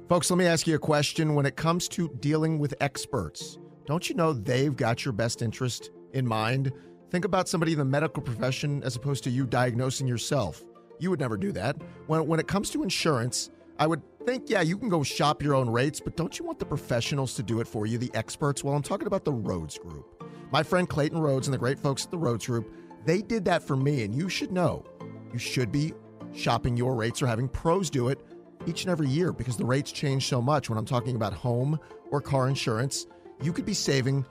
Folks, 0.07 0.29
let 0.29 0.37
me 0.37 0.45
ask 0.45 0.67
you 0.67 0.75
a 0.75 0.79
question. 0.79 1.33
When 1.33 1.47
it 1.47 1.55
comes 1.55 1.87
to 1.89 2.09
dealing 2.19 2.59
with 2.59 2.75
experts, 2.79 3.57
don't 3.87 4.07
you 4.07 4.13
know 4.13 4.33
they've 4.33 4.75
got 4.75 5.03
your 5.03 5.13
best 5.13 5.41
interest 5.41 5.89
in 6.11 6.27
mind? 6.27 6.71
Think 7.09 7.25
about 7.25 7.49
somebody 7.49 7.71
in 7.71 7.79
the 7.79 7.85
medical 7.85 8.21
profession 8.21 8.83
as 8.83 8.95
opposed 8.95 9.23
to 9.23 9.31
you 9.31 9.47
diagnosing 9.47 10.05
yourself. 10.05 10.61
You 10.99 11.09
would 11.09 11.19
never 11.19 11.37
do 11.37 11.51
that. 11.53 11.77
When, 12.05 12.27
when 12.27 12.39
it 12.39 12.47
comes 12.47 12.69
to 12.71 12.83
insurance, 12.83 13.49
I 13.79 13.87
would 13.87 14.01
think, 14.25 14.49
yeah, 14.49 14.61
you 14.61 14.77
can 14.77 14.89
go 14.89 15.03
shop 15.03 15.41
your 15.41 15.53
own 15.53 15.69
rates, 15.69 15.99
but 15.99 16.15
don't 16.15 16.37
you 16.39 16.45
want 16.45 16.59
the 16.59 16.65
professionals 16.65 17.33
to 17.35 17.43
do 17.43 17.59
it 17.59 17.67
for 17.67 17.85
you, 17.85 17.97
the 17.97 18.11
experts? 18.13 18.63
Well, 18.63 18.75
I'm 18.75 18.81
talking 18.81 19.07
about 19.07 19.25
the 19.25 19.33
Rhoads 19.33 19.79
Group. 19.79 20.23
My 20.51 20.63
friend 20.63 20.87
Clayton 20.87 21.19
Rhoads 21.19 21.45
and 21.45 21.53
the 21.53 21.57
great 21.57 21.79
folks 21.79 22.05
at 22.05 22.11
the 22.11 22.17
Rhoads 22.17 22.45
Group, 22.45 22.73
they 23.05 23.21
did 23.21 23.45
that 23.45 23.63
for 23.63 23.75
me, 23.75 24.03
and 24.03 24.15
you 24.15 24.29
should 24.29 24.51
know 24.51 24.85
you 25.31 25.39
should 25.39 25.71
be 25.71 25.93
shopping 26.33 26.77
your 26.77 26.95
rates 26.95 27.21
or 27.21 27.27
having 27.27 27.47
pros 27.47 27.89
do 27.89 28.07
it 28.07 28.19
each 28.65 28.83
and 28.83 28.91
every 28.91 29.07
year 29.07 29.33
because 29.33 29.57
the 29.57 29.65
rates 29.65 29.91
change 29.91 30.27
so 30.27 30.41
much. 30.41 30.69
When 30.69 30.77
I'm 30.77 30.85
talking 30.85 31.15
about 31.15 31.33
home 31.33 31.79
or 32.11 32.21
car 32.21 32.47
insurance, 32.47 33.07
you 33.41 33.51
could 33.51 33.65
be 33.65 33.73
saving 33.73 34.25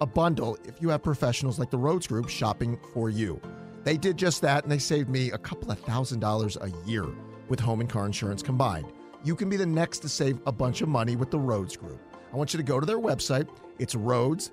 a 0.00 0.06
bundle 0.06 0.58
if 0.64 0.80
you 0.82 0.88
have 0.88 1.02
professionals 1.02 1.58
like 1.58 1.70
the 1.70 1.78
Rhoads 1.78 2.08
Group 2.08 2.28
shopping 2.28 2.78
for 2.92 3.10
you. 3.10 3.40
They 3.84 3.96
did 3.96 4.16
just 4.16 4.42
that 4.42 4.64
and 4.64 4.72
they 4.72 4.78
saved 4.78 5.08
me 5.08 5.30
a 5.30 5.38
couple 5.38 5.70
of 5.70 5.78
thousand 5.80 6.20
dollars 6.20 6.56
a 6.60 6.70
year 6.84 7.06
with 7.48 7.60
home 7.60 7.80
and 7.80 7.88
car 7.88 8.06
insurance 8.06 8.42
combined. 8.42 8.86
You 9.24 9.34
can 9.34 9.48
be 9.48 9.56
the 9.56 9.66
next 9.66 10.00
to 10.00 10.08
save 10.08 10.38
a 10.46 10.52
bunch 10.52 10.82
of 10.82 10.88
money 10.88 11.16
with 11.16 11.30
the 11.30 11.38
Rhoads 11.38 11.78
Group. 11.78 12.00
I 12.32 12.36
want 12.36 12.52
you 12.52 12.58
to 12.58 12.64
go 12.64 12.80
to 12.80 12.86
their 12.86 12.98
website. 12.98 13.48
It's 13.78 13.94
rhoads 13.94 14.50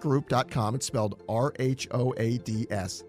group.com. 0.00 0.74
It's 0.74 0.86
spelled 0.86 1.22
R 1.28 1.52
H 1.58 1.88
O 1.92 2.12
A 2.18 2.38
D 2.38 2.66
S 2.70 3.04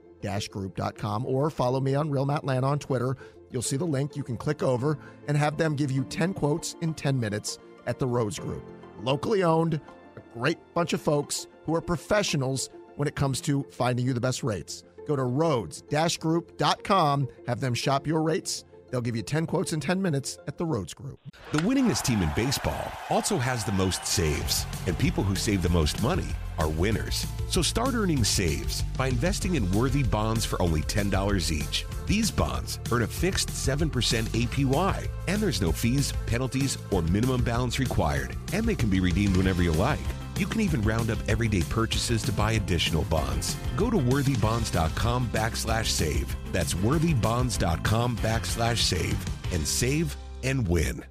group.com 0.49 1.25
or 1.25 1.49
follow 1.49 1.81
me 1.81 1.95
on 1.95 2.09
Real 2.09 2.25
Matt 2.25 2.45
Lana 2.45 2.67
on 2.67 2.79
Twitter. 2.79 3.17
You'll 3.51 3.61
see 3.61 3.77
the 3.77 3.85
link. 3.85 4.15
You 4.15 4.23
can 4.23 4.37
click 4.37 4.63
over 4.63 4.97
and 5.27 5.37
have 5.37 5.57
them 5.57 5.75
give 5.75 5.91
you 5.91 6.05
10 6.05 6.33
quotes 6.33 6.75
in 6.81 6.93
10 6.93 7.19
minutes 7.19 7.59
at 7.85 7.99
the 7.99 8.07
Rhoads 8.07 8.39
Group. 8.39 8.63
Locally 9.01 9.43
owned, 9.43 9.81
a 10.15 10.21
great 10.37 10.57
bunch 10.73 10.93
of 10.93 11.01
folks 11.01 11.47
who 11.65 11.75
are 11.75 11.81
professionals 11.81 12.69
when 12.95 13.07
it 13.07 13.15
comes 13.15 13.41
to 13.41 13.63
finding 13.71 14.05
you 14.05 14.13
the 14.13 14.21
best 14.21 14.43
rates. 14.43 14.83
Go 15.05 15.15
to 15.15 15.23
rhoads-group.com, 15.23 17.27
have 17.47 17.59
them 17.59 17.73
shop 17.73 18.07
your 18.07 18.21
rates. 18.21 18.63
They'll 18.93 19.01
give 19.01 19.15
you 19.15 19.23
10 19.23 19.47
quotes 19.47 19.73
in 19.73 19.79
10 19.79 19.99
minutes 19.99 20.37
at 20.47 20.59
the 20.59 20.65
Rhoads 20.67 20.93
Group. 20.93 21.19
The 21.51 21.57
winningest 21.57 22.03
team 22.03 22.21
in 22.21 22.29
baseball 22.35 22.91
also 23.09 23.39
has 23.39 23.63
the 23.63 23.71
most 23.71 24.05
saves, 24.05 24.67
and 24.85 24.95
people 24.95 25.23
who 25.23 25.35
save 25.35 25.63
the 25.63 25.69
most 25.69 26.03
money 26.03 26.27
are 26.59 26.69
winners. 26.69 27.25
So 27.49 27.63
start 27.63 27.95
earning 27.95 28.23
saves 28.23 28.83
by 28.95 29.07
investing 29.07 29.55
in 29.55 29.71
worthy 29.71 30.03
bonds 30.03 30.45
for 30.45 30.61
only 30.61 30.81
$10 30.81 31.51
each. 31.51 31.87
These 32.05 32.29
bonds 32.29 32.77
earn 32.91 33.01
a 33.01 33.07
fixed 33.07 33.49
7% 33.49 33.89
APY, 34.29 35.07
and 35.27 35.41
there's 35.41 35.59
no 35.59 35.71
fees, 35.71 36.13
penalties, 36.27 36.77
or 36.91 37.01
minimum 37.01 37.43
balance 37.43 37.79
required, 37.79 38.37
and 38.53 38.63
they 38.63 38.75
can 38.75 38.91
be 38.91 38.99
redeemed 38.99 39.35
whenever 39.35 39.63
you 39.63 39.71
like. 39.71 39.97
You 40.37 40.47
can 40.47 40.61
even 40.61 40.81
round 40.81 41.11
up 41.11 41.19
everyday 41.27 41.61
purchases 41.61 42.23
to 42.23 42.31
buy 42.31 42.53
additional 42.53 43.03
bonds. 43.03 43.55
Go 43.77 43.89
to 43.89 43.97
worthybonds.com 43.97 45.29
backslash 45.29 45.85
save. 45.85 46.35
That's 46.51 46.73
worthybonds.com 46.73 48.17
backslash 48.17 48.77
save 48.77 49.25
and 49.53 49.67
save 49.67 50.15
and 50.43 50.67
win. 50.67 51.05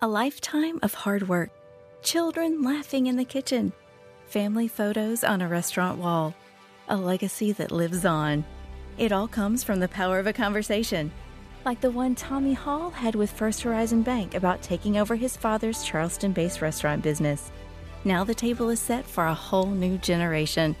A 0.00 0.08
lifetime 0.08 0.78
of 0.82 0.94
hard 0.94 1.28
work, 1.28 1.50
children 2.02 2.62
laughing 2.62 3.08
in 3.08 3.16
the 3.16 3.24
kitchen, 3.24 3.72
family 4.26 4.68
photos 4.68 5.24
on 5.24 5.42
a 5.42 5.48
restaurant 5.48 5.98
wall, 5.98 6.34
a 6.88 6.96
legacy 6.96 7.52
that 7.52 7.72
lives 7.72 8.04
on. 8.04 8.44
It 8.96 9.12
all 9.12 9.28
comes 9.28 9.62
from 9.62 9.80
the 9.80 9.88
power 9.88 10.18
of 10.18 10.26
a 10.26 10.32
conversation. 10.32 11.10
Like 11.64 11.80
the 11.80 11.90
one 11.90 12.14
Tommy 12.14 12.54
Hall 12.54 12.90
had 12.90 13.14
with 13.14 13.30
First 13.30 13.62
Horizon 13.62 14.02
Bank 14.02 14.34
about 14.34 14.62
taking 14.62 14.96
over 14.96 15.14
his 15.16 15.36
father's 15.36 15.84
Charleston 15.84 16.32
based 16.32 16.62
restaurant 16.62 17.02
business. 17.02 17.50
Now 18.04 18.24
the 18.24 18.34
table 18.34 18.68
is 18.70 18.80
set 18.80 19.04
for 19.04 19.26
a 19.26 19.34
whole 19.34 19.66
new 19.66 19.98
generation. 19.98 20.76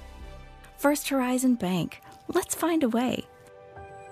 First 0.78 1.08
Horizon 1.08 1.56
Bank. 1.56 2.00
Let's 2.28 2.54
find 2.54 2.82
a 2.82 2.88
way. 2.88 3.26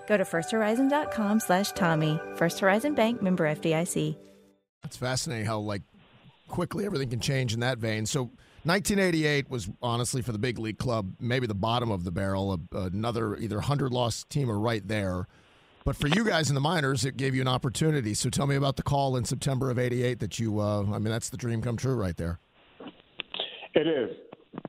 Go 0.09 0.17
to 0.17 0.25
firsthorizon.com 0.25 1.41
slash 1.41 1.73
Tommy. 1.73 2.21
First 2.37 2.61
Horizon 2.61 2.95
Bank 2.95 3.23
member 3.23 3.45
FDIC. 3.45 4.17
It's 4.85 4.97
fascinating 4.97 5.47
how 5.47 5.59
like 5.59 5.83
quickly 6.49 6.87
everything 6.87 7.11
can 7.11 7.21
change 7.21 7.55
in 7.55 7.61
that 7.61 7.79
vein. 7.79 8.07
So 8.07 8.31
1988 8.65 9.49
was 9.49 9.69
honestly 9.81 10.23
for 10.23 10.33
the 10.33 10.39
big 10.39 10.59
league 10.59 10.79
club 10.79 11.13
maybe 11.21 11.47
the 11.47 11.55
bottom 11.55 11.91
of 11.91 12.05
the 12.05 12.11
barrel. 12.11 12.61
Another 12.73 13.37
either 13.37 13.57
100 13.57 13.93
loss 13.93 14.25
team 14.25 14.51
or 14.51 14.59
right 14.59 14.87
there. 14.87 15.27
But 15.85 15.95
for 15.97 16.09
you 16.09 16.25
guys 16.25 16.49
in 16.49 16.57
the 16.57 16.61
minors, 16.61 17.05
it 17.05 17.17
gave 17.17 17.37
you 17.37 17.41
an 17.41 17.47
opportunity. 17.49 18.13
So 18.15 18.29
tell 18.29 18.49
me 18.49 18.57
about 18.57 18.75
the 18.75 18.83
call 18.83 19.17
in 19.17 19.25
September 19.25 19.71
of 19.71 19.79
'88 19.79 20.19
that 20.19 20.37
you. 20.41 20.59
Uh, 20.59 20.81
I 20.83 20.99
mean, 20.99 21.05
that's 21.05 21.31
the 21.31 21.37
dream 21.37 21.63
come 21.63 21.77
true 21.77 21.95
right 21.95 22.17
there. 22.17 22.41
It 23.77 23.87
is. 23.87 24.17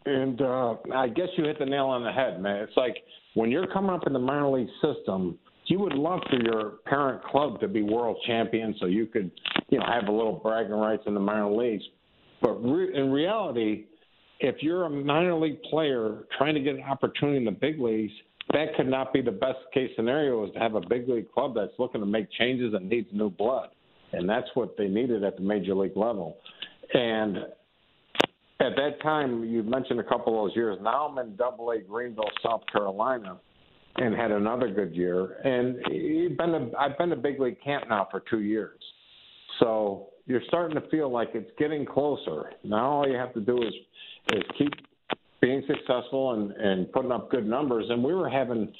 And 0.05 0.41
uh, 0.41 0.75
I 0.93 1.07
guess 1.07 1.27
you 1.37 1.45
hit 1.45 1.59
the 1.59 1.65
nail 1.65 1.85
on 1.85 2.03
the 2.03 2.11
head, 2.11 2.41
man. 2.41 2.57
It's 2.57 2.75
like 2.75 2.97
when 3.35 3.49
you're 3.49 3.67
coming 3.67 3.91
up 3.91 4.05
in 4.05 4.11
the 4.11 4.19
minor 4.19 4.49
league 4.49 4.67
system, 4.81 5.39
you 5.67 5.79
would 5.79 5.93
love 5.93 6.19
for 6.29 6.41
your 6.43 6.73
parent 6.85 7.23
club 7.23 7.59
to 7.61 7.69
be 7.69 7.81
world 7.81 8.17
champion 8.27 8.75
so 8.79 8.85
you 8.85 9.05
could, 9.05 9.31
you 9.69 9.79
know, 9.79 9.85
have 9.85 10.09
a 10.09 10.11
little 10.11 10.33
bragging 10.33 10.73
rights 10.73 11.03
in 11.07 11.13
the 11.13 11.19
minor 11.21 11.49
leagues. 11.49 11.83
But 12.41 12.53
re- 12.63 12.93
in 12.93 13.11
reality, 13.11 13.85
if 14.41 14.57
you're 14.61 14.83
a 14.83 14.89
minor 14.89 15.35
league 15.35 15.61
player 15.63 16.25
trying 16.37 16.55
to 16.55 16.61
get 16.61 16.75
an 16.75 16.83
opportunity 16.83 17.37
in 17.37 17.45
the 17.45 17.51
big 17.51 17.79
leagues, 17.79 18.13
that 18.51 18.75
could 18.75 18.87
not 18.87 19.13
be 19.13 19.21
the 19.21 19.31
best 19.31 19.59
case 19.73 19.89
scenario 19.95 20.45
is 20.45 20.53
to 20.53 20.59
have 20.59 20.75
a 20.75 20.81
big 20.81 21.07
league 21.07 21.31
club 21.31 21.53
that's 21.55 21.73
looking 21.79 22.01
to 22.01 22.07
make 22.07 22.31
changes 22.37 22.73
and 22.73 22.89
needs 22.89 23.07
new 23.13 23.29
blood. 23.29 23.69
And 24.13 24.27
that's 24.27 24.47
what 24.53 24.75
they 24.77 24.87
needed 24.87 25.23
at 25.23 25.37
the 25.37 25.43
major 25.43 25.75
league 25.75 25.97
level. 25.97 26.37
And 26.93 27.37
at 28.59 28.75
that 28.75 29.01
time, 29.03 29.43
you 29.43 29.61
mentioned 29.63 29.99
a 29.99 30.03
couple 30.03 30.33
of 30.33 30.49
those 30.49 30.55
years. 30.55 30.77
Now 30.81 31.07
I'm 31.07 31.17
in 31.19 31.35
Double 31.35 31.71
A 31.71 31.79
Greenville, 31.79 32.29
South 32.43 32.61
Carolina, 32.71 33.37
and 33.97 34.15
had 34.15 34.31
another 34.31 34.69
good 34.69 34.95
year. 34.95 35.37
And 35.43 35.77
you've 35.91 36.37
been 36.37 36.53
a, 36.55 36.71
I've 36.77 36.97
been 36.97 37.09
to 37.09 37.15
big 37.15 37.39
league 37.39 37.61
camp 37.63 37.85
now 37.89 38.07
for 38.09 38.23
two 38.29 38.41
years, 38.41 38.79
so 39.59 40.07
you're 40.25 40.41
starting 40.47 40.79
to 40.79 40.87
feel 40.89 41.11
like 41.11 41.29
it's 41.33 41.51
getting 41.59 41.85
closer. 41.85 42.51
Now 42.63 42.89
all 42.89 43.07
you 43.07 43.15
have 43.15 43.33
to 43.35 43.41
do 43.41 43.61
is 43.61 43.73
is 44.33 44.43
keep 44.57 44.73
being 45.39 45.63
successful 45.67 46.33
and 46.33 46.51
and 46.51 46.91
putting 46.91 47.11
up 47.11 47.29
good 47.29 47.45
numbers. 47.45 47.85
And 47.89 48.03
we 48.03 48.13
were 48.13 48.29
having 48.29 48.73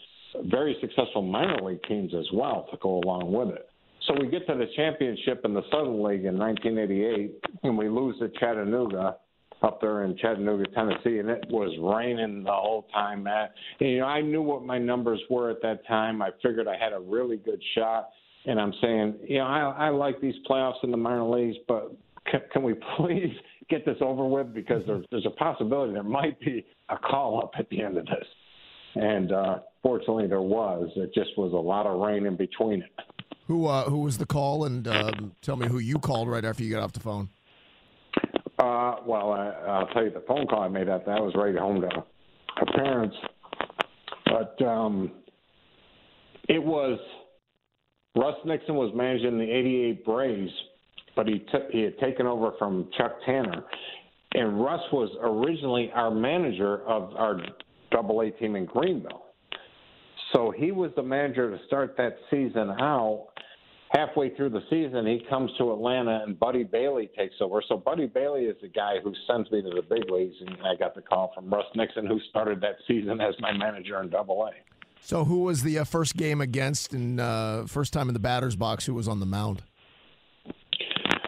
very 0.46 0.76
successful 0.82 1.22
minor 1.22 1.62
league 1.62 1.84
teams 1.88 2.14
as 2.14 2.28
well 2.34 2.68
to 2.72 2.78
go 2.82 3.00
along 3.04 3.32
with 3.32 3.56
it. 3.56 3.70
So 4.08 4.16
we 4.20 4.28
get 4.28 4.48
to 4.48 4.56
the 4.56 4.68
championship 4.76 5.42
in 5.44 5.54
the 5.54 5.64
Southern 5.72 6.02
League 6.02 6.26
in 6.26 6.38
1988, 6.38 7.44
and 7.64 7.78
we 7.78 7.90
lose 7.90 8.18
to 8.20 8.30
Chattanooga 8.40 9.18
up 9.64 9.82
there 9.82 10.04
in 10.04 10.18
Chattanooga, 10.18 10.66
Tennessee, 10.74 11.20
and 11.20 11.30
it 11.30 11.46
was 11.50 11.72
raining 11.82 12.44
the 12.44 12.52
whole 12.52 12.88
time. 12.94 13.24
Matt, 13.24 13.54
and, 13.80 13.90
you 13.90 14.00
know, 14.00 14.06
I 14.06 14.22
knew 14.22 14.42
what 14.42 14.64
my 14.64 14.78
numbers 14.78 15.20
were 15.30 15.50
at 15.50 15.62
that 15.64 15.86
time. 15.88 16.22
I 16.22 16.30
figured 16.44 16.68
I 16.68 16.78
had 16.78 16.94
a 16.94 17.00
really 17.00 17.38
good 17.38 17.62
shot, 17.76 18.10
and 18.46 18.60
I'm 18.60 18.74
saying, 18.82 19.16
you 19.28 19.40
know, 19.40 19.46
I, 19.46 19.88
I 19.88 19.90
like 19.90 20.22
these 20.22 20.36
playoffs 20.50 20.84
in 20.84 20.92
the 20.92 20.98
minor 20.98 21.28
leagues, 21.28 21.58
but 21.68 21.92
can, 22.30 22.42
can 22.54 22.64
we 22.64 22.76
please 22.98 23.34
get 23.70 23.86
this 23.86 23.98
over 24.02 24.26
with? 24.26 24.54
Because 24.54 24.84
there's, 24.86 25.06
there's 25.12 25.26
a 25.26 25.32
possibility 25.32 25.94
there 25.94 26.04
might 26.04 26.40
be 26.40 26.66
a 26.90 26.98
call 26.98 27.42
up 27.44 27.52
at 27.58 27.70
the 27.70 27.82
end 27.82 27.98
of 27.98 28.06
this, 28.06 28.26
and 28.96 29.32
uh, 29.32 29.60
fortunately 29.82 30.28
there 30.28 30.42
was. 30.42 30.90
It 30.96 31.14
just 31.14 31.32
was 31.38 31.54
a 31.54 31.56
lot 31.56 31.88
of 31.88 32.00
rain 32.00 32.26
in 32.26 32.36
between 32.36 32.84
it. 32.84 32.92
Who 33.48 33.66
uh, 33.68 33.86
who 33.86 34.00
was 34.00 34.18
the 34.18 34.26
call? 34.26 34.66
And 34.66 34.88
um, 34.90 35.32
tell 35.42 35.56
me 35.56 35.68
who 35.68 35.80
you 35.80 36.00
called 36.00 36.28
right 36.28 36.44
after 36.44 36.64
you 36.64 36.70
got 36.74 36.84
off 36.84 36.92
the 36.92 37.00
phone. 37.00 37.30
Uh, 38.60 38.96
well, 39.06 39.32
I, 39.32 39.50
I'll 39.68 39.88
tell 39.88 40.04
you 40.04 40.12
the 40.12 40.24
phone 40.28 40.48
call 40.48 40.62
I 40.62 40.68
made 40.68 40.90
after 40.90 41.12
that 41.12 41.22
was 41.22 41.34
right 41.36 41.56
home 41.56 41.82
to 41.82 41.90
her 41.90 42.66
parents. 42.76 43.16
But 44.26 44.66
um, 44.66 45.12
it 46.50 46.62
was 46.62 47.00
Russ 48.16 48.36
Nixon 48.46 48.76
was 48.76 48.92
managing 48.96 49.38
the 49.38 49.50
'88 49.50 50.06
Braves, 50.06 50.52
but 51.16 51.28
he 51.28 51.46
took 51.52 51.70
he 51.72 51.82
had 51.82 51.98
taken 52.00 52.26
over 52.26 52.52
from 52.58 52.90
Chuck 52.98 53.16
Tanner, 53.26 53.64
and 54.34 54.60
Russ 54.60 54.82
was 54.92 55.10
originally 55.22 55.92
our 55.94 56.10
manager 56.10 56.82
of 56.88 57.16
our 57.16 57.40
Double 57.92 58.22
A 58.22 58.32
team 58.32 58.56
in 58.56 58.66
Greenville. 58.66 59.24
So 60.34 60.52
he 60.52 60.72
was 60.72 60.92
the 60.96 61.04
manager 61.04 61.56
to 61.56 61.64
start 61.68 61.96
that 61.98 62.18
season 62.30 62.72
out, 62.82 63.28
halfway 63.90 64.36
through 64.36 64.50
the 64.50 64.62
season, 64.70 65.06
he 65.06 65.22
comes 65.30 65.52
to 65.58 65.72
Atlanta 65.72 66.22
and 66.26 66.40
Buddy 66.40 66.64
Bailey 66.64 67.10
takes 67.18 67.36
over. 67.42 67.62
So 67.68 67.78
Buddy 67.78 68.08
Bailey 68.08 68.44
is 68.44 68.58
the 68.62 68.68
guy 68.68 68.96
who 69.04 69.14
sends 69.28 69.50
me 69.52 69.62
to 69.62 69.70
the 69.70 69.82
big 69.82 70.10
leagues, 70.10 70.36
and 70.46 70.58
I 70.66 70.76
got 70.76 70.96
the 70.96 71.02
call 71.02 71.32
from 71.34 71.50
Russ 71.50 71.66
Nixon, 71.76 72.06
who 72.06 72.20
started 72.30 72.62
that 72.62 72.76
season 72.88 73.22
as 73.22 73.36
my 73.40 73.52
manager 73.52 74.02
in 74.02 74.10
Double 74.10 74.46
A. 74.46 74.52
So, 75.02 75.24
who 75.24 75.44
was 75.44 75.64
the 75.64 75.80
uh, 75.80 75.84
first 75.84 76.18
game 76.18 76.42
against 76.42 76.94
and 76.94 77.20
uh, 77.20 77.66
first 77.66 77.94
time 77.94 78.10
in 78.10 78.14
the 78.14 78.20
batter's 78.20 78.56
box? 78.56 78.86
Who 78.86 78.94
was 78.94 79.08
on 79.08 79.20
the 79.20 79.26
mound? 79.26 79.64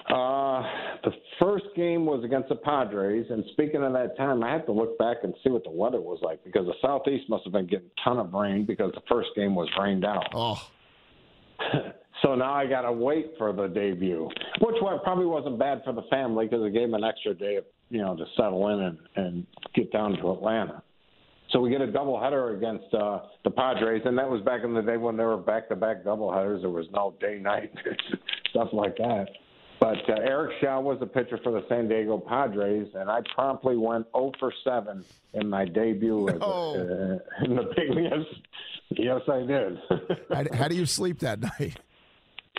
Uh, 0.09 0.63
the 1.03 1.11
first 1.39 1.65
game 1.75 2.05
was 2.05 2.23
against 2.25 2.49
the 2.49 2.55
Padres, 2.55 3.27
and 3.29 3.43
speaking 3.53 3.83
of 3.83 3.93
that 3.93 4.17
time, 4.17 4.43
I 4.43 4.51
have 4.51 4.65
to 4.65 4.71
look 4.71 4.97
back 4.97 5.17
and 5.23 5.33
see 5.43 5.49
what 5.49 5.63
the 5.63 5.71
weather 5.71 6.01
was 6.01 6.19
like 6.21 6.43
because 6.43 6.65
the 6.65 6.73
southeast 6.81 7.29
must 7.29 7.43
have 7.45 7.53
been 7.53 7.67
getting 7.67 7.85
a 7.85 8.03
ton 8.03 8.17
of 8.17 8.33
rain 8.33 8.65
because 8.65 8.91
the 8.95 9.03
first 9.07 9.29
game 9.35 9.55
was 9.55 9.69
rained 9.79 10.03
out. 10.03 10.25
Oh. 10.33 10.67
so 12.21 12.35
now 12.35 12.53
I 12.53 12.65
got 12.65 12.81
to 12.81 12.91
wait 12.91 13.31
for 13.37 13.53
the 13.53 13.67
debut, 13.67 14.29
which 14.61 14.75
probably 15.03 15.25
wasn't 15.25 15.59
bad 15.59 15.81
for 15.83 15.93
the 15.93 16.03
family 16.09 16.45
because 16.45 16.65
it 16.65 16.73
gave 16.73 16.91
them 16.91 16.95
an 16.95 17.03
extra 17.03 17.33
day, 17.33 17.59
you 17.89 18.01
know, 18.01 18.15
to 18.15 18.25
settle 18.35 18.67
in 18.69 18.79
and, 18.79 18.97
and 19.15 19.47
get 19.73 19.91
down 19.91 20.17
to 20.17 20.31
Atlanta. 20.31 20.83
So 21.51 21.59
we 21.59 21.71
get 21.71 21.81
a 21.81 21.87
doubleheader 21.87 22.55
against 22.55 22.93
uh, 22.93 23.21
the 23.43 23.49
Padres, 23.49 24.03
and 24.05 24.17
that 24.17 24.29
was 24.29 24.41
back 24.43 24.63
in 24.63 24.73
the 24.73 24.81
day 24.81 24.97
when 24.97 25.17
there 25.17 25.27
were 25.27 25.37
back-to-back 25.37 26.03
doubleheaders. 26.03 26.61
There 26.61 26.69
was 26.69 26.85
no 26.93 27.15
day-night 27.19 27.71
stuff 28.51 28.69
like 28.71 28.97
that. 28.97 29.29
But 29.79 29.97
uh, 30.09 30.15
Eric 30.21 30.51
Show 30.61 30.81
was 30.81 30.99
the 30.99 31.07
pitcher 31.07 31.39
for 31.41 31.53
the 31.53 31.65
San 31.69 31.87
Diego 31.87 32.17
Padres, 32.17 32.89
and 32.93 33.09
I 33.09 33.21
promptly 33.33 33.77
went 33.77 34.05
0 34.13 34.33
for 34.37 34.51
7 34.63 35.03
in 35.33 35.49
my 35.49 35.65
debut 35.65 36.27
no. 36.39 37.19
uh, 37.41 37.45
in 37.45 37.55
the 37.55 37.63
big 37.75 37.95
yes, 37.95 38.25
yes, 38.91 39.21
I 39.31 39.45
did. 39.45 39.77
how, 40.51 40.57
how, 40.57 40.67
do 40.67 40.75
you 40.75 40.85
sleep 40.85 41.19
that 41.19 41.39
night? 41.39 41.77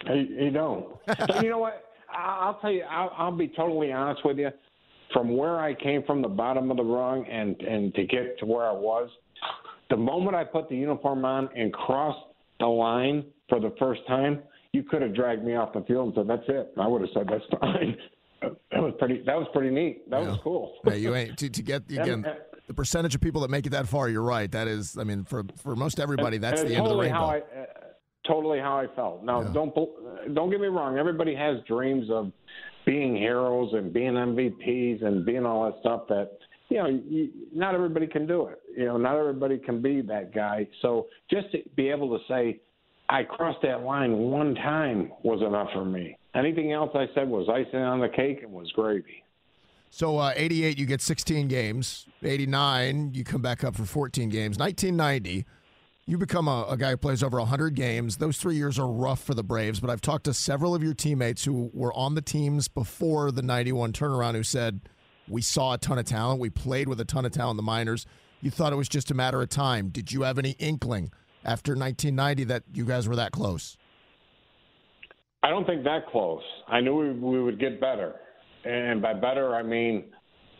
You, 0.08 0.50
don't. 0.50 0.86
but 1.06 1.42
you 1.42 1.50
know 1.50 1.58
what? 1.58 1.84
I'll 2.14 2.58
tell 2.60 2.72
you. 2.72 2.82
I'll, 2.82 3.12
I'll 3.16 3.36
be 3.36 3.48
totally 3.48 3.92
honest 3.92 4.24
with 4.24 4.38
you. 4.38 4.50
From 5.12 5.36
where 5.36 5.58
I 5.58 5.74
came 5.74 6.02
from, 6.04 6.22
the 6.22 6.28
bottom 6.28 6.70
of 6.70 6.76
the 6.76 6.84
rung, 6.84 7.26
and 7.26 7.60
and 7.60 7.94
to 7.94 8.04
get 8.06 8.38
to 8.38 8.46
where 8.46 8.66
I 8.66 8.72
was, 8.72 9.10
the 9.90 9.96
moment 9.96 10.36
I 10.36 10.44
put 10.44 10.68
the 10.68 10.76
uniform 10.76 11.24
on 11.24 11.48
and 11.56 11.72
crossed 11.72 12.24
the 12.60 12.66
line 12.66 13.24
for 13.48 13.60
the 13.60 13.74
first 13.78 14.02
time, 14.06 14.42
you 14.72 14.82
could 14.84 15.02
have 15.02 15.14
dragged 15.14 15.44
me 15.44 15.56
off 15.56 15.72
the 15.72 15.82
field 15.82 16.06
and 16.06 16.14
said, 16.14 16.28
"That's 16.28 16.48
it." 16.48 16.72
I 16.80 16.86
would 16.86 17.02
have 17.02 17.10
said, 17.12 17.26
"That's 17.28 17.60
fine." 17.60 17.96
That 18.70 18.80
was 18.82 18.94
pretty. 18.98 19.22
That 19.26 19.36
was 19.36 19.46
pretty 19.52 19.68
neat. 19.68 20.08
That 20.08 20.22
yeah. 20.22 20.28
was 20.28 20.38
cool. 20.42 20.78
Yeah, 20.86 20.94
you 20.94 21.14
ain't 21.14 21.36
to, 21.40 21.50
to 21.50 21.62
get 21.62 21.82
again. 21.90 22.24
The 22.66 22.72
percentage 22.72 23.14
of 23.14 23.20
people 23.20 23.42
that 23.42 23.50
make 23.50 23.66
it 23.66 23.70
that 23.70 23.86
far, 23.86 24.08
you're 24.08 24.22
right. 24.22 24.50
That 24.50 24.66
is, 24.66 24.96
I 24.96 25.04
mean, 25.04 25.24
for 25.24 25.44
for 25.62 25.76
most 25.76 26.00
everybody, 26.00 26.38
that's 26.38 26.62
the 26.62 26.74
totally 26.74 26.76
end 26.76 26.86
of 26.86 26.92
the 26.92 27.02
rainbow. 27.02 27.18
How 27.18 27.26
I, 27.26 27.59
totally 28.26 28.58
how 28.58 28.78
I 28.78 28.86
felt. 28.94 29.24
Now, 29.24 29.42
yeah. 29.42 29.52
don't 29.52 29.74
don't 30.34 30.50
get 30.50 30.60
me 30.60 30.68
wrong. 30.68 30.98
Everybody 30.98 31.34
has 31.34 31.58
dreams 31.66 32.06
of 32.10 32.32
being 32.86 33.16
heroes 33.16 33.72
and 33.72 33.92
being 33.92 34.12
MVPs 34.12 35.04
and 35.04 35.24
being 35.24 35.44
all 35.44 35.70
that 35.70 35.80
stuff. 35.80 36.02
That 36.08 36.30
you 36.68 36.78
know, 36.78 36.86
you, 36.86 37.30
not 37.52 37.74
everybody 37.74 38.06
can 38.06 38.26
do 38.26 38.46
it. 38.46 38.60
You 38.76 38.86
know, 38.86 38.96
not 38.96 39.16
everybody 39.16 39.58
can 39.58 39.82
be 39.82 40.00
that 40.02 40.34
guy. 40.34 40.66
So 40.82 41.08
just 41.30 41.50
to 41.52 41.58
be 41.76 41.88
able 41.88 42.16
to 42.16 42.24
say, 42.28 42.60
I 43.08 43.24
crossed 43.24 43.62
that 43.62 43.82
line 43.82 44.16
one 44.16 44.54
time 44.54 45.10
was 45.22 45.42
enough 45.42 45.68
for 45.72 45.84
me. 45.84 46.16
Anything 46.34 46.72
else 46.72 46.90
I 46.94 47.06
said 47.14 47.28
was 47.28 47.48
icing 47.48 47.80
on 47.80 48.00
the 48.00 48.08
cake 48.08 48.42
and 48.42 48.52
was 48.52 48.70
gravy. 48.72 49.24
So, 49.92 50.18
uh, 50.18 50.32
88, 50.36 50.78
you 50.78 50.86
get 50.86 51.00
16 51.00 51.48
games. 51.48 52.06
89, 52.22 53.10
you 53.12 53.24
come 53.24 53.42
back 53.42 53.64
up 53.64 53.74
for 53.74 53.84
14 53.84 54.28
games. 54.28 54.56
1990, 54.56 55.44
you 56.10 56.18
become 56.18 56.48
a, 56.48 56.66
a, 56.68 56.76
guy 56.76 56.90
who 56.90 56.96
plays 56.96 57.22
over 57.22 57.38
100 57.38 57.76
games. 57.76 58.16
Those 58.16 58.36
three 58.36 58.56
years 58.56 58.80
are 58.80 58.88
rough 58.88 59.22
for 59.22 59.32
the 59.32 59.44
Braves, 59.44 59.78
but 59.78 59.90
I've 59.90 60.00
talked 60.00 60.24
to 60.24 60.34
several 60.34 60.74
of 60.74 60.82
your 60.82 60.92
teammates 60.92 61.44
who 61.44 61.70
were 61.72 61.94
on 61.94 62.16
the 62.16 62.20
teams 62.20 62.66
before 62.66 63.30
the 63.30 63.42
91 63.42 63.92
turnaround 63.92 64.34
who 64.34 64.42
said, 64.42 64.80
We 65.28 65.40
saw 65.40 65.74
a 65.74 65.78
ton 65.78 66.00
of 66.00 66.06
talent. 66.06 66.40
We 66.40 66.50
played 66.50 66.88
with 66.88 67.00
a 67.00 67.04
ton 67.04 67.24
of 67.24 67.30
talent 67.30 67.52
in 67.52 67.56
the 67.58 67.62
minors. 67.62 68.06
You 68.40 68.50
thought 68.50 68.72
it 68.72 68.76
was 68.76 68.88
just 68.88 69.12
a 69.12 69.14
matter 69.14 69.40
of 69.40 69.50
time. 69.50 69.90
Did 69.90 70.10
you 70.10 70.22
have 70.22 70.36
any 70.36 70.56
inkling 70.58 71.12
after 71.44 71.76
1990 71.76 72.44
that 72.44 72.64
you 72.74 72.84
guys 72.84 73.06
were 73.06 73.14
that 73.14 73.30
close? 73.30 73.76
I 75.44 75.50
don't 75.50 75.64
think 75.64 75.84
that 75.84 76.08
close. 76.08 76.42
I 76.66 76.80
knew 76.80 76.96
we, 76.96 77.12
we 77.12 77.40
would 77.40 77.60
get 77.60 77.80
better, 77.80 78.16
and 78.64 79.00
by 79.00 79.14
better 79.14 79.54
I 79.54 79.62
mean, 79.62 80.06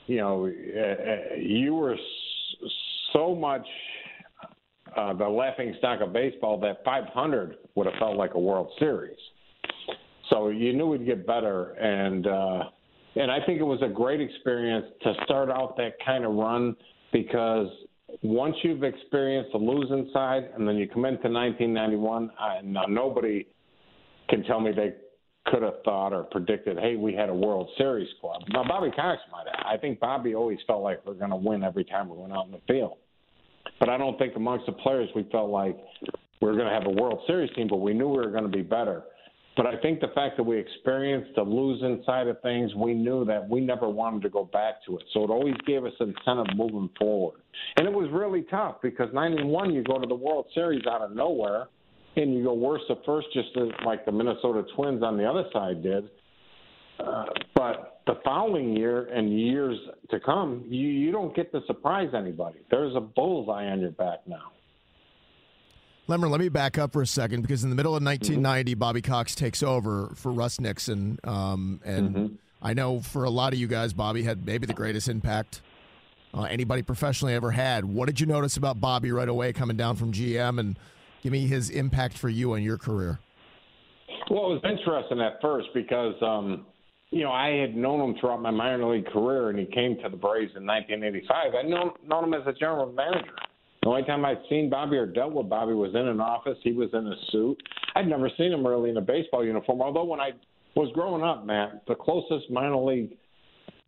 you 0.07 0.19
know, 0.19 0.47
uh, 0.47 0.81
uh 0.81 1.35
you 1.37 1.75
were 1.75 1.97
so 3.13 3.35
much 3.35 3.67
uh, 4.96 5.12
the 5.14 5.29
laughing 5.29 5.74
stock 5.79 6.00
of 6.00 6.12
baseball 6.12 6.59
that 6.61 6.85
500 6.85 7.57
would 7.74 7.87
have 7.87 7.94
felt 7.98 8.16
like 8.16 8.35
a 8.35 8.38
World 8.38 8.70
Series. 8.79 9.18
So 10.31 10.48
you 10.48 10.72
knew 10.72 10.87
we'd 10.87 11.07
get 11.07 11.26
better, 11.26 11.72
and 11.72 12.26
uh, 12.26 12.62
and 13.16 13.31
I 13.31 13.38
think 13.44 13.61
it 13.61 13.64
was 13.64 13.81
a 13.83 13.88
great 13.88 14.20
experience 14.20 14.87
to 15.03 15.14
start 15.24 15.50
out 15.50 15.76
that 15.76 15.94
kind 16.05 16.24
of 16.24 16.35
run 16.35 16.76
because 17.12 17.66
once 18.22 18.55
you've 18.62 18.85
experienced 18.85 19.50
the 19.53 19.59
losing 19.59 20.11
side 20.12 20.50
and 20.55 20.66
then 20.66 20.76
you 20.76 20.87
come 20.87 21.05
into 21.05 21.29
1991, 21.29 22.31
I, 22.38 22.61
now 22.62 22.85
nobody 22.88 23.46
can 24.29 24.44
tell 24.44 24.61
me 24.61 24.72
they 24.72 24.94
could 25.46 25.62
have 25.62 25.83
thought 25.85 26.12
or 26.12 26.24
predicted, 26.24 26.79
hey, 26.79 26.96
we 26.96 27.14
had 27.14 27.29
a 27.29 27.35
World 27.35 27.68
Series 27.76 28.09
club. 28.20 28.42
Now, 28.50 28.62
Bobby 28.64 28.90
Cox 28.94 29.20
might 29.33 29.46
have. 29.46 29.66
I 29.66 29.76
think 29.79 29.98
Bobby 29.98 30.35
always 30.35 30.59
felt 30.66 30.83
like 30.83 31.05
we're 31.07 31.14
going 31.14 31.31
to 31.31 31.37
win 31.37 31.64
every 31.64 31.85
time 31.85 32.09
we 32.09 32.16
went 32.16 32.33
out 32.33 32.46
in 32.46 32.53
the 32.53 32.61
field. 32.68 32.98
But 33.79 33.88
I 33.88 33.96
don't 33.96 34.18
think 34.18 34.37
amongst 34.37 34.66
the 34.66 34.73
players 34.73 35.09
we 35.14 35.27
felt 35.33 35.51
like 35.51 35.77
we 36.40 36.49
were 36.49 36.55
going 36.55 36.66
to 36.66 36.73
have 36.73 36.87
a 36.87 36.90
World 36.90 37.20
Series 37.27 37.51
team, 37.55 37.68
but 37.68 37.77
we 37.77 37.94
knew 37.94 38.09
we 38.09 38.16
were 38.16 38.31
going 38.31 38.44
to 38.44 38.49
be 38.49 38.62
better. 38.62 39.05
But 39.57 39.66
I 39.66 39.77
think 39.83 40.01
the 40.01 40.09
fact 40.14 40.37
that 40.37 40.44
we 40.44 40.59
experienced 40.59 41.33
the 41.35 41.42
losing 41.42 42.03
side 42.07 42.29
of 42.29 42.40
things, 42.40 42.75
we 42.75 42.94
knew 42.94 43.25
that 43.27 43.46
we 43.46 43.61
never 43.61 43.88
wanted 43.88 44.23
to 44.23 44.31
go 44.31 44.44
back 44.44 44.77
to 44.87 44.96
it. 44.96 45.05
So 45.12 45.25
it 45.25 45.31
always 45.31 45.57
gave 45.66 45.85
us 45.85 45.92
incentive 46.01 46.57
moving 46.57 46.88
forward. 46.99 47.40
And 47.77 47.87
it 47.87 47.92
was 47.92 48.09
really 48.12 48.42
tough 48.51 48.77
because 48.81 49.09
91, 49.12 49.75
you 49.75 49.83
go 49.83 49.99
to 49.99 50.07
the 50.07 50.14
World 50.14 50.46
Series 50.55 50.83
out 50.87 51.03
of 51.03 51.14
nowhere, 51.14 51.68
and 52.16 52.35
you 52.35 52.44
go 52.44 52.55
worse 52.55 52.83
at 52.90 53.05
first, 53.05 53.29
just 53.35 53.49
like 53.85 54.05
the 54.05 54.12
Minnesota 54.12 54.64
Twins 54.75 55.03
on 55.03 55.16
the 55.16 55.25
other 55.25 55.44
side 55.53 55.83
did. 55.83 56.09
Uh, 56.99 57.27
but 57.55 58.00
the 58.07 58.15
following 58.25 58.77
year 58.77 59.07
and 59.07 59.39
years 59.39 59.79
to 60.11 60.21
come, 60.21 60.65
you, 60.69 60.89
you 60.89 61.13
don't 61.13 61.35
get 61.35 61.53
to 61.53 61.61
surprise 61.67 62.11
anybody. 62.17 62.61
There's 62.71 62.95
a 62.97 63.01
bullseye 63.01 63.67
on 63.67 63.81
your 63.81 63.91
back 63.91 64.21
now. 64.27 64.53
Lemmer, 66.09 66.29
let 66.29 66.41
me 66.41 66.49
back 66.49 66.77
up 66.77 66.93
for 66.93 67.03
a 67.03 67.07
second 67.07 67.43
because 67.43 67.63
in 67.63 67.71
the 67.71 67.77
middle 67.77 67.95
of 67.95 68.03
1990, 68.03 68.73
mm-hmm. 68.73 68.79
Bobby 68.79 69.03
Cox 69.03 69.35
takes 69.35 69.63
over 69.63 70.11
for 70.17 70.33
Russ 70.33 70.59
Nixon. 70.59 71.21
Um, 71.23 71.81
and 71.85 72.15
mm-hmm. 72.15 72.35
I 72.61 72.75
know 72.75 73.01
for 73.01 73.25
a 73.25 73.31
lot 73.31 73.53
of 73.53 73.61
you 73.61 73.69
guys, 73.69 73.93
Bobby 73.93 74.25
had 74.25 74.45
maybe 74.45 74.67
the 74.67 74.75
greatest 74.75 75.09
impact 75.09 75.63
uh, 76.35 76.43
anybody 76.43 76.83
professionally 76.83 77.35
ever 77.35 77.51
had. 77.53 77.85
What 77.85 78.07
did 78.07 78.21
you 78.21 78.27
notice 78.27 78.57
about 78.57 78.81
Bobby 78.81 79.13
right 79.13 79.29
away 79.29 79.53
coming 79.53 79.77
down 79.77 79.97
from 79.97 80.13
GM 80.13 80.59
and 80.59 80.79
give 81.23 81.33
me 81.33 81.47
his 81.47 81.71
impact 81.71 82.19
for 82.19 82.29
you 82.29 82.55
and 82.55 82.65
your 82.65 82.79
career? 82.79 83.21
Well, 84.31 84.53
it 84.53 84.63
was 84.63 84.63
interesting 84.65 85.21
at 85.21 85.41
first 85.41 85.69
because, 85.75 86.15
um, 86.23 86.67
you 87.11 87.25
know, 87.25 87.33
I 87.33 87.51
had 87.51 87.77
known 87.77 88.01
him 88.01 88.16
throughout 88.20 88.40
my 88.40 88.51
minor 88.51 88.92
league 88.92 89.07
career, 89.07 89.51
and 89.51 89.59
he 89.59 89.66
came 89.66 89.96
to 89.96 90.09
the 90.09 90.16
Braves 90.16 90.53
in 90.57 90.64
1985. 90.64 91.55
I'd 91.55 91.66
known, 91.66 91.90
known 92.07 92.25
him 92.25 92.35
as 92.35 92.46
a 92.46 92.53
general 92.53 92.90
manager. 92.92 93.33
The 93.83 93.88
only 93.88 94.05
time 94.05 94.25
I'd 94.25 94.42
seen 94.49 94.70
Bobby 94.70 94.96
or 94.96 95.07
dealt 95.07 95.33
with 95.33 95.49
Bobby 95.49 95.73
was 95.73 95.94
in 95.94 96.07
an 96.07 96.20
office. 96.20 96.59
He 96.62 96.73
was 96.73 96.90
in 96.92 97.07
a 97.07 97.14
suit. 97.33 97.61
I'd 97.96 98.07
never 98.07 98.31
seen 98.37 98.53
him 98.53 98.64
really 98.64 98.90
in 98.90 98.96
a 98.96 99.01
baseball 99.01 99.44
uniform. 99.44 99.81
Although 99.81 100.05
when 100.05 100.20
I 100.20 100.31
was 100.77 100.90
growing 100.94 101.23
up, 101.23 101.44
Matt, 101.44 101.83
the 101.88 101.94
closest 101.94 102.51
minor 102.51 102.77
league 102.77 103.16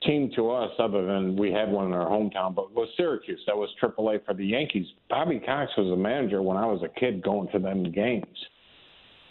team 0.02 0.32
to 0.35 0.50
us, 0.50 0.70
other 0.80 1.06
than 1.06 1.37
we 1.37 1.52
had 1.52 1.70
one 1.70 1.87
in 1.87 1.92
our 1.92 2.08
hometown, 2.08 2.54
but 2.54 2.74
was 2.74 2.88
Syracuse. 2.96 3.40
That 3.46 3.56
was 3.56 3.68
AAA 3.80 4.24
for 4.24 4.35
the 4.35 4.44
Yankees. 4.44 4.87
Bobby 5.08 5.38
Cox 5.38 5.70
was 5.76 5.92
a 5.92 5.96
manager 5.96 6.42
when 6.42 6.56
I 6.56 6.66
was 6.66 6.82
a 6.82 7.00
kid 7.00 7.22
going 7.22 7.48
to 7.52 7.61
them 7.61 7.85
games. 7.92 8.26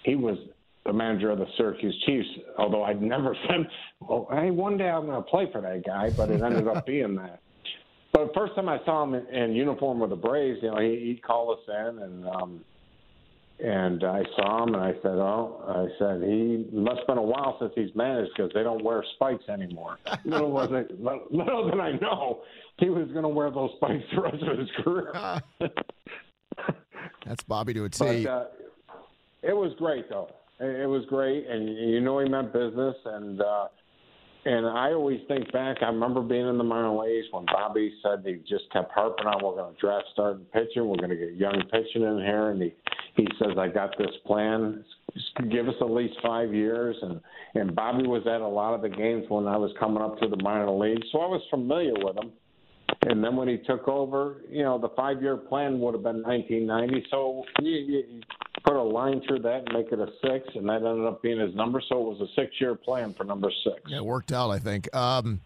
He 0.04 0.16
was 0.16 0.38
the 0.86 0.94
manager 0.94 1.30
of 1.30 1.40
the 1.40 1.48
Syracuse 1.58 1.96
Chiefs, 2.06 2.28
although 2.58 2.84
I'd 2.84 3.02
never 3.02 3.36
said, 3.48 3.68
well, 4.00 4.28
hey, 4.32 4.52
one 4.52 4.78
day 4.78 4.90
I'm 4.90 5.06
going 5.06 5.22
to 5.22 5.30
play 5.30 5.48
for 5.52 5.62
that 5.62 5.84
guy, 5.86 6.10
but 6.16 6.30
it 6.30 6.42
ended 6.42 6.68
up 6.68 6.86
being 6.86 7.16
that. 7.16 7.42
But 8.14 8.34
first 8.34 8.56
time 8.56 8.68
I 8.68 8.80
saw 8.84 9.04
him 9.04 9.14
in, 9.14 9.28
in 9.28 9.56
uniform 9.56 10.00
with 10.00 10.10
the 10.10 10.16
Braves, 10.16 10.60
you 10.62 10.72
know, 10.72 10.80
he, 10.80 11.00
he'd 11.06 11.24
call 11.24 11.54
us 11.54 11.60
in, 11.68 12.00
and 12.00 12.28
um, 12.28 12.62
and 13.64 14.04
I 14.04 14.24
saw 14.36 14.64
him, 14.64 14.74
and 14.74 14.84
I 14.84 14.94
said, 15.02 15.14
"Oh," 15.14 15.64
I 15.68 15.88
said, 16.00 16.22
"He 16.24 16.66
must 16.74 17.00
have 17.00 17.08
been 17.08 17.20
a 17.20 17.24
while 17.24 17.58
since 17.60 17.72
he's 17.76 17.96
managed 17.96 18.32
because 18.36 18.52
they 18.54 18.64
don't 18.64 18.84
wear 18.84 19.04
spikes 19.16 19.48
anymore." 19.48 19.98
little 20.26 20.52
was 20.52 20.70
it, 20.72 21.00
little 21.00 21.70
did 21.70 21.80
I 21.80 21.92
know 22.02 22.42
he 22.80 22.90
was 22.90 23.08
going 23.12 23.24
to 23.24 23.30
wear 23.30 23.52
those 23.52 23.70
spikes 23.78 24.04
the 24.14 24.22
rest 24.22 24.44
of 24.44 24.58
his 24.58 24.70
career. 24.84 25.42
That's 27.26 27.44
Bobby 27.44 27.74
to 27.76 27.86
a 27.86 27.90
T. 27.90 28.24
But, 28.26 28.30
uh, 28.30 28.46
it 29.44 29.56
was 29.56 29.74
great, 29.78 30.10
though. 30.10 30.30
It 30.62 30.88
was 30.88 31.04
great, 31.10 31.48
and 31.48 31.68
you 31.90 32.02
know 32.02 32.20
he 32.20 32.30
meant 32.30 32.54
business, 32.54 32.96
and 33.06 33.42
uh, 33.42 33.68
and 34.46 34.68
I 34.68 34.92
always 34.92 35.20
think 35.28 35.52
back. 35.52 35.78
I 35.82 35.88
remember 35.88 36.22
being 36.22 36.48
in 36.48 36.60
the 36.60 36.64
minor 36.64 36.96
leagues 36.96 37.26
when 37.32 37.46
Bobby 37.46 37.92
said 38.04 38.24
he 38.24 38.44
just 38.48 38.72
kept 38.72 38.92
harping 38.92 39.26
on, 39.26 39.44
"We're 39.44 39.56
going 39.56 39.74
to 39.74 39.82
draft 39.82 40.06
starting 40.14 40.46
pitching. 40.54 40.88
We're 40.88 40.98
going 40.98 41.10
to 41.10 41.16
get 41.16 41.34
young 41.34 41.64
pitching 41.72 42.04
in 42.04 42.18
here," 42.20 42.52
and 42.52 42.62
he 42.62 42.74
he 43.16 43.28
says, 43.40 43.58
"I 43.58 43.70
got 43.70 43.98
this 43.98 44.12
plan. 44.28 44.86
Give 45.50 45.68
us 45.68 45.74
at 45.82 45.90
least 45.90 46.14
five 46.22 46.54
years." 46.54 46.96
And 47.02 47.22
and 47.56 47.76
Bobby 47.76 48.06
was 48.06 48.28
at 48.28 48.42
a 48.42 48.48
lot 48.48 48.76
of 48.76 48.84
the 48.84 48.90
games 48.90 49.26
when 49.30 49.48
I 49.48 49.58
was 49.58 49.72
coming 49.80 50.04
up 50.04 50.20
to 50.20 50.28
the 50.28 50.38
minor 50.44 50.70
leagues, 50.70 51.08
so 51.12 51.22
I 51.22 51.28
was 51.28 51.42
familiar 51.50 51.94
with 51.96 52.18
him. 52.18 52.32
And 53.04 53.24
then 53.24 53.36
when 53.36 53.48
he 53.48 53.58
took 53.58 53.88
over, 53.88 54.42
you 54.48 54.64
know, 54.64 54.78
the 54.78 54.90
five-year 54.90 55.38
plan 55.38 55.80
would 55.80 55.96
have 55.96 56.04
been 56.04 56.22
1990. 56.22 57.08
So 57.10 57.44
you, 57.60 57.72
you 57.72 58.22
put 58.64 58.76
a 58.76 58.82
line 58.82 59.22
through 59.28 59.40
that 59.40 59.64
and 59.66 59.74
make 59.74 59.92
it 59.92 60.00
a 60.00 60.08
six, 60.22 60.48
and 60.56 60.68
that 60.70 60.78
ended 60.78 61.06
up 61.06 61.22
being 61.22 61.40
his 61.40 61.54
number. 61.56 61.82
So 61.88 62.00
it 62.00 62.20
was 62.20 62.30
a 62.30 62.34
six-year 62.40 62.76
plan 62.76 63.14
for 63.14 63.24
number 63.24 63.52
six. 63.64 63.82
Yeah, 63.88 63.98
it 63.98 64.06
worked 64.06 64.32
out, 64.32 64.50
I 64.50 64.60
think. 64.60 64.94
Um, 64.96 65.42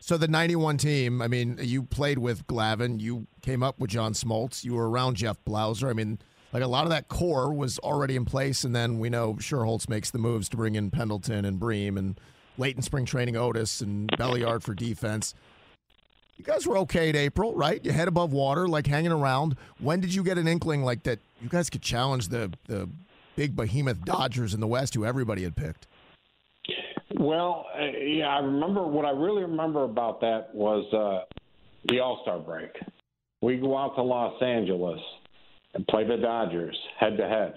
so 0.00 0.16
the 0.16 0.28
91 0.28 0.78
team, 0.78 1.20
I 1.20 1.28
mean, 1.28 1.58
you 1.60 1.82
played 1.82 2.18
with 2.18 2.46
Glavine. 2.46 3.00
You 3.00 3.26
came 3.42 3.62
up 3.62 3.78
with 3.78 3.90
John 3.90 4.12
Smoltz. 4.12 4.64
You 4.64 4.74
were 4.74 4.88
around 4.88 5.16
Jeff 5.16 5.36
Blauser. 5.44 5.90
I 5.90 5.94
mean, 5.94 6.18
like 6.52 6.62
a 6.62 6.68
lot 6.68 6.84
of 6.84 6.90
that 6.90 7.08
core 7.08 7.52
was 7.52 7.78
already 7.80 8.16
in 8.16 8.24
place, 8.24 8.64
and 8.64 8.74
then 8.74 8.98
we 8.98 9.10
know 9.10 9.34
Schuerholz 9.34 9.88
makes 9.88 10.10
the 10.10 10.18
moves 10.18 10.48
to 10.50 10.56
bring 10.56 10.74
in 10.74 10.90
Pendleton 10.90 11.44
and 11.44 11.58
Bream 11.58 11.98
and 11.98 12.20
late 12.58 12.76
in 12.76 12.82
spring 12.82 13.04
training 13.04 13.36
Otis 13.36 13.80
and 13.80 14.08
Belliard 14.12 14.62
for 14.62 14.74
defense. 14.74 15.34
You 16.36 16.44
guys 16.44 16.66
were 16.66 16.78
okay 16.78 17.08
in 17.08 17.16
April, 17.16 17.54
right? 17.54 17.82
You 17.84 17.92
head 17.92 18.08
above 18.08 18.32
water, 18.32 18.68
like 18.68 18.86
hanging 18.86 19.12
around. 19.12 19.56
When 19.80 20.00
did 20.00 20.14
you 20.14 20.22
get 20.22 20.38
an 20.38 20.46
inkling 20.46 20.84
like 20.84 21.02
that 21.04 21.18
you 21.40 21.48
guys 21.48 21.70
could 21.70 21.82
challenge 21.82 22.28
the 22.28 22.52
the 22.66 22.88
big 23.36 23.54
behemoth 23.54 24.04
Dodgers 24.04 24.54
in 24.54 24.60
the 24.60 24.66
West, 24.66 24.94
who 24.94 25.04
everybody 25.04 25.42
had 25.42 25.56
picked? 25.56 25.86
Well, 27.18 27.66
uh, 27.78 27.84
yeah, 27.98 28.28
I 28.28 28.38
remember 28.40 28.86
what 28.86 29.04
I 29.04 29.10
really 29.10 29.42
remember 29.42 29.84
about 29.84 30.20
that 30.20 30.48
was 30.54 30.92
uh, 30.92 31.24
the 31.88 32.00
All 32.00 32.20
Star 32.22 32.38
break. 32.38 32.70
We 33.42 33.56
go 33.56 33.76
out 33.76 33.94
to 33.96 34.02
Los 34.02 34.40
Angeles 34.42 35.00
and 35.74 35.86
play 35.86 36.06
the 36.06 36.16
Dodgers 36.16 36.76
head 36.98 37.16
to 37.18 37.28
head. 37.28 37.54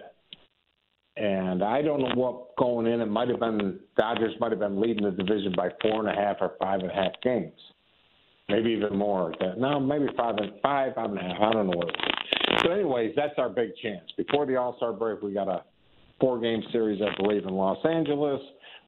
And 1.17 1.63
I 1.63 1.81
don't 1.81 1.99
know 1.99 2.15
what 2.15 2.55
going 2.57 2.87
in. 2.87 3.01
It 3.01 3.07
might 3.07 3.27
have 3.27 3.39
been 3.39 3.79
Dodgers 3.97 4.33
might 4.39 4.51
have 4.51 4.59
been 4.59 4.79
leading 4.79 5.03
the 5.03 5.11
division 5.11 5.53
by 5.55 5.69
four 5.81 5.99
and 5.99 6.09
a 6.09 6.19
half 6.19 6.37
or 6.39 6.53
five 6.59 6.79
and 6.81 6.91
a 6.91 6.93
half 6.93 7.13
games 7.21 7.59
maybe 8.49 8.71
even 8.71 8.97
more. 8.97 9.33
No, 9.57 9.79
maybe 9.79 10.07
five 10.17 10.35
and 10.37 10.51
five, 10.61 10.95
five 10.95 11.11
and 11.11 11.19
a 11.19 11.21
half. 11.21 11.37
I 11.39 11.53
don't 11.53 11.67
know 11.67 11.77
what. 11.77 11.89
It 11.89 11.93
is. 11.93 12.18
So, 12.63 12.71
anyways, 12.71 13.13
that's 13.15 13.33
our 13.37 13.49
big 13.49 13.71
chance. 13.81 14.05
Before 14.17 14.45
the 14.45 14.55
All 14.55 14.75
Star 14.77 14.93
break, 14.93 15.21
we 15.21 15.33
got 15.33 15.47
a 15.47 15.63
four 16.19 16.39
game 16.39 16.63
series, 16.71 17.01
I 17.01 17.15
believe, 17.21 17.43
in 17.45 17.53
Los 17.53 17.77
Angeles. 17.85 18.41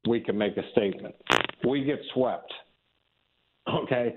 We 0.08 0.20
can 0.20 0.36
make 0.36 0.56
a 0.56 0.62
statement. 0.72 1.14
We 1.66 1.84
get 1.84 1.98
swept. 2.14 2.52
Okay. 3.68 4.16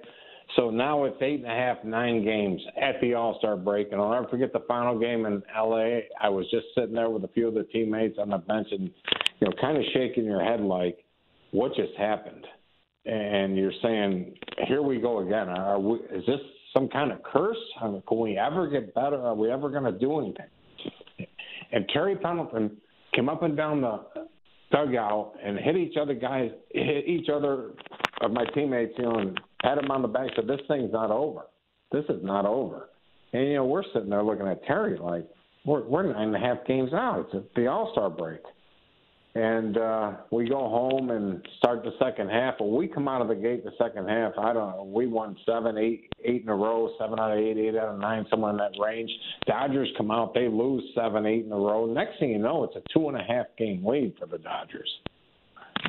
So 0.55 0.69
now 0.69 1.03
it's 1.05 1.17
eight 1.21 1.41
and 1.41 1.51
a 1.51 1.55
half, 1.55 1.84
nine 1.84 2.23
games 2.23 2.62
at 2.81 2.99
the 3.01 3.13
All 3.13 3.38
Star 3.39 3.55
break. 3.55 3.91
And 3.91 4.01
I'll 4.01 4.12
never 4.12 4.27
forget 4.27 4.53
the 4.53 4.63
final 4.67 4.97
game 4.97 5.25
in 5.25 5.43
LA. 5.55 5.99
I 6.19 6.29
was 6.29 6.49
just 6.51 6.65
sitting 6.75 6.95
there 6.95 7.10
with 7.10 7.23
a 7.23 7.29
few 7.29 7.47
of 7.47 7.53
the 7.53 7.63
teammates 7.63 8.17
on 8.19 8.29
the 8.29 8.38
bench 8.38 8.67
and, 8.71 8.89
you 9.39 9.47
know, 9.47 9.53
kind 9.60 9.77
of 9.77 9.84
shaking 9.93 10.25
your 10.25 10.43
head 10.43 10.62
like, 10.62 11.03
what 11.51 11.75
just 11.75 11.93
happened? 11.97 12.45
and 13.05 13.55
you're 13.55 13.73
saying, 13.81 14.36
"Here 14.67 14.81
we 14.81 14.99
go 14.99 15.19
again. 15.19 15.49
Are 15.49 15.79
we, 15.79 15.97
is 16.12 16.25
this 16.25 16.39
some 16.75 16.89
kind 16.89 17.11
of 17.11 17.23
curse? 17.23 17.57
I 17.81 17.88
mean, 17.88 18.03
can 18.07 18.19
we 18.19 18.38
ever 18.38 18.67
get 18.67 18.93
better? 18.93 19.19
Are 19.21 19.33
we 19.33 19.49
ever 19.51 19.69
going 19.69 19.85
to 19.85 19.97
do 19.97 20.19
anything?" 20.19 20.45
And 21.71 21.88
Terry 21.89 22.15
Pendleton 22.15 22.77
came 23.13 23.29
up 23.29 23.41
and 23.43 23.55
down 23.57 23.81
the 23.81 24.01
dugout 24.71 25.33
and 25.43 25.57
hit 25.57 25.77
each 25.77 25.97
other 25.97 26.13
guys, 26.13 26.51
hit 26.71 27.07
each 27.07 27.29
other 27.29 27.71
of 28.21 28.31
my 28.31 28.45
teammates, 28.53 28.93
you 28.97 29.05
know, 29.05 29.15
and 29.15 29.39
pat 29.61 29.77
him 29.77 29.89
on 29.89 30.01
the 30.01 30.07
back. 30.07 30.29
Said, 30.35 30.47
"This 30.47 30.61
thing's 30.67 30.91
not 30.91 31.11
over. 31.11 31.47
This 31.91 32.05
is 32.09 32.23
not 32.23 32.45
over." 32.45 32.89
And 33.33 33.47
you 33.47 33.55
know, 33.55 33.65
we're 33.65 33.83
sitting 33.93 34.09
there 34.09 34.23
looking 34.23 34.47
at 34.47 34.63
Terry 34.65 34.97
like, 34.97 35.27
"We're 35.65 35.83
we're 35.83 36.03
nine 36.03 36.27
and 36.27 36.35
a 36.35 36.39
half 36.39 36.65
games 36.65 36.93
out. 36.93 37.29
It's 37.33 37.47
the 37.55 37.67
All 37.67 37.91
Star 37.91 38.09
break." 38.09 38.41
And 39.36 39.78
uh, 39.78 40.12
we 40.32 40.48
go 40.48 40.60
home 40.69 41.12
and 41.12 41.45
start 41.58 41.84
the 41.84 41.91
second 42.00 42.30
half. 42.30 42.56
When 42.60 42.74
we 42.74 42.88
come 42.88 43.10
out 43.10 43.21
of 43.21 43.28
the 43.28 43.36
gate 43.36 43.65
the 43.65 43.74
second 43.78 44.08
half, 44.08 44.32
I 44.38 44.54
don't 44.54 44.71
know. 44.71 44.84
We 44.86 45.08
won 45.08 45.36
seven, 45.45 45.78
eight, 45.78 46.10
eight 46.24 46.43
in 46.43 46.50
a 46.50 46.56
row, 46.56 46.89
seven 46.98 47.19
out 47.19 47.34
of 47.34 47.38
eight, 47.38 47.58
eight 47.58 47.76
out 47.76 47.89
of 47.89 48.00
nine, 48.00 48.26
somewhere 48.30 48.52
in 48.52 48.58
that 48.58 48.71
range. 48.82 49.12
Dodgers 49.45 49.89
come 49.98 50.10
out, 50.10 50.34
they 50.34 50.48
lose 50.48 50.84
seven, 50.95 51.26
eight 51.26 51.45
in 51.45 51.52
a 51.52 51.58
row. 51.58 51.86
Next 51.86 52.17
thing 52.17 52.30
you 52.30 52.39
know, 52.39 52.63
it's 52.63 52.78
a 52.78 52.82
two 52.93 53.10
and 53.10 53.17
a 53.17 53.24
half 53.24 53.48
game 53.58 53.86
lead 53.86 54.13
for 54.17 54.26
the 54.26 54.38
Dodgers. 54.38 54.89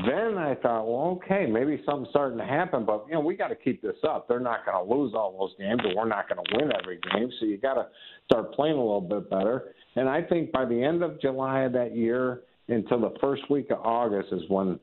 Then 0.04 0.36
I 0.36 0.56
thought, 0.56 0.86
well, 0.86 1.20
okay, 1.22 1.46
maybe 1.46 1.80
something's 1.86 2.10
starting 2.10 2.38
to 2.38 2.44
happen, 2.44 2.84
but 2.84 3.06
you 3.08 3.14
know, 3.14 3.20
we 3.20 3.36
got 3.36 3.48
to 3.48 3.56
keep 3.56 3.80
this 3.80 3.96
up. 4.06 4.26
They're 4.28 4.40
not 4.40 4.66
going 4.66 4.76
to 4.76 4.92
lose 4.92 5.14
all 5.14 5.36
those 5.38 5.54
games, 5.56 5.80
and 5.84 5.94
we're 5.96 6.08
not 6.08 6.28
going 6.28 6.44
to 6.44 6.56
win 6.56 6.72
every 6.82 6.98
game. 7.12 7.30
So 7.38 7.46
you 7.46 7.56
got 7.58 7.74
to 7.74 7.86
start 8.26 8.52
playing 8.54 8.74
a 8.74 8.80
little 8.80 9.00
bit 9.00 9.30
better. 9.30 9.72
And 9.94 10.08
I 10.08 10.20
think 10.22 10.50
by 10.50 10.64
the 10.64 10.82
end 10.82 11.02
of 11.02 11.20
July 11.20 11.60
of 11.60 11.72
that 11.74 11.96
year, 11.96 12.42
until 12.68 13.00
the 13.00 13.14
first 13.20 13.48
week 13.50 13.70
of 13.70 13.78
August 13.80 14.32
is 14.32 14.42
when, 14.48 14.78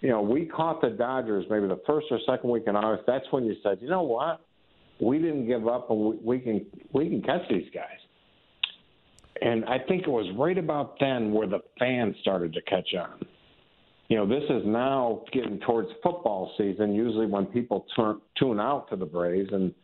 you 0.00 0.08
know, 0.08 0.22
we 0.22 0.46
caught 0.46 0.80
the 0.80 0.90
Dodgers 0.90 1.44
maybe 1.50 1.66
the 1.66 1.80
first 1.86 2.06
or 2.10 2.18
second 2.26 2.50
week 2.50 2.64
in 2.66 2.76
August. 2.76 3.04
That's 3.06 3.26
when 3.30 3.44
you 3.44 3.54
said, 3.62 3.78
you 3.80 3.88
know 3.88 4.02
what, 4.02 4.40
we 5.00 5.18
didn't 5.18 5.46
give 5.46 5.68
up, 5.68 5.90
and 5.90 5.98
we, 5.98 6.16
we 6.16 6.38
can 6.38 6.66
we 6.92 7.08
can 7.08 7.22
catch 7.22 7.42
these 7.50 7.68
guys. 7.74 7.98
And 9.42 9.64
I 9.66 9.78
think 9.86 10.02
it 10.02 10.10
was 10.10 10.26
right 10.38 10.56
about 10.56 10.98
then 10.98 11.32
where 11.32 11.46
the 11.46 11.60
fans 11.78 12.16
started 12.22 12.54
to 12.54 12.62
catch 12.62 12.88
on. 12.98 13.20
You 14.08 14.16
know, 14.16 14.26
this 14.26 14.44
is 14.48 14.62
now 14.64 15.24
getting 15.32 15.58
towards 15.60 15.88
football 16.02 16.52
season. 16.56 16.94
Usually, 16.94 17.26
when 17.26 17.44
people 17.46 17.84
turn, 17.94 18.20
tune 18.38 18.60
out 18.60 18.88
to 18.90 18.96
the 18.96 19.04
Braves, 19.04 19.50
and 19.52 19.74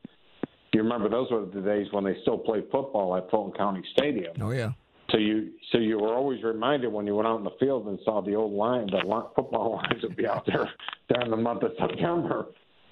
you 0.72 0.82
remember 0.82 1.10
those 1.10 1.30
were 1.30 1.44
the 1.44 1.60
days 1.60 1.88
when 1.90 2.04
they 2.04 2.16
still 2.22 2.38
played 2.38 2.64
football 2.72 3.16
at 3.16 3.30
Fulton 3.30 3.52
County 3.52 3.82
Stadium. 3.92 4.32
Oh 4.40 4.50
yeah. 4.50 4.70
So 5.12 5.18
you 5.18 5.50
so 5.70 5.78
you 5.78 5.98
were 5.98 6.14
always 6.14 6.42
reminded 6.42 6.90
when 6.90 7.06
you 7.06 7.14
went 7.14 7.28
out 7.28 7.36
in 7.36 7.44
the 7.44 7.52
field 7.60 7.86
and 7.86 7.98
saw 8.04 8.22
the 8.22 8.34
old 8.34 8.52
line, 8.52 8.86
the 8.86 9.02
football 9.36 9.76
lines 9.82 10.02
would 10.02 10.16
be 10.16 10.26
out 10.26 10.46
there 10.46 10.70
during 11.08 11.30
the 11.30 11.36
month 11.36 11.62
of 11.62 11.72
September. 11.78 12.46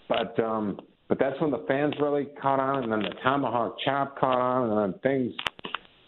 But 0.08 0.38
um, 0.38 0.80
but 1.08 1.18
that's 1.18 1.40
when 1.40 1.50
the 1.50 1.64
fans 1.66 1.94
really 2.00 2.26
caught 2.40 2.60
on, 2.60 2.84
and 2.84 2.92
then 2.92 3.02
the 3.02 3.14
tomahawk 3.22 3.76
chop 3.84 4.18
caught 4.18 4.38
on, 4.38 4.70
and 4.70 4.94
then 4.94 5.00
things 5.00 5.32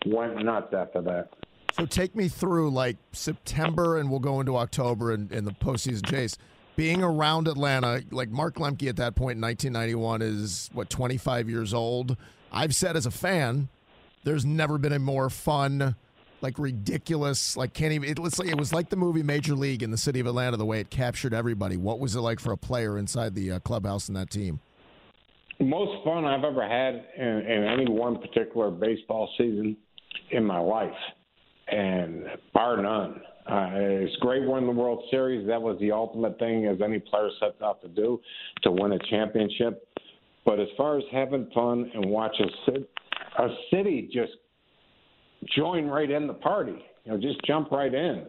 went 0.06 0.44
nuts 0.44 0.72
after 0.76 1.00
that. 1.02 1.30
So 1.72 1.86
take 1.86 2.14
me 2.14 2.28
through 2.28 2.70
like 2.70 2.98
September, 3.12 3.96
and 3.96 4.10
we'll 4.10 4.20
go 4.20 4.40
into 4.40 4.56
October 4.56 5.12
and, 5.12 5.32
and 5.32 5.46
the 5.46 5.52
postseason 5.52 6.04
chase. 6.04 6.36
Being 6.76 7.02
around 7.02 7.48
Atlanta, 7.48 8.02
like 8.10 8.30
Mark 8.30 8.56
Lemke 8.56 8.88
at 8.88 8.96
that 8.96 9.14
point 9.14 9.36
in 9.36 9.42
1991 9.42 10.22
is 10.22 10.70
what 10.72 10.88
25 10.88 11.48
years 11.48 11.74
old. 11.74 12.16
I've 12.50 12.74
said 12.74 12.96
as 12.96 13.06
a 13.06 13.10
fan, 13.10 13.68
there's 14.24 14.44
never 14.44 14.78
been 14.78 14.92
a 14.92 14.98
more 14.98 15.30
fun, 15.30 15.96
like 16.40 16.58
ridiculous, 16.58 17.56
like 17.56 17.72
can't 17.72 17.92
even. 17.92 18.08
It, 18.08 18.18
let's 18.18 18.36
say 18.36 18.46
it 18.46 18.58
was 18.58 18.72
like 18.72 18.88
the 18.88 18.96
movie 18.96 19.22
Major 19.22 19.54
League 19.54 19.82
in 19.82 19.90
the 19.90 19.96
city 19.96 20.20
of 20.20 20.26
Atlanta, 20.26 20.56
the 20.56 20.66
way 20.66 20.80
it 20.80 20.90
captured 20.90 21.34
everybody. 21.34 21.76
What 21.76 21.98
was 21.98 22.14
it 22.14 22.20
like 22.20 22.40
for 22.40 22.52
a 22.52 22.56
player 22.56 22.98
inside 22.98 23.34
the 23.34 23.52
uh, 23.52 23.58
clubhouse 23.60 24.08
in 24.08 24.14
that 24.14 24.30
team? 24.30 24.60
Most 25.60 26.04
fun 26.04 26.24
I've 26.24 26.44
ever 26.44 26.66
had 26.66 27.04
in, 27.16 27.46
in 27.46 27.64
any 27.64 27.88
one 27.88 28.18
particular 28.18 28.70
baseball 28.70 29.28
season 29.38 29.76
in 30.30 30.44
my 30.44 30.58
life, 30.58 30.90
and 31.68 32.24
bar 32.52 32.80
none. 32.82 33.20
Uh, 33.46 33.70
it's 33.74 34.16
great 34.16 34.48
winning 34.48 34.66
the 34.66 34.80
World 34.80 35.02
Series. 35.10 35.46
That 35.48 35.60
was 35.60 35.76
the 35.80 35.90
ultimate 35.90 36.38
thing, 36.38 36.66
as 36.66 36.80
any 36.80 37.00
player 37.00 37.28
sets 37.40 37.60
out 37.62 37.82
to 37.82 37.88
do, 37.88 38.20
to 38.62 38.70
win 38.70 38.92
a 38.92 38.98
championship. 39.10 39.86
But 40.44 40.60
as 40.60 40.68
far 40.76 40.98
as 40.98 41.04
having 41.12 41.48
fun 41.54 41.90
and 41.94 42.06
watching 42.06 42.48
a, 42.68 42.72
a 43.38 43.48
city 43.70 44.10
just 44.12 44.32
join 45.56 45.86
right 45.86 46.10
in 46.10 46.26
the 46.26 46.34
party. 46.34 46.84
You 47.04 47.12
know, 47.12 47.18
just 47.18 47.44
jump 47.44 47.70
right 47.72 47.92
in. 47.92 48.26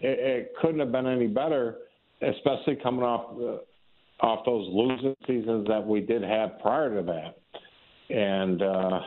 It, 0.00 0.18
it 0.18 0.52
couldn't 0.60 0.80
have 0.80 0.92
been 0.92 1.06
any 1.06 1.26
better, 1.26 1.78
especially 2.20 2.76
coming 2.82 3.02
off 3.02 3.36
uh, 3.38 4.24
off 4.24 4.44
those 4.46 4.68
losing 4.70 5.16
seasons 5.26 5.66
that 5.66 5.84
we 5.84 6.00
did 6.00 6.22
have 6.22 6.60
prior 6.60 6.94
to 6.94 7.02
that. 7.02 8.14
And 8.14 8.62
uh, 8.62 9.00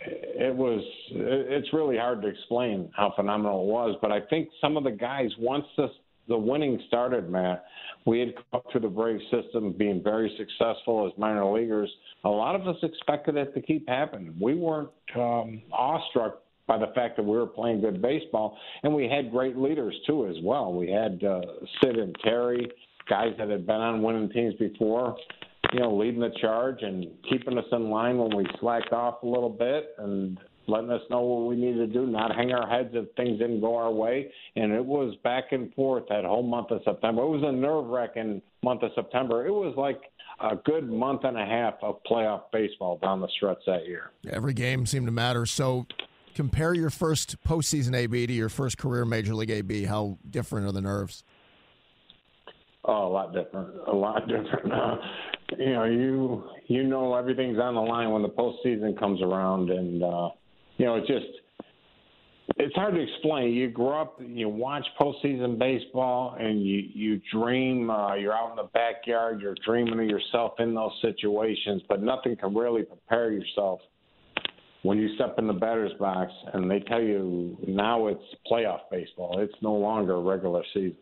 it 0.00 0.54
was 0.54 0.82
it's 1.10 1.72
really 1.72 1.98
hard 1.98 2.22
to 2.22 2.28
explain 2.28 2.90
how 2.96 3.12
phenomenal 3.14 3.62
it 3.62 3.66
was. 3.66 3.96
But 4.00 4.12
I 4.12 4.20
think 4.20 4.48
some 4.60 4.76
of 4.76 4.84
the 4.84 4.90
guys 4.90 5.30
once 5.38 5.66
this 5.76 5.90
the 6.28 6.36
winning 6.36 6.80
started, 6.88 7.30
Matt, 7.30 7.64
we 8.04 8.20
had 8.20 8.34
come 8.34 8.44
up 8.54 8.66
through 8.70 8.82
the 8.82 8.88
Brave 8.88 9.20
system 9.30 9.72
being 9.72 10.02
very 10.02 10.34
successful 10.38 11.06
as 11.06 11.18
minor 11.18 11.44
leaguers. 11.52 11.90
A 12.24 12.28
lot 12.28 12.54
of 12.54 12.66
us 12.66 12.76
expected 12.82 13.36
it 13.36 13.54
to 13.54 13.60
keep 13.60 13.88
happening. 13.88 14.34
We 14.40 14.54
weren't 14.54 14.90
um, 15.16 15.62
awestruck 15.72 16.42
by 16.66 16.78
the 16.78 16.92
fact 16.94 17.16
that 17.16 17.22
we 17.22 17.36
were 17.36 17.46
playing 17.46 17.80
good 17.80 18.02
baseball, 18.02 18.58
and 18.82 18.94
we 18.94 19.08
had 19.08 19.30
great 19.30 19.56
leaders 19.56 19.94
too 20.06 20.26
as 20.26 20.36
well. 20.42 20.72
We 20.72 20.90
had 20.90 21.22
uh, 21.22 21.40
Sid 21.80 21.96
and 21.96 22.16
Terry, 22.24 22.68
guys 23.08 23.32
that 23.38 23.48
had 23.48 23.66
been 23.66 23.76
on 23.76 24.02
winning 24.02 24.28
teams 24.30 24.54
before, 24.54 25.16
you 25.72 25.80
know, 25.80 25.96
leading 25.96 26.20
the 26.20 26.32
charge 26.40 26.82
and 26.82 27.06
keeping 27.30 27.56
us 27.58 27.64
in 27.72 27.90
line 27.90 28.18
when 28.18 28.36
we 28.36 28.46
slacked 28.60 28.92
off 28.92 29.22
a 29.22 29.26
little 29.26 29.50
bit, 29.50 29.94
and 29.98 30.38
letting 30.68 30.90
us 30.90 31.02
know 31.10 31.20
what 31.20 31.48
we 31.48 31.56
needed 31.56 31.78
to 31.78 31.86
do, 31.86 32.06
not 32.06 32.34
hang 32.34 32.52
our 32.52 32.68
heads 32.68 32.90
if 32.92 33.06
things 33.16 33.38
didn't 33.38 33.60
go 33.60 33.76
our 33.76 33.92
way. 33.92 34.30
And 34.56 34.72
it 34.72 34.84
was 34.84 35.14
back 35.22 35.52
and 35.52 35.72
forth 35.74 36.04
that 36.08 36.24
whole 36.24 36.42
month 36.42 36.70
of 36.70 36.82
September. 36.84 37.22
It 37.22 37.28
was 37.28 37.42
a 37.44 37.52
nerve 37.52 37.86
wracking 37.86 38.42
month 38.62 38.82
of 38.82 38.90
September. 38.94 39.46
It 39.46 39.52
was 39.52 39.74
like 39.76 40.00
a 40.40 40.56
good 40.56 40.90
month 40.90 41.24
and 41.24 41.36
a 41.36 41.44
half 41.44 41.74
of 41.82 42.00
playoff 42.10 42.42
baseball 42.52 42.98
down 42.98 43.20
the 43.20 43.28
stretch 43.36 43.58
that 43.66 43.86
year. 43.86 44.10
Every 44.30 44.52
game 44.54 44.86
seemed 44.86 45.06
to 45.06 45.12
matter. 45.12 45.46
So 45.46 45.86
Compare 46.36 46.74
your 46.74 46.90
first 46.90 47.42
postseason 47.44 47.96
AB 47.96 48.26
to 48.26 48.32
your 48.34 48.50
first 48.50 48.76
career 48.76 49.06
Major 49.06 49.34
League 49.34 49.48
AB. 49.48 49.84
How 49.84 50.18
different 50.28 50.66
are 50.66 50.72
the 50.72 50.82
nerves? 50.82 51.24
Oh, 52.84 53.06
a 53.06 53.08
lot 53.08 53.32
different. 53.32 53.70
A 53.86 53.94
lot 53.94 54.20
different. 54.28 54.70
Uh, 54.70 54.96
you 55.56 55.72
know, 55.72 55.84
you 55.84 56.44
you 56.66 56.82
know 56.82 57.14
everything's 57.14 57.58
on 57.58 57.74
the 57.74 57.80
line 57.80 58.10
when 58.10 58.20
the 58.20 58.28
postseason 58.28 58.98
comes 58.98 59.22
around, 59.22 59.70
and 59.70 60.02
uh, 60.02 60.28
you 60.76 60.86
know 60.86 60.96
it 60.96 61.06
just 61.06 61.26
it's 62.58 62.74
hard 62.74 62.94
to 62.94 63.00
explain. 63.00 63.52
You 63.52 63.68
grow 63.68 64.00
up, 64.00 64.20
you 64.24 64.48
watch 64.48 64.84
postseason 65.00 65.58
baseball, 65.58 66.36
and 66.38 66.64
you 66.64 66.84
you 66.94 67.20
dream. 67.32 67.90
Uh, 67.90 68.14
you're 68.14 68.32
out 68.32 68.50
in 68.50 68.56
the 68.56 68.70
backyard. 68.72 69.40
You're 69.40 69.56
dreaming 69.64 70.00
of 70.00 70.06
yourself 70.06 70.54
in 70.58 70.74
those 70.74 70.92
situations, 71.02 71.82
but 71.88 72.02
nothing 72.02 72.36
can 72.36 72.54
really 72.54 72.84
prepare 72.84 73.32
yourself 73.32 73.80
when 74.86 74.98
you 74.98 75.12
step 75.16 75.34
in 75.38 75.48
the 75.48 75.52
batter's 75.52 75.92
box 75.98 76.30
and 76.54 76.70
they 76.70 76.78
tell 76.80 77.02
you 77.02 77.56
now 77.66 78.06
it's 78.06 78.22
playoff 78.50 78.80
baseball. 78.90 79.40
It's 79.40 79.54
no 79.60 79.74
longer 79.74 80.20
regular 80.20 80.62
season. 80.72 80.96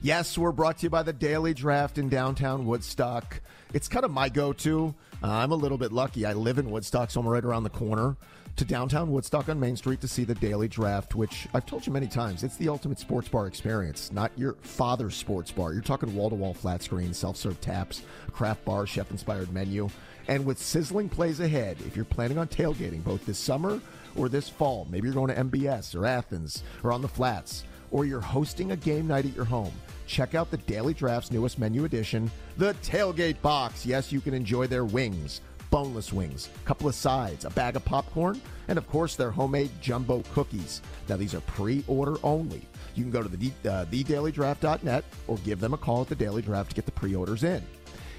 Yes, 0.00 0.38
we're 0.38 0.52
brought 0.52 0.78
to 0.78 0.82
you 0.84 0.90
by 0.90 1.02
the 1.02 1.12
Daily 1.12 1.52
Draft 1.52 1.98
in 1.98 2.08
downtown 2.08 2.66
Woodstock. 2.66 3.40
It's 3.74 3.88
kind 3.88 4.04
of 4.04 4.12
my 4.12 4.28
go 4.28 4.52
to. 4.52 4.94
Uh, 5.22 5.28
I'm 5.28 5.50
a 5.50 5.56
little 5.56 5.76
bit 5.76 5.90
lucky. 5.90 6.24
I 6.24 6.34
live 6.34 6.58
in 6.58 6.70
Woodstock, 6.70 7.10
so 7.10 7.20
I'm 7.20 7.26
right 7.26 7.44
around 7.44 7.64
the 7.64 7.70
corner 7.70 8.16
to 8.54 8.64
downtown 8.64 9.10
Woodstock 9.10 9.48
on 9.48 9.58
Main 9.58 9.76
Street 9.76 10.00
to 10.00 10.08
see 10.08 10.22
the 10.22 10.36
Daily 10.36 10.68
Draft, 10.68 11.16
which 11.16 11.48
I've 11.52 11.66
told 11.66 11.84
you 11.84 11.92
many 11.92 12.06
times, 12.06 12.44
it's 12.44 12.56
the 12.56 12.68
ultimate 12.68 13.00
sports 13.00 13.28
bar 13.28 13.48
experience, 13.48 14.12
not 14.12 14.30
your 14.36 14.54
father's 14.62 15.16
sports 15.16 15.50
bar. 15.50 15.72
You're 15.72 15.82
talking 15.82 16.14
wall 16.14 16.30
to 16.30 16.36
wall 16.36 16.54
flat 16.54 16.82
screen, 16.82 17.12
self 17.12 17.36
serve 17.36 17.60
taps, 17.60 18.02
craft 18.32 18.64
bar, 18.64 18.86
chef 18.86 19.10
inspired 19.10 19.52
menu. 19.52 19.88
And 20.28 20.44
with 20.46 20.58
sizzling 20.60 21.08
plays 21.08 21.40
ahead, 21.40 21.76
if 21.86 21.96
you're 21.96 22.04
planning 22.04 22.38
on 22.38 22.46
tailgating 22.46 23.02
both 23.02 23.26
this 23.26 23.38
summer 23.38 23.80
or 24.14 24.28
this 24.28 24.48
fall, 24.48 24.86
maybe 24.90 25.08
you're 25.08 25.14
going 25.14 25.34
to 25.34 25.42
MBS 25.42 25.98
or 25.98 26.06
Athens 26.06 26.62
or 26.84 26.92
on 26.92 27.02
the 27.02 27.08
flats, 27.08 27.64
or 27.90 28.04
you're 28.04 28.20
hosting 28.20 28.72
a 28.72 28.76
game 28.76 29.06
night 29.06 29.26
at 29.26 29.34
your 29.34 29.44
home 29.44 29.72
check 30.08 30.34
out 30.34 30.50
the 30.50 30.56
Daily 30.56 30.94
Draft's 30.94 31.30
newest 31.30 31.58
menu 31.58 31.84
addition, 31.84 32.30
the 32.56 32.74
Tailgate 32.82 33.40
Box. 33.42 33.86
Yes, 33.86 34.10
you 34.10 34.20
can 34.20 34.34
enjoy 34.34 34.66
their 34.66 34.84
wings, 34.84 35.42
boneless 35.70 36.12
wings, 36.12 36.48
a 36.62 36.66
couple 36.66 36.88
of 36.88 36.94
sides, 36.94 37.44
a 37.44 37.50
bag 37.50 37.76
of 37.76 37.84
popcorn, 37.84 38.40
and 38.66 38.78
of 38.78 38.88
course 38.88 39.14
their 39.14 39.30
homemade 39.30 39.70
jumbo 39.80 40.22
cookies. 40.32 40.82
Now 41.08 41.16
these 41.16 41.34
are 41.34 41.40
pre-order 41.42 42.16
only. 42.24 42.62
You 42.94 43.04
can 43.04 43.12
go 43.12 43.22
to 43.22 43.28
the 43.28 43.52
uh, 43.68 43.84
thedailydraft.net 43.84 45.04
or 45.28 45.36
give 45.38 45.60
them 45.60 45.74
a 45.74 45.78
call 45.78 46.00
at 46.00 46.08
the 46.08 46.16
Daily 46.16 46.42
Draft 46.42 46.70
to 46.70 46.74
get 46.76 46.86
the 46.86 46.92
pre-orders 46.92 47.44
in. 47.44 47.62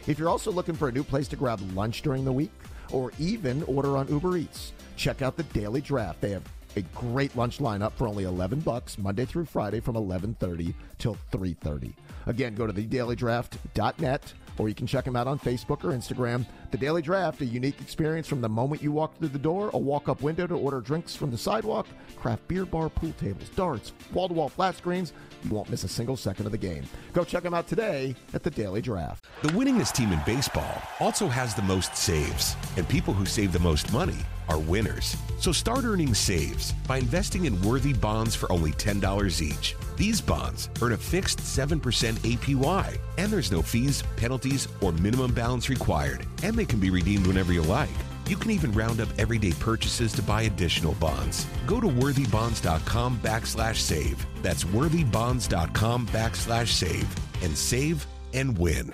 If 0.07 0.17
you're 0.17 0.29
also 0.29 0.51
looking 0.51 0.75
for 0.75 0.87
a 0.87 0.91
new 0.91 1.03
place 1.03 1.27
to 1.29 1.35
grab 1.35 1.59
lunch 1.75 2.01
during 2.03 2.23
the 2.23 2.31
week 2.31 2.51
or 2.91 3.11
even 3.19 3.63
order 3.63 3.97
on 3.97 4.07
Uber 4.07 4.37
Eats, 4.37 4.73
check 4.95 5.21
out 5.21 5.35
the 5.35 5.43
Daily 5.43 5.81
Draft. 5.81 6.21
They 6.21 6.31
have 6.31 6.43
a 6.75 6.81
great 6.81 7.35
lunch 7.35 7.59
lineup 7.59 7.93
for 7.93 8.07
only 8.07 8.23
11 8.23 8.59
bucks 8.59 8.97
Monday 8.97 9.25
through 9.25 9.45
Friday 9.45 9.79
from 9.79 9.95
11:30 9.95 10.73
till 10.97 11.17
3:30. 11.31 11.93
Again, 12.25 12.55
go 12.55 12.67
to 12.67 12.73
thedailydraft.net 12.73 14.33
or 14.57 14.69
you 14.69 14.75
can 14.75 14.87
check 14.87 15.05
them 15.05 15.15
out 15.15 15.27
on 15.27 15.39
Facebook 15.39 15.83
or 15.83 15.91
Instagram. 15.93 16.45
The 16.71 16.77
Daily 16.77 17.01
Draft, 17.01 17.41
a 17.41 17.45
unique 17.45 17.81
experience 17.81 18.27
from 18.27 18.41
the 18.41 18.49
moment 18.49 18.83
you 18.83 18.91
walk 18.91 19.17
through 19.17 19.29
the 19.29 19.39
door, 19.39 19.71
a 19.73 19.77
walk-up 19.77 20.21
window 20.21 20.45
to 20.45 20.53
order 20.53 20.81
drinks 20.81 21.15
from 21.15 21.31
the 21.31 21.37
sidewalk, 21.37 21.87
craft 22.15 22.47
beer 22.47 22.63
bar, 22.63 22.89
pool 22.89 23.11
tables, 23.19 23.49
darts, 23.55 23.91
wall-to-wall 24.13 24.49
flat 24.49 24.77
screens. 24.77 25.11
You 25.43 25.55
won't 25.55 25.69
miss 25.69 25.83
a 25.83 25.87
single 25.87 26.15
second 26.15 26.45
of 26.45 26.51
the 26.51 26.59
game. 26.59 26.83
Go 27.13 27.23
check 27.23 27.41
them 27.41 27.55
out 27.55 27.67
today 27.67 28.15
at 28.35 28.43
the 28.43 28.51
Daily 28.51 28.81
Draft. 28.81 29.25
The 29.41 29.49
winningest 29.49 29.93
team 29.93 30.11
in 30.11 30.21
baseball 30.27 30.81
also 30.99 31.27
has 31.27 31.55
the 31.55 31.63
most 31.63 31.95
saves, 31.95 32.55
and 32.77 32.87
people 32.87 33.15
who 33.15 33.25
save 33.25 33.51
the 33.51 33.59
most 33.59 33.91
money 33.91 34.17
are 34.47 34.59
winners. 34.59 35.15
So 35.39 35.51
start 35.51 35.85
earning 35.85 36.13
saves 36.13 36.73
by 36.87 36.97
investing 36.97 37.45
in 37.45 37.61
worthy 37.61 37.93
bonds 37.93 38.35
for 38.35 38.51
only 38.51 38.71
$10 38.73 39.41
each. 39.41 39.75
These 39.95 40.21
bonds 40.21 40.69
earn 40.81 40.93
a 40.93 40.97
fixed 40.97 41.39
7% 41.39 41.79
APY, 41.79 42.97
and 43.17 43.31
there's 43.31 43.51
no 43.51 43.61
fees, 43.61 44.03
penalties, 44.17 44.67
or 44.81 44.91
minimum 44.93 45.33
balance 45.33 45.69
required, 45.69 46.25
they 46.59 46.65
can 46.65 46.79
be 46.79 46.89
redeemed 46.89 47.25
whenever 47.25 47.53
you 47.53 47.61
like. 47.61 47.89
You 48.27 48.35
can 48.35 48.51
even 48.51 48.73
round 48.73 48.99
up 48.99 49.07
everyday 49.17 49.53
purchases 49.53 50.11
to 50.13 50.21
buy 50.21 50.43
additional 50.43 50.93
bonds. 50.95 51.47
Go 51.65 51.79
to 51.79 51.87
worthybonds.com 51.87 53.19
backslash 53.23 53.77
save. 53.77 54.25
That's 54.43 54.65
worthybonds.com 54.65 56.07
backslash 56.07 56.67
save 56.67 57.07
and 57.41 57.57
save 57.57 58.05
and 58.33 58.57
win. 58.57 58.93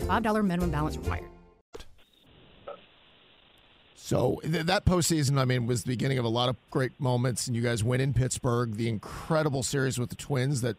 $5 0.01 0.45
minimum 0.45 0.71
balance 0.71 0.97
required. 0.97 1.25
So 3.95 4.41
th- 4.43 4.65
that 4.65 4.85
postseason, 4.85 5.37
I 5.39 5.45
mean, 5.45 5.67
was 5.67 5.83
the 5.83 5.91
beginning 5.91 6.17
of 6.17 6.25
a 6.25 6.29
lot 6.29 6.49
of 6.49 6.57
great 6.69 6.99
moments, 6.99 7.47
and 7.47 7.55
you 7.55 7.61
guys 7.61 7.81
win 7.83 8.01
in 8.01 8.13
Pittsburgh. 8.13 8.75
The 8.75 8.89
incredible 8.89 9.63
series 9.63 9.97
with 9.97 10.09
the 10.09 10.17
Twins 10.17 10.59
that, 10.61 10.75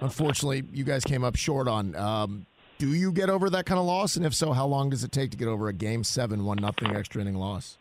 unfortunately, 0.00 0.64
you 0.70 0.84
guys 0.84 1.02
came 1.02 1.24
up 1.24 1.34
short 1.34 1.66
on. 1.66 1.96
Um, 1.96 2.46
do 2.76 2.92
you 2.92 3.10
get 3.10 3.30
over 3.30 3.48
that 3.48 3.64
kind 3.64 3.78
of 3.78 3.86
loss, 3.86 4.16
and 4.16 4.26
if 4.26 4.34
so, 4.34 4.52
how 4.52 4.66
long 4.66 4.90
does 4.90 5.02
it 5.02 5.12
take 5.12 5.30
to 5.30 5.36
get 5.36 5.48
over 5.48 5.68
a 5.68 5.72
Game 5.72 6.04
Seven, 6.04 6.44
one 6.44 6.58
nothing 6.60 6.94
extra 6.94 7.22
inning 7.22 7.36
loss? 7.36 7.78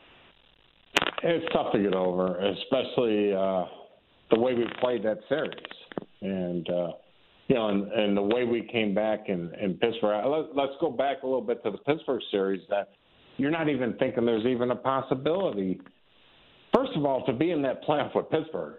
It's 1.23 1.45
tough 1.51 1.73
to 1.73 1.79
get 1.79 1.93
over, 1.93 2.38
especially 2.39 3.34
uh, 3.34 3.65
the 4.32 4.39
way 4.39 4.53
we 4.53 4.65
played 4.79 5.03
that 5.03 5.19
series, 5.27 5.51
and 6.21 6.69
uh, 6.69 6.91
you 7.47 7.56
know, 7.56 7.69
and, 7.69 7.91
and 7.91 8.15
the 8.17 8.21
way 8.21 8.45
we 8.45 8.67
came 8.71 8.93
back 8.93 9.25
in, 9.27 9.51
in 9.62 9.75
Pittsburgh. 9.75 10.25
Let, 10.25 10.56
let's 10.56 10.73
go 10.79 10.89
back 10.89 11.23
a 11.23 11.25
little 11.25 11.41
bit 11.41 11.63
to 11.63 11.71
the 11.71 11.77
Pittsburgh 11.79 12.21
series. 12.32 12.62
That 12.69 12.91
you're 13.38 13.51
not 13.51 13.69
even 13.69 13.93
thinking 13.93 14.25
there's 14.25 14.45
even 14.45 14.71
a 14.71 14.75
possibility. 14.75 15.82
First 16.73 16.91
of 16.95 17.06
all, 17.06 17.25
to 17.25 17.34
be 17.34 17.51
in 17.51 17.62
that 17.63 17.84
playoff 17.84 18.15
with 18.15 18.29
Pittsburgh, 18.29 18.75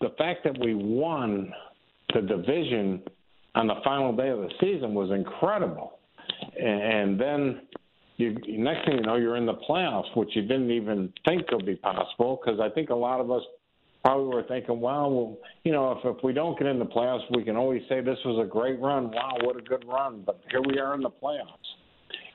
the 0.00 0.10
fact 0.16 0.44
that 0.44 0.56
we 0.64 0.74
won 0.74 1.52
the 2.14 2.22
division 2.22 3.02
on 3.54 3.66
the 3.66 3.74
final 3.84 4.14
day 4.14 4.28
of 4.28 4.38
the 4.38 4.50
season 4.60 4.94
was 4.94 5.10
incredible. 5.10 5.98
And 6.58 6.82
and 6.82 7.20
then 7.20 7.60
you 8.16 8.36
next 8.58 8.86
thing 8.86 8.96
you 8.96 9.02
know, 9.02 9.16
you're 9.16 9.36
in 9.36 9.46
the 9.46 9.58
playoffs, 9.68 10.16
which 10.16 10.30
you 10.34 10.42
didn't 10.42 10.70
even 10.70 11.12
think 11.26 11.48
could 11.48 11.66
be 11.66 11.76
possible. 11.76 12.40
Because 12.42 12.60
I 12.60 12.68
think 12.68 12.90
a 12.90 12.94
lot 12.94 13.20
of 13.20 13.30
us 13.30 13.42
probably 14.04 14.34
were 14.34 14.42
thinking, 14.44 14.80
"Wow, 14.80 15.08
well, 15.08 15.38
you 15.64 15.72
know, 15.72 15.92
if 15.92 16.04
if 16.04 16.22
we 16.22 16.32
don't 16.32 16.58
get 16.58 16.66
in 16.66 16.78
the 16.78 16.86
playoffs, 16.86 17.24
we 17.36 17.44
can 17.44 17.56
always 17.56 17.82
say 17.88 18.00
this 18.00 18.18
was 18.24 18.44
a 18.44 18.48
great 18.48 18.80
run. 18.80 19.10
Wow, 19.10 19.36
what 19.42 19.56
a 19.56 19.62
good 19.62 19.84
run!" 19.86 20.22
But 20.24 20.40
here 20.50 20.62
we 20.62 20.78
are 20.78 20.94
in 20.94 21.00
the 21.00 21.10
playoffs, 21.10 21.68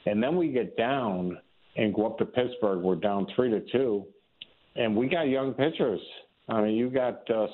and 0.05 0.21
then 0.21 0.35
we 0.35 0.49
get 0.49 0.77
down 0.77 1.37
and 1.75 1.93
go 1.93 2.05
up 2.05 2.17
to 2.19 2.25
Pittsburgh. 2.25 2.83
We're 2.83 2.95
down 2.95 3.27
three 3.35 3.49
to 3.49 3.61
two, 3.71 4.05
and 4.75 4.95
we 4.95 5.07
got 5.07 5.23
young 5.27 5.53
pitchers. 5.53 6.01
I 6.49 6.61
mean, 6.61 6.75
you 6.75 6.89
got 6.89 7.29
uh, 7.29 7.47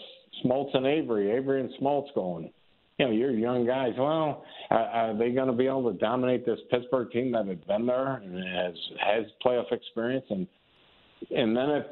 Smoltz 0.43 0.76
and 0.76 0.86
Avery, 0.86 1.32
Avery 1.32 1.62
and 1.62 1.69
Smoltz 1.80 2.13
going 2.15 2.52
you 3.00 3.06
know, 3.06 3.12
you're 3.12 3.32
young 3.32 3.65
guys. 3.65 3.93
Well, 3.98 4.43
are 4.69 5.17
they 5.17 5.32
going 5.32 5.48
to 5.48 5.54
be 5.54 5.67
able 5.67 5.91
to 5.91 5.98
dominate 5.98 6.45
this 6.45 6.60
Pittsburgh 6.69 7.10
team 7.12 7.32
that 7.32 7.48
has 7.48 7.58
been 7.65 7.86
there 7.86 8.15
and 8.15 8.36
has 8.36 8.76
has 9.00 9.26
playoff 9.43 9.72
experience? 9.72 10.26
And 10.30 10.45
and 11.32 11.56
then 11.56 11.69
if 11.69 11.86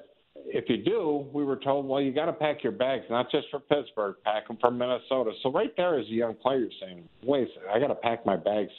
if 0.45 0.65
you 0.69 0.77
do, 0.83 1.27
we 1.33 1.43
were 1.43 1.57
told, 1.57 1.87
well, 1.87 2.01
you 2.01 2.13
got 2.13 2.25
to 2.25 2.33
pack 2.33 2.63
your 2.63 2.71
bags, 2.71 3.05
not 3.09 3.29
just 3.31 3.47
for 3.51 3.59
Pittsburgh, 3.59 4.15
pack 4.23 4.47
them 4.47 4.57
for 4.59 4.71
Minnesota. 4.71 5.31
So 5.43 5.51
right 5.51 5.73
there 5.75 5.99
is 5.99 6.05
a 6.07 6.11
young 6.13 6.35
player, 6.35 6.67
saying, 6.81 7.07
wait, 7.23 7.49
I 7.73 7.79
got 7.79 7.87
to 7.87 7.95
pack 7.95 8.25
my 8.25 8.37
bags 8.37 8.71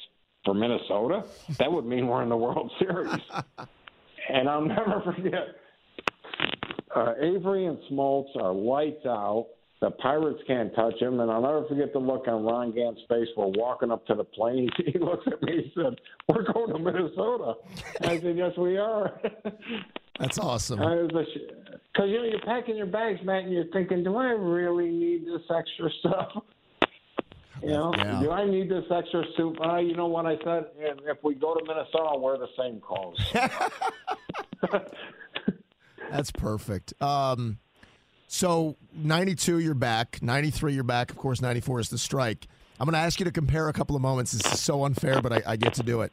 for 0.45 0.55
Minnesota. 0.55 1.25
That 1.59 1.71
would 1.71 1.85
mean 1.85 2.07
we're 2.07 2.23
in 2.23 2.29
the 2.29 2.37
World 2.37 2.71
Series. 2.79 3.21
and 4.29 4.49
I'll 4.49 4.65
never 4.65 5.03
forget. 5.17 5.57
Uh, 6.95 7.15
Avery 7.21 7.67
and 7.67 7.79
Smoltz 7.91 8.35
are 8.41 8.53
lights 8.53 9.05
out 9.05 9.49
the 9.81 9.91
Pirates 9.93 10.41
can't 10.47 10.75
touch 10.75 11.01
him. 11.01 11.21
And 11.21 11.31
I'll 11.31 11.43
never 11.43 11.65
forget 11.69 11.93
the 11.93 11.99
look 11.99 12.27
on 12.27 12.45
Ron 12.45 12.73
Gant's 12.75 13.01
face. 13.09 13.29
We're 13.37 13.47
walking 13.47 13.91
up 13.91 14.05
to 14.07 14.15
the 14.15 14.25
plane. 14.25 14.69
He 14.89 14.99
looks 14.99 15.27
at 15.27 15.43
me 15.43 15.53
and 15.59 15.73
said, 15.75 16.01
We're 16.29 16.51
going 16.53 16.73
to 16.73 16.79
Minnesota. 16.79 17.55
I 18.03 18.19
said, 18.21 18.37
Yes, 18.37 18.57
we 18.57 18.77
are. 18.79 19.21
That's 20.19 20.39
awesome. 20.39 20.79
Because, 20.79 21.27
you 22.11 22.19
know, 22.19 22.25
you're 22.25 22.41
packing 22.41 22.77
your 22.77 22.87
bags, 22.87 23.21
Matt, 23.25 23.45
and 23.45 23.53
you're 23.53 23.67
thinking, 23.73 24.03
Do 24.05 24.17
I 24.17 24.31
really 24.31 24.91
need 24.91 25.27
this 25.27 25.43
extra 25.51 25.91
stuff? 26.01 26.33
You 27.61 27.71
know, 27.71 27.93
yeah. 27.97 28.21
do 28.21 28.31
I 28.31 28.49
need 28.49 28.71
this 28.71 28.85
extra 28.89 29.25
soup? 29.37 29.57
Uh, 29.61 29.79
you 29.79 29.97
know 29.97 30.07
what 30.07 30.27
I 30.27 30.37
said? 30.45 30.67
If 30.79 31.19
we 31.25 31.35
go 31.35 31.55
to 31.55 31.65
Minnesota, 31.65 32.05
I'll 32.05 32.21
wear 32.21 32.39
the 32.39 32.47
same 32.57 32.81
clothes. 32.81 33.19
That's 36.11 36.31
perfect. 36.31 36.95
Um, 37.03 37.59
so 38.29 38.77
92, 38.95 39.59
you're 39.59 39.75
back. 39.75 40.21
93, 40.23 40.75
you're 40.75 40.85
back. 40.85 41.11
Of 41.11 41.17
course, 41.17 41.41
94 41.41 41.81
is 41.81 41.89
the 41.89 41.99
strike. 41.99 42.47
I'm 42.79 42.85
going 42.85 42.93
to 42.95 43.01
ask 43.01 43.19
you 43.19 43.25
to 43.25 43.33
compare 43.33 43.69
a 43.69 43.73
couple 43.73 43.97
of 43.97 44.03
moments. 44.03 44.33
This 44.33 44.53
is 44.53 44.61
so 44.61 44.85
unfair, 44.85 45.21
but 45.21 45.33
I, 45.33 45.43
I 45.45 45.57
get 45.57 45.75
to 45.75 45.83
do 45.83 46.03
it. 46.03 46.13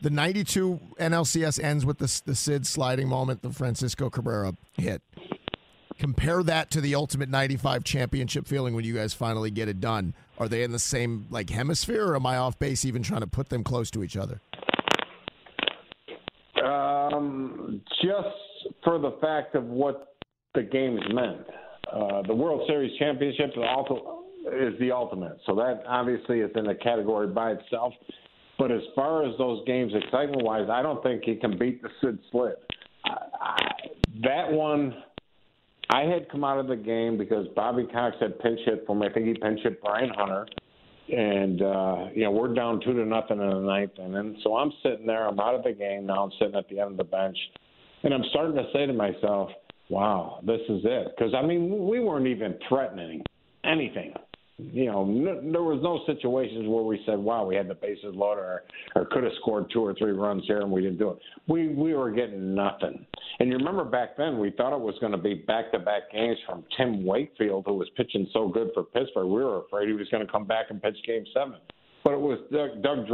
The 0.00 0.10
92 0.10 0.78
NLCS 1.00 1.62
ends 1.62 1.84
with 1.84 1.98
the, 1.98 2.22
the 2.24 2.34
Sid 2.34 2.66
sliding 2.66 3.08
moment, 3.08 3.42
the 3.42 3.50
Francisco 3.50 4.08
Cabrera 4.08 4.54
hit. 4.74 5.02
Compare 5.98 6.44
that 6.44 6.70
to 6.70 6.80
the 6.80 6.94
ultimate 6.94 7.28
95 7.28 7.82
championship 7.82 8.46
feeling 8.46 8.74
when 8.76 8.84
you 8.84 8.94
guys 8.94 9.12
finally 9.12 9.50
get 9.50 9.68
it 9.68 9.80
done. 9.80 10.14
Are 10.38 10.46
they 10.46 10.62
in 10.62 10.70
the 10.70 10.78
same 10.78 11.26
like 11.30 11.50
hemisphere 11.50 12.06
or 12.06 12.14
am 12.14 12.26
I 12.26 12.36
off 12.36 12.56
base 12.60 12.84
even 12.84 13.02
trying 13.02 13.22
to 13.22 13.26
put 13.26 13.48
them 13.48 13.64
close 13.64 13.90
to 13.90 14.04
each 14.04 14.16
other? 14.16 14.40
Um, 16.64 17.80
just 18.00 18.28
for 18.84 19.00
the 19.00 19.16
fact 19.20 19.56
of 19.56 19.64
what 19.64 20.16
the 20.54 20.62
game 20.62 20.96
has 20.96 21.12
meant. 21.12 21.46
Uh, 21.92 22.22
the 22.22 22.34
World 22.34 22.62
Series 22.68 22.96
championship 22.98 23.50
also 23.56 24.24
is 24.52 24.78
the 24.78 24.92
ultimate, 24.92 25.38
so 25.46 25.54
that 25.56 25.82
obviously 25.88 26.40
is 26.40 26.50
in 26.54 26.68
a 26.68 26.74
category 26.74 27.26
by 27.26 27.52
itself. 27.52 27.92
But 28.58 28.72
as 28.72 28.82
far 28.94 29.24
as 29.24 29.36
those 29.38 29.64
games, 29.66 29.92
excitement 29.94 30.42
wise, 30.42 30.68
I 30.70 30.82
don't 30.82 31.02
think 31.02 31.22
he 31.24 31.36
can 31.36 31.56
beat 31.56 31.80
the 31.80 31.88
Sid 32.00 32.18
Slip. 32.32 32.64
I, 33.04 33.16
I, 33.40 33.58
that 34.24 34.50
one, 34.50 34.94
I 35.90 36.02
had 36.02 36.28
come 36.28 36.42
out 36.42 36.58
of 36.58 36.66
the 36.66 36.76
game 36.76 37.16
because 37.16 37.46
Bobby 37.54 37.86
Cox 37.92 38.16
had 38.20 38.38
pinch 38.40 38.58
hit 38.64 38.84
for 38.86 38.96
me. 38.96 39.06
I 39.06 39.12
think 39.12 39.26
he 39.26 39.34
pinch 39.34 39.60
hit 39.62 39.80
Brian 39.80 40.10
Hunter. 40.10 40.46
And, 41.08 41.62
uh, 41.62 42.06
you 42.14 42.24
know, 42.24 42.32
we're 42.32 42.52
down 42.52 42.80
two 42.84 42.92
to 42.92 43.04
nothing 43.04 43.40
in 43.40 43.48
the 43.48 43.60
ninth. 43.60 43.92
And 43.98 44.14
then 44.14 44.36
so 44.42 44.56
I'm 44.56 44.72
sitting 44.82 45.06
there. 45.06 45.26
I'm 45.26 45.38
out 45.38 45.54
of 45.54 45.62
the 45.62 45.72
game. 45.72 46.06
Now 46.06 46.24
I'm 46.24 46.32
sitting 46.38 46.56
at 46.56 46.68
the 46.68 46.80
end 46.80 46.92
of 46.92 46.96
the 46.96 47.04
bench. 47.04 47.38
And 48.02 48.12
I'm 48.12 48.24
starting 48.30 48.56
to 48.56 48.64
say 48.72 48.86
to 48.86 48.92
myself, 48.92 49.50
wow, 49.88 50.40
this 50.44 50.60
is 50.68 50.82
it. 50.84 51.14
Because, 51.16 51.32
I 51.32 51.46
mean, 51.46 51.86
we 51.88 52.00
weren't 52.00 52.26
even 52.26 52.58
threatening 52.68 53.22
anything 53.64 54.14
you 54.58 54.86
know, 54.86 55.04
no, 55.04 55.40
there 55.52 55.62
was 55.62 55.78
no 55.82 56.02
situations 56.12 56.66
where 56.66 56.82
we 56.82 57.00
said, 57.06 57.18
"Wow, 57.18 57.46
we 57.46 57.54
had 57.54 57.68
the 57.68 57.74
bases 57.74 58.14
loaded," 58.14 58.42
or, 58.42 58.64
or 58.96 59.04
could 59.06 59.22
have 59.22 59.32
scored 59.40 59.70
two 59.72 59.84
or 59.84 59.94
three 59.94 60.10
runs 60.10 60.44
here 60.46 60.60
and 60.60 60.70
we 60.70 60.82
didn't 60.82 60.98
do 60.98 61.10
it. 61.10 61.18
We 61.46 61.68
we 61.68 61.94
were 61.94 62.10
getting 62.10 62.54
nothing. 62.54 63.06
And 63.38 63.50
you 63.50 63.56
remember 63.56 63.84
back 63.84 64.16
then, 64.16 64.38
we 64.38 64.50
thought 64.50 64.74
it 64.74 64.80
was 64.80 64.96
going 65.00 65.12
to 65.12 65.18
be 65.18 65.34
back-to-back 65.34 66.10
games 66.12 66.38
from 66.44 66.64
Tim 66.76 67.04
Wakefield, 67.04 67.64
who 67.66 67.74
was 67.74 67.88
pitching 67.96 68.26
so 68.32 68.48
good 68.48 68.70
for 68.74 68.82
Pittsburgh. 68.82 69.26
We 69.26 69.44
were 69.44 69.58
afraid 69.58 69.86
he 69.86 69.94
was 69.94 70.08
going 70.08 70.26
to 70.26 70.32
come 70.32 70.44
back 70.44 70.66
and 70.70 70.82
pitch 70.82 70.96
Game 71.06 71.24
Seven, 71.32 71.58
but 72.02 72.14
it 72.14 72.20
was 72.20 72.40
Doug, 72.50 72.82
Doug 72.82 73.06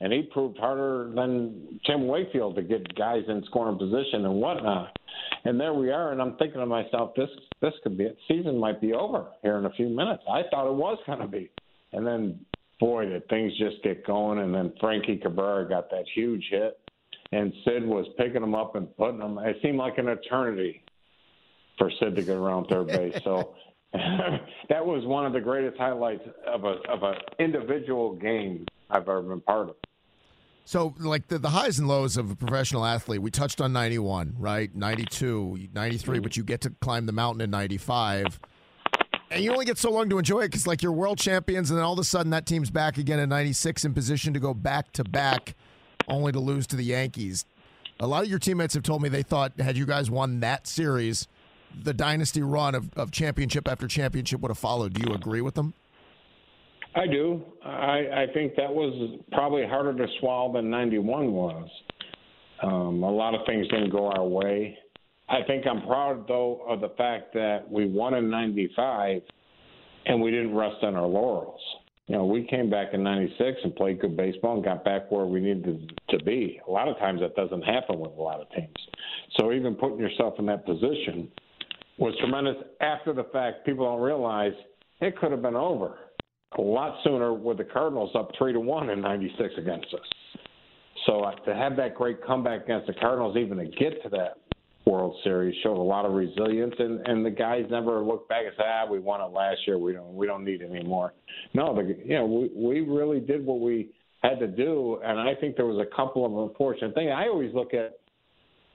and 0.00 0.12
he 0.12 0.22
proved 0.22 0.58
harder 0.58 1.10
than 1.14 1.80
Tim 1.86 2.06
Wakefield 2.06 2.56
to 2.56 2.62
get 2.62 2.94
guys 2.96 3.22
in 3.28 3.42
scoring 3.46 3.78
position 3.78 4.24
and 4.24 4.34
whatnot. 4.34 4.96
And 5.44 5.58
there 5.58 5.72
we 5.72 5.90
are, 5.90 6.12
and 6.12 6.20
I'm 6.20 6.36
thinking 6.36 6.60
to 6.60 6.66
myself, 6.66 7.12
this 7.16 7.30
this 7.62 7.72
could 7.82 7.96
be 7.96 8.04
it. 8.04 8.18
Season 8.28 8.58
might 8.58 8.80
be 8.80 8.92
over 8.92 9.28
here 9.42 9.56
in 9.56 9.64
a 9.64 9.70
few 9.70 9.88
minutes. 9.88 10.22
I 10.30 10.42
thought 10.50 10.68
it 10.68 10.74
was 10.74 10.98
going 11.06 11.20
to 11.20 11.28
be, 11.28 11.50
and 11.92 12.06
then 12.06 12.38
boy, 12.78 13.06
did 13.06 13.26
things 13.28 13.52
just 13.58 13.82
get 13.82 14.06
going. 14.06 14.40
And 14.40 14.54
then 14.54 14.72
Frankie 14.80 15.16
Cabrera 15.16 15.66
got 15.68 15.90
that 15.90 16.04
huge 16.14 16.46
hit, 16.50 16.78
and 17.32 17.52
Sid 17.64 17.86
was 17.86 18.06
picking 18.18 18.42
them 18.42 18.54
up 18.54 18.76
and 18.76 18.94
putting 18.96 19.18
them. 19.18 19.38
It 19.38 19.56
seemed 19.62 19.78
like 19.78 19.96
an 19.98 20.08
eternity 20.08 20.82
for 21.78 21.90
Sid 21.98 22.16
to 22.16 22.22
get 22.22 22.36
around 22.36 22.66
third 22.66 22.88
base. 22.88 23.18
So. 23.24 23.54
that 24.68 24.84
was 24.84 25.06
one 25.06 25.24
of 25.24 25.32
the 25.32 25.40
greatest 25.40 25.78
highlights 25.78 26.22
of 26.46 26.64
a 26.64 26.74
of 26.90 27.02
an 27.02 27.14
individual 27.38 28.14
game 28.16 28.66
I've 28.90 29.02
ever 29.02 29.22
been 29.22 29.40
part 29.40 29.70
of. 29.70 29.76
So, 30.68 30.96
like 30.98 31.28
the, 31.28 31.38
the 31.38 31.50
highs 31.50 31.78
and 31.78 31.86
lows 31.86 32.16
of 32.16 32.28
a 32.28 32.34
professional 32.34 32.84
athlete, 32.84 33.22
we 33.22 33.30
touched 33.30 33.60
on 33.60 33.72
91, 33.72 34.34
right? 34.36 34.74
92, 34.74 35.68
93, 35.72 36.18
but 36.18 36.36
you 36.36 36.42
get 36.42 36.60
to 36.62 36.70
climb 36.80 37.06
the 37.06 37.12
mountain 37.12 37.40
in 37.40 37.52
95. 37.52 38.40
And 39.30 39.44
you 39.44 39.52
only 39.52 39.64
get 39.64 39.78
so 39.78 39.92
long 39.92 40.10
to 40.10 40.18
enjoy 40.18 40.40
it 40.40 40.48
because, 40.48 40.66
like, 40.66 40.82
you're 40.82 40.90
world 40.90 41.18
champions, 41.18 41.70
and 41.70 41.78
then 41.78 41.84
all 41.84 41.92
of 41.92 42.00
a 42.00 42.04
sudden 42.04 42.30
that 42.30 42.46
team's 42.46 42.72
back 42.72 42.98
again 42.98 43.20
in 43.20 43.28
96 43.28 43.84
in 43.84 43.94
position 43.94 44.34
to 44.34 44.40
go 44.40 44.54
back 44.54 44.92
to 44.94 45.04
back, 45.04 45.54
only 46.08 46.32
to 46.32 46.40
lose 46.40 46.66
to 46.66 46.74
the 46.74 46.84
Yankees. 46.84 47.44
A 48.00 48.06
lot 48.08 48.24
of 48.24 48.28
your 48.28 48.40
teammates 48.40 48.74
have 48.74 48.82
told 48.82 49.02
me 49.02 49.08
they 49.08 49.22
thought, 49.22 49.52
had 49.60 49.76
you 49.76 49.86
guys 49.86 50.10
won 50.10 50.40
that 50.40 50.66
series, 50.66 51.28
the 51.80 51.94
dynasty 51.94 52.42
run 52.42 52.74
of, 52.74 52.92
of 52.94 53.12
championship 53.12 53.68
after 53.68 53.86
championship 53.86 54.40
would 54.40 54.50
have 54.50 54.58
followed. 54.58 54.94
Do 54.94 55.08
you 55.08 55.14
agree 55.14 55.42
with 55.42 55.54
them? 55.54 55.74
I 56.96 57.06
do. 57.06 57.42
I, 57.62 57.68
I 57.68 58.26
think 58.32 58.56
that 58.56 58.72
was 58.72 59.20
probably 59.30 59.66
harder 59.66 59.94
to 59.94 60.12
swallow 60.18 60.54
than 60.54 60.70
91 60.70 61.30
was. 61.30 61.68
Um, 62.62 63.02
a 63.02 63.10
lot 63.10 63.34
of 63.34 63.42
things 63.46 63.68
didn't 63.68 63.90
go 63.90 64.06
our 64.06 64.24
way. 64.24 64.78
I 65.28 65.42
think 65.46 65.66
I'm 65.66 65.82
proud, 65.86 66.26
though, 66.26 66.64
of 66.66 66.80
the 66.80 66.88
fact 66.96 67.34
that 67.34 67.70
we 67.70 67.86
won 67.86 68.14
in 68.14 68.30
95 68.30 69.20
and 70.06 70.22
we 70.22 70.30
didn't 70.30 70.54
rest 70.54 70.76
on 70.82 70.94
our 70.94 71.06
laurels. 71.06 71.60
You 72.06 72.16
know, 72.16 72.24
we 72.24 72.44
came 72.44 72.70
back 72.70 72.94
in 72.94 73.02
96 73.02 73.58
and 73.64 73.76
played 73.76 74.00
good 74.00 74.16
baseball 74.16 74.54
and 74.54 74.64
got 74.64 74.82
back 74.82 75.10
where 75.10 75.26
we 75.26 75.40
needed 75.40 76.00
to 76.08 76.24
be. 76.24 76.60
A 76.66 76.70
lot 76.70 76.88
of 76.88 76.96
times 76.98 77.20
that 77.20 77.34
doesn't 77.34 77.62
happen 77.62 77.98
with 77.98 78.12
a 78.12 78.22
lot 78.22 78.40
of 78.40 78.48
teams. 78.52 78.76
So 79.36 79.52
even 79.52 79.74
putting 79.74 79.98
yourself 79.98 80.34
in 80.38 80.46
that 80.46 80.64
position 80.64 81.28
was 81.98 82.14
tremendous. 82.20 82.56
After 82.80 83.12
the 83.12 83.24
fact, 83.24 83.66
people 83.66 83.84
don't 83.84 84.00
realize 84.00 84.52
it 85.00 85.18
could 85.18 85.32
have 85.32 85.42
been 85.42 85.56
over 85.56 85.98
a 86.58 86.60
lot 86.62 86.96
sooner 87.04 87.32
with 87.32 87.58
the 87.58 87.64
Cardinals 87.64 88.10
up 88.14 88.30
three 88.38 88.52
to 88.52 88.60
one 88.60 88.90
in 88.90 89.00
'96 89.00 89.54
against 89.58 89.92
us. 89.94 90.00
So 91.06 91.20
uh, 91.20 91.34
to 91.44 91.54
have 91.54 91.76
that 91.76 91.94
great 91.94 92.24
comeback 92.24 92.64
against 92.64 92.86
the 92.86 92.94
Cardinals, 92.94 93.36
even 93.36 93.58
to 93.58 93.66
get 93.66 94.02
to 94.02 94.08
that 94.10 94.38
World 94.86 95.16
Series, 95.24 95.54
showed 95.62 95.76
a 95.76 95.82
lot 95.82 96.04
of 96.04 96.12
resilience, 96.12 96.74
and 96.78 97.06
and 97.06 97.24
the 97.24 97.30
guys 97.30 97.64
never 97.70 98.00
looked 98.00 98.28
back 98.28 98.44
and 98.44 98.54
said, 98.56 98.66
"Ah, 98.66 98.86
we 98.90 98.98
won 98.98 99.20
it 99.20 99.32
last 99.32 99.58
year. 99.66 99.78
We 99.78 99.92
don't 99.92 100.14
we 100.14 100.26
don't 100.26 100.44
need 100.44 100.62
it 100.62 100.70
anymore." 100.70 101.12
No, 101.54 101.74
the, 101.74 101.96
you 102.04 102.14
know, 102.14 102.26
we 102.26 102.50
we 102.54 102.80
really 102.80 103.20
did 103.20 103.44
what 103.44 103.60
we 103.60 103.90
had 104.22 104.38
to 104.40 104.46
do, 104.46 105.00
and 105.04 105.20
I 105.20 105.34
think 105.34 105.56
there 105.56 105.66
was 105.66 105.78
a 105.78 105.96
couple 105.96 106.24
of 106.24 106.48
unfortunate 106.48 106.94
things. 106.94 107.10
I 107.14 107.28
always 107.28 107.52
look 107.54 107.74
at 107.74 107.98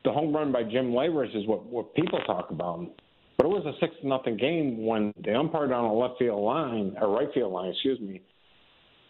the 0.04 0.12
home 0.12 0.36
run 0.36 0.52
by 0.52 0.64
Jim 0.64 0.92
Leyritz 0.92 1.36
is 1.36 1.48
what 1.48 1.66
what 1.66 1.94
people 1.96 2.20
talk 2.26 2.52
about. 2.52 2.88
But 3.42 3.48
it 3.48 3.64
was 3.64 3.66
a 3.66 3.80
six 3.80 3.96
to 4.02 4.08
nothing 4.08 4.38
game 4.38 4.86
when 4.86 5.16
the 5.24 5.34
umpire 5.34 5.66
down 5.66 5.88
the 5.88 5.94
left 5.96 6.20
field 6.20 6.44
line 6.44 6.96
or 7.02 7.10
right 7.10 7.28
field 7.34 7.52
line, 7.52 7.72
excuse 7.72 8.00
me, 8.00 8.22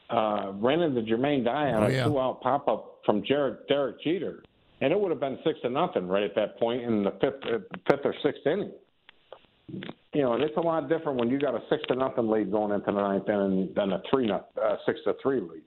uh, 0.10 0.54
ran 0.54 0.80
into 0.80 1.02
Jermaine 1.02 1.44
Dye 1.44 1.74
on 1.74 1.84
oh, 1.84 1.88
yeah. 1.88 2.06
a 2.06 2.08
two 2.08 2.18
out 2.18 2.40
pop 2.40 2.66
up 2.70 3.00
from 3.06 3.26
Jared, 3.26 3.58
Derek 3.68 4.02
Jeter, 4.02 4.42
and 4.80 4.94
it 4.94 4.98
would 4.98 5.12
have 5.12 5.20
been 5.20 5.38
six 5.44 5.60
to 5.64 5.70
nothing 5.70 6.08
right 6.08 6.24
at 6.24 6.34
that 6.36 6.58
point 6.60 6.82
in 6.82 7.04
the 7.04 7.12
fifth, 7.20 7.44
uh, 7.44 7.58
fifth 7.90 8.06
or 8.06 8.16
sixth 8.24 8.48
inning. 8.48 8.72
You 10.14 10.22
know, 10.22 10.36
it's 10.36 10.56
a 10.56 10.62
lot 10.62 10.88
different 10.88 11.20
when 11.20 11.30
you 11.30 11.38
got 11.38 11.54
a 11.54 11.60
six 11.70 11.84
to 11.90 11.96
nothing 11.96 12.30
lead 12.30 12.54
going 12.54 12.72
into 12.72 12.86
the 12.86 13.02
ninth 13.02 13.28
inning 13.28 13.74
than 13.76 13.92
a 13.92 14.02
three 14.10 14.28
not, 14.28 14.48
uh, 14.64 14.78
six 14.86 15.02
to 15.04 15.16
three 15.22 15.42
lead. 15.42 15.64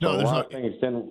No, 0.00 0.12
so 0.12 0.20
a 0.20 0.22
lot 0.22 0.32
no... 0.32 0.40
of 0.42 0.50
things 0.52 0.74
didn't. 0.74 1.06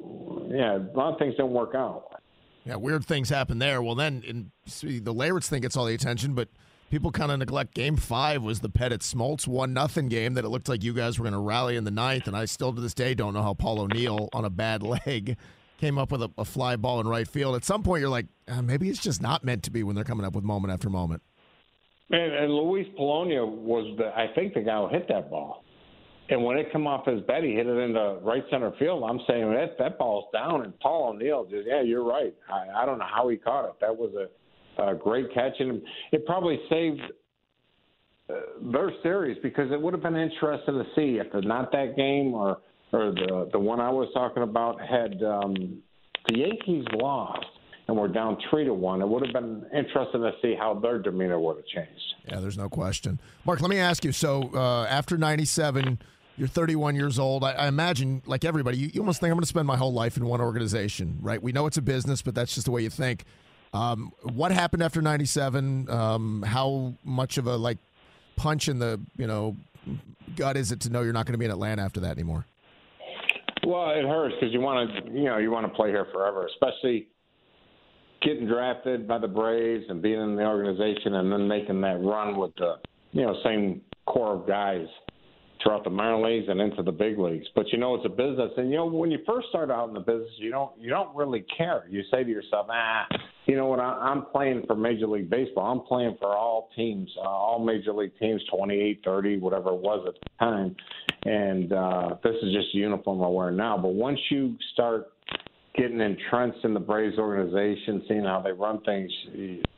Yeah, 0.49 0.77
a 0.77 0.95
lot 0.97 1.11
of 1.11 1.19
things 1.19 1.35
didn't 1.35 1.51
work 1.51 1.75
out. 1.75 2.21
Yeah, 2.65 2.77
weird 2.77 3.05
things 3.05 3.29
happen 3.29 3.59
there. 3.59 3.81
Well, 3.81 3.95
then 3.95 4.23
in, 4.25 4.51
see, 4.65 4.99
the 4.99 5.13
Leyritz 5.13 5.45
thing 5.45 5.61
gets 5.61 5.77
all 5.77 5.85
the 5.85 5.93
attention, 5.93 6.33
but 6.33 6.49
people 6.89 7.11
kind 7.11 7.31
of 7.31 7.37
neglect 7.37 7.75
Game 7.75 7.95
Five 7.95 8.41
was 8.41 8.61
the 8.61 8.69
Pettitte 8.69 9.03
Smoltz 9.03 9.47
one 9.47 9.71
nothing 9.71 10.07
game 10.07 10.33
that 10.33 10.45
it 10.45 10.49
looked 10.49 10.67
like 10.67 10.83
you 10.83 10.93
guys 10.93 11.19
were 11.19 11.23
going 11.23 11.33
to 11.33 11.39
rally 11.39 11.75
in 11.75 11.83
the 11.83 11.91
ninth, 11.91 12.27
and 12.27 12.35
I 12.35 12.45
still 12.45 12.73
to 12.73 12.81
this 12.81 12.95
day 12.95 13.13
don't 13.13 13.35
know 13.35 13.43
how 13.43 13.53
Paul 13.53 13.81
O'Neill 13.81 14.29
on 14.33 14.45
a 14.45 14.49
bad 14.49 14.81
leg 15.05 15.37
came 15.77 15.97
up 15.97 16.11
with 16.11 16.23
a, 16.23 16.31
a 16.37 16.45
fly 16.45 16.75
ball 16.75 16.99
in 16.99 17.07
right 17.07 17.27
field. 17.27 17.55
At 17.55 17.63
some 17.63 17.83
point, 17.83 18.01
you're 18.01 18.09
like, 18.09 18.27
uh, 18.47 18.61
maybe 18.61 18.89
it's 18.89 19.01
just 19.01 19.21
not 19.21 19.43
meant 19.43 19.63
to 19.63 19.71
be 19.71 19.83
when 19.83 19.95
they're 19.95 20.05
coming 20.05 20.25
up 20.25 20.33
with 20.33 20.43
moment 20.43 20.73
after 20.73 20.89
moment. 20.89 21.21
And, 22.09 22.33
and 22.33 22.53
Luis 22.53 22.87
Polonia 22.95 23.45
was 23.45 23.95
the, 23.97 24.07
I 24.07 24.27
think, 24.33 24.53
the 24.53 24.61
guy 24.61 24.79
who 24.79 24.89
hit 24.89 25.07
that 25.09 25.29
ball. 25.29 25.64
And 26.29 26.43
when 26.43 26.57
it 26.57 26.71
come 26.71 26.87
off 26.87 27.05
his 27.05 27.21
bat, 27.21 27.43
he 27.43 27.53
hit 27.53 27.67
it 27.67 27.77
into 27.77 28.17
right 28.23 28.43
center 28.49 28.71
field. 28.79 29.03
I'm 29.07 29.19
saying 29.27 29.51
that 29.51 29.77
that 29.77 29.99
ball's 29.99 30.25
down, 30.33 30.63
and 30.63 30.77
Paul 30.79 31.09
O'Neill 31.09 31.45
just 31.45 31.67
yeah, 31.67 31.81
you're 31.83 32.03
right. 32.03 32.33
I, 32.51 32.81
I 32.81 32.85
don't 32.85 32.97
know 32.97 33.05
how 33.05 33.29
he 33.29 33.37
caught 33.37 33.65
it. 33.65 33.75
That 33.79 33.95
was 33.95 34.11
a, 34.15 34.83
a 34.83 34.95
great 34.95 35.31
catch, 35.33 35.53
and 35.59 35.81
it 36.11 36.25
probably 36.25 36.59
saved 36.67 37.01
uh, 38.27 38.33
their 38.71 38.91
series 39.03 39.37
because 39.43 39.71
it 39.71 39.79
would 39.79 39.93
have 39.93 40.01
been 40.01 40.15
interesting 40.15 40.75
to 40.75 40.85
see 40.95 41.19
if 41.19 41.27
not 41.45 41.71
that 41.73 41.95
game 41.95 42.33
or 42.33 42.57
or 42.91 43.11
the 43.11 43.49
the 43.51 43.59
one 43.59 43.79
I 43.79 43.91
was 43.91 44.09
talking 44.15 44.41
about 44.41 44.81
had 44.81 45.21
um, 45.21 45.83
the 46.27 46.39
Yankees 46.39 46.85
lost 46.93 47.45
and 47.87 47.95
we're 47.95 48.07
down 48.07 48.37
three 48.49 48.65
to 48.65 48.73
one. 48.73 49.01
It 49.01 49.07
would 49.07 49.23
have 49.25 49.33
been 49.33 49.63
interesting 49.75 50.21
to 50.21 50.31
see 50.41 50.55
how 50.57 50.73
their 50.73 50.99
demeanor 50.99 51.39
would 51.39 51.57
have 51.57 51.65
changed. 51.67 52.01
Yeah, 52.27 52.39
there's 52.39 52.57
no 52.57 52.69
question. 52.69 53.19
Mark, 53.45 53.61
let 53.61 53.69
me 53.69 53.77
ask 53.77 54.03
you. 54.03 54.11
So 54.11 54.49
uh, 54.53 54.85
after 54.89 55.17
'97 55.17 55.99
you're 56.37 56.47
31 56.47 56.95
years 56.95 57.17
old. 57.17 57.43
I, 57.43 57.51
I 57.53 57.67
imagine, 57.67 58.21
like 58.25 58.43
everybody, 58.43 58.77
you, 58.77 58.89
you 58.93 59.01
almost 59.01 59.19
think 59.19 59.31
I'm 59.31 59.37
going 59.37 59.43
to 59.43 59.47
spend 59.47 59.67
my 59.67 59.77
whole 59.77 59.93
life 59.93 60.17
in 60.17 60.25
one 60.25 60.41
organization, 60.41 61.17
right? 61.21 61.41
We 61.41 61.51
know 61.51 61.65
it's 61.65 61.77
a 61.77 61.81
business, 61.81 62.21
but 62.21 62.35
that's 62.35 62.53
just 62.53 62.65
the 62.65 62.71
way 62.71 62.81
you 62.81 62.89
think. 62.89 63.23
Um, 63.73 64.11
what 64.23 64.51
happened 64.51 64.83
after 64.83 65.01
97? 65.01 65.89
Um, 65.89 66.43
how 66.43 66.93
much 67.03 67.37
of 67.37 67.47
a 67.47 67.55
like 67.55 67.77
punch 68.35 68.67
in 68.67 68.79
the 68.79 68.99
you 69.17 69.27
know 69.27 69.55
gut 70.35 70.57
is 70.57 70.71
it 70.71 70.81
to 70.81 70.89
know 70.89 71.01
you're 71.01 71.13
not 71.13 71.25
going 71.25 71.33
to 71.33 71.37
be 71.37 71.45
in 71.45 71.51
Atlanta 71.51 71.81
after 71.81 71.99
that 72.01 72.11
anymore? 72.11 72.45
Well, 73.65 73.91
it 73.91 74.05
hurts 74.05 74.35
because 74.39 74.53
you 74.53 74.61
want 74.61 75.05
to, 75.05 75.11
you 75.11 75.25
know, 75.25 75.37
you 75.37 75.51
want 75.51 75.65
to 75.65 75.73
play 75.73 75.89
here 75.89 76.07
forever, 76.13 76.47
especially 76.47 77.07
getting 78.21 78.47
drafted 78.47 79.07
by 79.07 79.17
the 79.17 79.27
Braves 79.27 79.85
and 79.89 80.01
being 80.01 80.21
in 80.21 80.35
the 80.35 80.43
organization 80.43 81.15
and 81.15 81.31
then 81.31 81.47
making 81.47 81.81
that 81.81 82.01
run 82.01 82.37
with 82.37 82.55
the 82.57 82.75
you 83.11 83.21
know 83.21 83.35
same 83.43 83.81
core 84.05 84.35
of 84.35 84.47
guys 84.47 84.87
throughout 85.65 85.83
the 85.83 85.89
minor 85.89 86.21
leagues 86.21 86.45
and 86.47 86.61
into 86.61 86.83
the 86.83 86.91
big 86.91 87.17
leagues. 87.17 87.47
But 87.55 87.65
you 87.71 87.79
know, 87.79 87.95
it's 87.95 88.05
a 88.05 88.09
business, 88.09 88.51
and 88.57 88.69
you 88.69 88.77
know, 88.77 88.85
when 88.85 89.09
you 89.09 89.19
first 89.25 89.47
start 89.49 89.71
out 89.71 89.87
in 89.87 89.95
the 89.95 89.99
business, 89.99 90.29
you 90.37 90.51
don't 90.51 90.71
you 90.79 90.89
don't 90.89 91.13
really 91.15 91.43
care. 91.57 91.85
You 91.89 92.03
say 92.11 92.23
to 92.23 92.29
yourself, 92.29 92.67
ah, 92.69 93.05
you 93.47 93.55
know 93.55 93.65
what? 93.65 93.79
I'm 93.79 94.25
playing 94.27 94.63
for 94.67 94.75
Major 94.75 95.07
League 95.07 95.29
Baseball. 95.29 95.71
I'm 95.71 95.85
playing 95.85 96.17
for 96.19 96.35
all 96.35 96.69
teams, 96.75 97.09
uh, 97.17 97.27
all 97.27 97.63
Major 97.63 97.93
League 97.93 98.17
teams, 98.19 98.41
28, 98.55 99.01
30, 99.03 99.37
whatever 99.39 99.69
it 99.69 99.81
was 99.81 100.07
at 100.07 100.13
the 100.13 100.29
time, 100.39 100.75
and 101.23 101.73
uh, 101.73 102.09
this 102.23 102.35
is 102.43 102.53
just 102.53 102.67
a 102.75 102.77
uniform 102.77 103.23
I 103.23 103.27
wear 103.27 103.51
now. 103.51 103.77
But 103.77 103.93
once 103.93 104.19
you 104.29 104.55
start 104.73 105.07
getting 105.77 105.99
entrenched 105.99 106.63
in 106.63 106.73
the 106.73 106.79
Braves 106.79 107.17
organization, 107.17 108.03
seeing 108.07 108.23
how 108.23 108.41
they 108.41 108.51
run 108.51 108.81
things, 108.81 109.11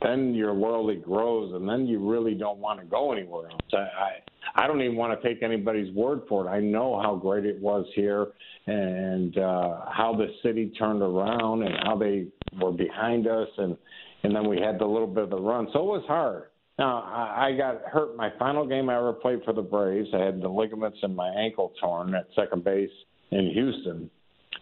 then 0.02 0.34
your 0.34 0.52
loyalty 0.52 0.96
grows, 0.96 1.52
and 1.54 1.68
then 1.68 1.86
you 1.86 1.98
really 2.08 2.34
don't 2.34 2.58
want 2.58 2.80
to 2.80 2.86
go 2.86 3.12
anywhere 3.12 3.50
else. 3.50 3.60
I, 3.72 3.76
I 3.76 4.10
I 4.54 4.66
don't 4.66 4.80
even 4.80 4.96
want 4.96 5.20
to 5.20 5.28
take 5.28 5.42
anybody's 5.42 5.94
word 5.94 6.22
for 6.28 6.46
it. 6.46 6.50
I 6.50 6.60
know 6.60 7.00
how 7.00 7.16
great 7.16 7.44
it 7.44 7.60
was 7.60 7.86
here, 7.94 8.28
and 8.66 9.36
uh, 9.36 9.80
how 9.90 10.14
the 10.16 10.28
city 10.42 10.72
turned 10.78 11.02
around, 11.02 11.62
and 11.62 11.74
how 11.84 11.96
they 11.96 12.28
were 12.60 12.72
behind 12.72 13.26
us, 13.26 13.48
and 13.58 13.76
and 14.22 14.34
then 14.34 14.48
we 14.48 14.60
had 14.60 14.78
the 14.78 14.86
little 14.86 15.06
bit 15.06 15.24
of 15.24 15.30
the 15.30 15.40
run. 15.40 15.68
So 15.72 15.80
it 15.80 15.86
was 15.86 16.04
hard. 16.06 16.44
Now 16.78 17.02
I, 17.02 17.48
I 17.48 17.56
got 17.56 17.82
hurt 17.82 18.16
my 18.16 18.30
final 18.38 18.66
game 18.66 18.88
I 18.88 18.96
ever 18.96 19.12
played 19.12 19.40
for 19.44 19.52
the 19.52 19.62
Braves. 19.62 20.08
I 20.14 20.18
had 20.18 20.40
the 20.40 20.48
ligaments 20.48 20.98
in 21.02 21.14
my 21.14 21.28
ankle 21.28 21.72
torn 21.80 22.14
at 22.14 22.28
second 22.34 22.64
base 22.64 22.90
in 23.30 23.50
Houston 23.52 24.10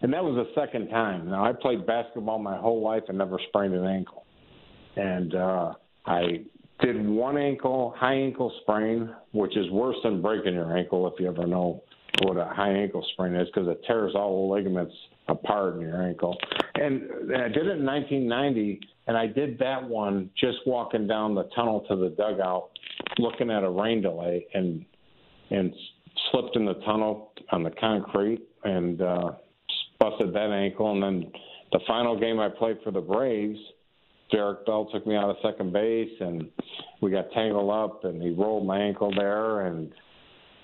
and 0.01 0.13
that 0.13 0.23
was 0.23 0.35
the 0.35 0.59
second 0.59 0.89
time. 0.89 1.29
Now 1.29 1.45
I 1.45 1.53
played 1.53 1.85
basketball 1.85 2.39
my 2.39 2.57
whole 2.57 2.83
life 2.83 3.03
and 3.07 3.17
never 3.17 3.39
sprained 3.49 3.73
an 3.73 3.85
ankle, 3.85 4.25
and 4.95 5.35
uh, 5.35 5.73
I 6.05 6.41
did 6.79 7.07
one 7.07 7.37
ankle 7.37 7.93
high 7.97 8.15
ankle 8.15 8.53
sprain, 8.61 9.09
which 9.31 9.57
is 9.57 9.69
worse 9.71 9.97
than 10.03 10.21
breaking 10.21 10.53
your 10.53 10.77
ankle 10.77 11.07
if 11.07 11.19
you 11.19 11.27
ever 11.27 11.47
know 11.47 11.83
what 12.23 12.37
a 12.37 12.45
high 12.45 12.71
ankle 12.71 13.05
sprain 13.13 13.35
is 13.35 13.47
because 13.47 13.67
it 13.67 13.81
tears 13.85 14.13
all 14.15 14.47
the 14.47 14.53
ligaments 14.53 14.93
apart 15.27 15.75
in 15.75 15.81
your 15.81 16.01
ankle. 16.01 16.37
And 16.75 17.03
I 17.35 17.47
did 17.47 17.67
it 17.67 17.77
in 17.77 17.85
1990, 17.85 18.79
and 19.07 19.17
I 19.17 19.27
did 19.27 19.57
that 19.59 19.87
one 19.87 20.29
just 20.39 20.57
walking 20.65 21.07
down 21.07 21.35
the 21.35 21.49
tunnel 21.55 21.85
to 21.87 21.95
the 21.95 22.09
dugout, 22.09 22.69
looking 23.19 23.51
at 23.51 23.63
a 23.63 23.69
rain 23.69 24.01
delay, 24.01 24.45
and 24.53 24.85
and 25.49 25.73
slipped 26.31 26.55
in 26.55 26.65
the 26.65 26.73
tunnel 26.85 27.31
on 27.51 27.63
the 27.63 27.71
concrete 27.71 28.41
and 28.63 29.01
uh, 29.01 29.31
busted 29.99 30.33
that 30.33 30.51
ankle, 30.51 30.91
and 30.91 31.03
then 31.03 31.31
the 31.71 31.79
final 31.87 32.19
game 32.19 32.39
I 32.39 32.49
played 32.49 32.77
for 32.83 32.91
the 32.91 33.01
Braves, 33.01 33.59
Derek 34.31 34.65
Bell 34.65 34.89
took 34.91 35.07
me 35.07 35.15
out 35.15 35.29
of 35.29 35.37
second 35.41 35.71
base, 35.71 36.11
and 36.19 36.49
we 37.01 37.11
got 37.11 37.31
tangled 37.31 37.69
up, 37.69 38.03
and 38.03 38.21
he 38.21 38.29
rolled 38.29 38.65
my 38.65 38.79
ankle 38.79 39.11
there, 39.15 39.67
and 39.67 39.91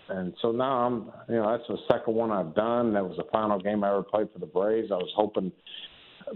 and 0.09 0.33
so 0.41 0.51
now 0.51 0.85
I'm, 0.85 1.11
you 1.29 1.35
know, 1.35 1.49
that's 1.49 1.67
the 1.67 1.77
second 1.89 2.13
one 2.13 2.29
I've 2.29 2.53
done. 2.53 2.93
That 2.93 3.05
was 3.05 3.15
the 3.15 3.23
final 3.31 3.59
game 3.59 3.83
I 3.83 3.89
ever 3.89 4.03
played 4.03 4.27
for 4.33 4.39
the 4.39 4.45
Braves. 4.45 4.91
I 4.91 4.95
was 4.95 5.11
hoping 5.15 5.51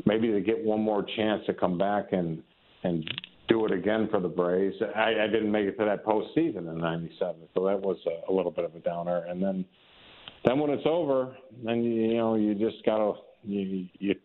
maybe 0.05 0.31
to 0.31 0.39
get 0.39 0.63
one 0.63 0.79
more 0.79 1.05
chance 1.15 1.45
to 1.47 1.53
come 1.53 1.77
back 1.77 2.13
and 2.13 2.41
and 2.83 3.09
do 3.49 3.65
it 3.65 3.71
again 3.71 4.07
for 4.09 4.19
the 4.19 4.27
Braves. 4.27 4.75
I, 4.95 5.23
I 5.23 5.27
didn't 5.27 5.51
make 5.51 5.65
it 5.65 5.77
to 5.79 5.85
that 5.85 6.05
postseason 6.05 6.69
in 6.69 6.77
'97, 6.77 7.35
so 7.53 7.65
that 7.65 7.79
was 7.79 7.97
a, 8.05 8.31
a 8.31 8.33
little 8.33 8.51
bit 8.51 8.65
of 8.65 8.75
a 8.75 8.79
downer. 8.79 9.25
And 9.27 9.41
then 9.41 9.65
then 10.45 10.59
when 10.59 10.71
it's 10.71 10.85
over, 10.85 11.35
then 11.63 11.83
you, 11.83 12.15
know 12.15 12.35
you 12.35 12.55
just 12.55 12.83
gotta 12.85 13.13
you, 13.43 13.87
you. 13.99 14.15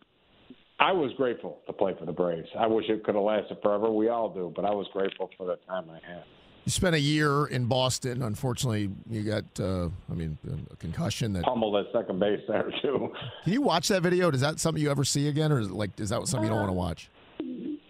I 0.78 0.92
was 0.92 1.12
grateful 1.16 1.60
to 1.66 1.72
play 1.72 1.94
for 1.98 2.06
the 2.06 2.12
Braves. 2.12 2.48
I 2.58 2.66
wish 2.66 2.86
it 2.88 3.04
could 3.04 3.14
have 3.14 3.24
lasted 3.24 3.58
forever. 3.62 3.90
We 3.90 4.08
all 4.08 4.28
do, 4.28 4.52
but 4.54 4.64
I 4.64 4.70
was 4.70 4.86
grateful 4.92 5.30
for 5.36 5.46
the 5.46 5.56
time 5.68 5.88
I 5.90 6.04
had. 6.06 6.24
You 6.64 6.70
spent 6.70 6.94
a 6.94 7.00
year 7.00 7.46
in 7.46 7.66
Boston. 7.66 8.22
Unfortunately, 8.22 8.90
you 9.10 9.22
got, 9.22 9.44
uh, 9.58 9.88
I 10.10 10.14
mean, 10.14 10.38
a 10.70 10.76
concussion 10.76 11.32
that 11.32 11.42
pummeled 11.42 11.74
at 11.74 11.92
second 11.92 12.20
base 12.20 12.40
there 12.46 12.70
too. 12.82 13.12
Can 13.44 13.52
you 13.52 13.62
watch 13.62 13.88
that 13.88 14.02
video? 14.02 14.30
Is 14.30 14.40
that 14.42 14.60
something 14.60 14.82
you 14.82 14.90
ever 14.90 15.04
see 15.04 15.28
again, 15.28 15.50
or 15.50 15.60
is 15.60 15.70
like 15.70 15.98
is 15.98 16.10
that 16.10 16.26
something 16.28 16.44
you 16.44 16.50
don't 16.50 16.60
want 16.60 16.68
to 16.68 16.74
watch? 16.74 17.10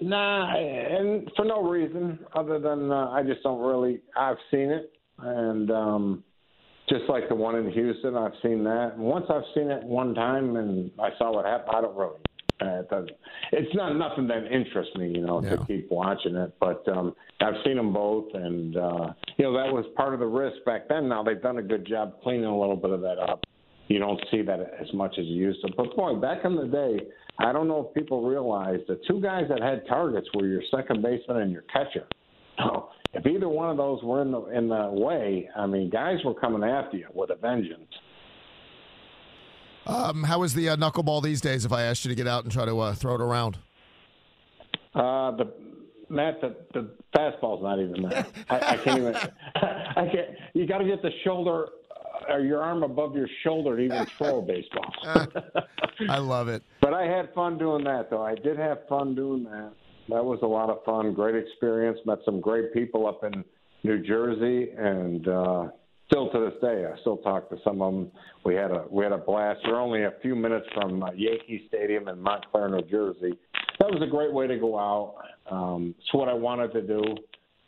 Nah, 0.01 0.57
and 0.57 1.31
for 1.37 1.45
no 1.45 1.63
reason 1.63 2.19
other 2.35 2.59
than 2.59 2.91
uh, 2.91 3.11
I 3.11 3.23
just 3.23 3.43
don't 3.43 3.61
really. 3.61 4.01
I've 4.17 4.39
seen 4.51 4.71
it, 4.71 4.93
and 5.19 5.71
um, 5.71 6.25
just 6.89 7.05
like 7.09 7.29
the 7.29 7.35
one 7.35 7.57
in 7.57 7.71
Houston. 7.71 8.17
I've 8.17 8.33
seen 8.43 8.65
that. 8.65 8.95
And 8.95 9.03
once 9.03 9.27
I've 9.31 9.45
seen 9.55 9.71
it 9.71 9.83
one 9.83 10.15
time 10.15 10.57
and 10.57 10.91
I 10.99 11.11
saw 11.19 11.33
what 11.33 11.45
happened, 11.45 11.77
I 11.77 11.81
don't 11.81 11.97
really. 11.97 12.19
Uh, 12.61 12.81
it 12.81 12.91
doesn't, 12.91 13.11
it's 13.51 13.75
not 13.75 13.97
nothing 13.97 14.29
that 14.29 14.45
interests 14.53 14.95
me, 14.95 15.09
you 15.09 15.21
know, 15.21 15.41
to 15.41 15.65
keep 15.67 15.91
watching 15.91 16.37
it. 16.37 16.55
But 16.61 16.87
um, 16.89 17.15
I've 17.41 17.55
seen 17.65 17.77
them 17.77 17.93
both, 17.93 18.27
and 18.35 18.77
uh, 18.77 19.13
you 19.37 19.45
know 19.45 19.53
that 19.55 19.73
was 19.73 19.85
part 19.97 20.15
of 20.15 20.21
the 20.21 20.27
risk 20.27 20.65
back 20.65 20.89
then. 20.89 21.09
Now 21.09 21.25
they've 21.25 21.43
done 21.43 21.59
a 21.59 21.63
good 21.63 21.85
job 21.87 22.23
cleaning 22.23 22.45
a 22.45 22.57
little 22.57 22.77
bit 22.77 22.91
of 22.91 23.01
that 23.01 23.19
up. 23.19 23.43
You 23.89 23.99
don't 23.99 24.21
see 24.31 24.43
that 24.43 24.61
as 24.81 24.93
much 24.95 25.17
as 25.19 25.27
you 25.27 25.35
used 25.35 25.61
to. 25.63 25.73
But 25.77 25.97
boy, 25.97 26.15
back 26.15 26.45
in 26.45 26.55
the 26.55 26.67
day, 26.67 27.01
I 27.39 27.53
don't 27.53 27.67
know 27.67 27.89
if 27.89 27.95
people 27.95 28.23
realize 28.23 28.79
the 28.87 29.01
two 29.09 29.21
guys 29.21 29.47
that 29.49 29.61
had 29.61 29.87
targets 29.89 30.29
were 30.35 30.47
your 30.47 30.63
second 30.71 31.03
baseman 31.03 31.39
and 31.39 31.53
your 31.53 31.63
catcher. 31.63 32.07
if 33.15 33.27
either 33.27 33.49
one 33.49 33.71
of 33.71 33.77
those 33.77 34.03
were 34.03 34.23
in 34.23 34.31
the 34.31 34.41
in 34.47 34.69
the 34.69 34.89
way, 34.91 35.49
I 35.57 35.67
mean, 35.67 35.91
guys 35.91 36.19
were 36.25 36.35
coming 36.35 36.63
after 36.69 36.97
you 36.97 37.07
with 37.13 37.31
a 37.31 37.37
vengeance. 37.37 37.93
Um, 39.87 40.23
how 40.23 40.43
is 40.45 40.55
the 40.55 40.71
uh, 40.71 40.77
knuckleball 40.77 41.23
these 41.23 41.41
days? 41.41 41.65
If 41.65 41.73
I 41.73 41.83
asked 41.83 42.05
you 42.05 42.09
to 42.09 42.15
get 42.15 42.29
out 42.29 42.45
and 42.45 42.53
try 42.53 42.65
to 42.65 42.79
uh, 42.79 42.95
throw 42.95 43.15
it 43.17 43.21
around, 43.21 43.59
uh, 44.95 45.33
the 45.33 45.53
Matt, 46.09 46.41
the, 46.41 46.55
the 46.73 46.91
fastball's 47.15 47.63
not 47.63 47.81
even 47.81 48.09
there. 48.09 48.27
I, 48.49 48.57
I 48.57 48.77
can't 48.77 48.99
even. 48.99 49.15
I 49.57 50.09
can't. 50.13 50.29
You 50.55 50.67
got 50.67 50.79
to 50.79 50.85
get 50.85 51.03
the 51.03 51.11
shoulder 51.25 51.69
or 52.29 52.41
your 52.41 52.63
arm 52.63 52.83
above 52.83 53.17
your 53.17 53.29
shoulder 53.43 53.77
to 53.77 53.83
even 53.83 54.07
throw 54.19 54.39
a 54.39 54.43
baseball. 54.43 54.95
I 56.09 56.19
love 56.19 56.49
it. 56.49 56.63
But 56.81 56.95
I 56.95 57.05
had 57.05 57.33
fun 57.35 57.59
doing 57.59 57.85
that, 57.85 58.11
though. 58.11 58.23
I 58.23 58.37
did 58.37 58.59
have 58.59 58.87
fun 58.89 59.15
doing 59.15 59.45
that 59.45 59.73
that 60.09 60.25
was 60.25 60.39
a 60.43 60.47
lot 60.47 60.71
of 60.71 60.85
fun. 60.85 61.15
Great 61.15 61.35
experience. 61.35 61.99
Met 62.07 62.19
some 62.25 62.41
great 62.41 62.73
people 62.73 63.07
up 63.07 63.25
in 63.25 63.45
New 63.85 64.03
Jersey, 64.03 64.71
and 64.77 65.27
uh, 65.29 65.69
still 66.07 66.31
to 66.31 66.51
this 66.51 66.61
day, 66.61 66.87
I 66.87 66.99
still 67.01 67.19
talk 67.19 67.49
to 67.51 67.57
some 67.65 67.83
of 67.83 67.93
them. 67.93 68.11
We 68.45 68.55
had 68.55 68.71
a 68.71 68.85
we 68.91 69.05
had 69.05 69.13
a 69.13 69.19
blast. 69.19 69.61
We're 69.67 69.81
only 69.81 70.05
a 70.05 70.13
few 70.21 70.35
minutes 70.35 70.67
from 70.75 71.03
uh, 71.03 71.13
Yankee 71.13 71.65
Stadium 71.69 72.09
in 72.09 72.21
Montclair, 72.21 72.69
New 72.69 72.83
Jersey. 72.83 73.39
That 73.81 73.91
was 73.91 74.03
a 74.03 74.11
great 74.11 74.33
way 74.33 74.47
to 74.47 74.59
go 74.59 74.79
out. 74.79 75.17
Um, 75.51 75.95
it's 75.99 76.15
what 76.15 76.29
I 76.29 76.35
wanted 76.35 76.73
to 76.73 76.83
do, 76.83 77.03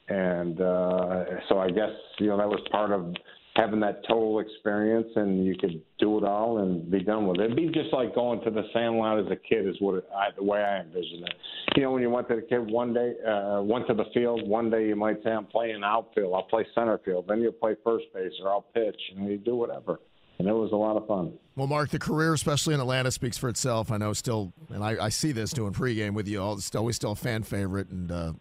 and 0.09 0.61
uh, 0.61 1.25
so 1.49 1.59
I 1.59 1.71
guess 1.71 1.91
you 2.19 2.29
know 2.29 2.37
that 2.37 2.49
was 2.49 2.61
part 2.71 2.93
of 2.93 3.15
having 3.57 3.79
that 3.81 4.03
total 4.09 4.41
experience 4.41 5.07
and 5.15 5.47
you 5.47 5.57
could 5.57 5.81
do 6.01 6.19
it 6.19 6.25
all 6.25 6.59
and 6.59 6.91
be 6.91 7.01
done 7.01 7.27
with 7.27 7.39
it. 7.39 7.45
It'd 7.45 7.57
be 7.57 7.69
just 7.69 7.93
like 7.93 8.15
going 8.15 8.41
to 8.43 8.51
the 8.51 8.63
sandlot 8.73 9.21
as 9.21 9.27
a 9.31 9.37
kid 9.37 9.69
is 9.69 9.77
what 9.79 10.09
I, 10.15 10.31
the 10.37 10.43
way 10.43 10.61
I 10.61 10.81
envision 10.81 11.23
it. 11.23 11.35
You 11.77 11.85
know, 11.85 11.93
when 11.93 12.03
you 12.03 12.11
went 12.11 12.29
to 12.29 12.37
the 12.37 12.43
kid 12.43 12.69
one 12.69 12.93
day, 12.93 13.15
uh, 13.27 13.63
went 13.63 13.87
to 13.87 13.95
the 13.95 14.07
field, 14.13 14.49
one 14.49 14.71
day 14.71 14.89
you 14.89 14.97
might 14.97 15.23
say, 15.23 15.31
I'm 15.31 15.47
playing 15.47 15.83
outfield, 15.85 16.35
I'll 16.35 16.43
play 16.43 16.67
center 16.75 16.99
field. 17.05 17.27
Then 17.29 17.41
you'll 17.43 17.53
play 17.53 17.77
first 17.85 18.07
base 18.13 18.33
or 18.43 18.51
I'll 18.51 18.67
pitch 18.75 19.01
and 19.17 19.29
you 19.29 19.39
do 19.39 19.55
whatever. 19.55 20.01
And 20.41 20.49
it 20.49 20.53
was 20.53 20.73
a 20.73 20.77
lot 20.77 20.97
of 20.97 21.07
fun. 21.07 21.35
Well, 21.55 21.69
Mark, 21.69 21.91
the 21.91 22.01
career, 22.01 22.35
especially 22.35 22.75
in 22.75 22.81
Atlanta, 22.81 23.13
speaks 23.13 23.39
for 23.39 23.49
itself. 23.49 23.93
I 23.93 23.99
know 23.99 24.13
still, 24.15 24.53
and 24.71 24.83
I, 24.83 25.05
I 25.05 25.09
see 25.11 25.31
this 25.31 25.53
doing 25.53 25.73
pregame 25.73 26.15
with 26.15 26.27
you. 26.27 26.43
All, 26.43 26.55
it's 26.55 26.75
always 26.75 26.97
still 26.97 27.13
a 27.13 27.17
fan 27.17 27.45
favorite, 27.45 27.91
and 27.91 28.11
uh, 28.11 28.33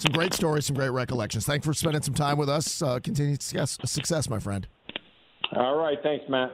some 0.00 0.12
great 0.12 0.32
stories, 0.32 0.66
some 0.66 0.76
great 0.76 0.88
recollections. 0.90 1.44
Thanks 1.44 1.66
for 1.66 1.74
spending 1.74 2.02
some 2.02 2.14
time 2.14 2.38
with 2.38 2.48
us. 2.48 2.80
Uh, 2.80 2.98
continued 3.00 3.42
success, 3.42 3.78
success, 3.84 4.30
my 4.30 4.38
friend. 4.38 4.66
All 5.54 5.76
right. 5.76 5.98
Thanks, 6.02 6.24
Matt. 6.28 6.52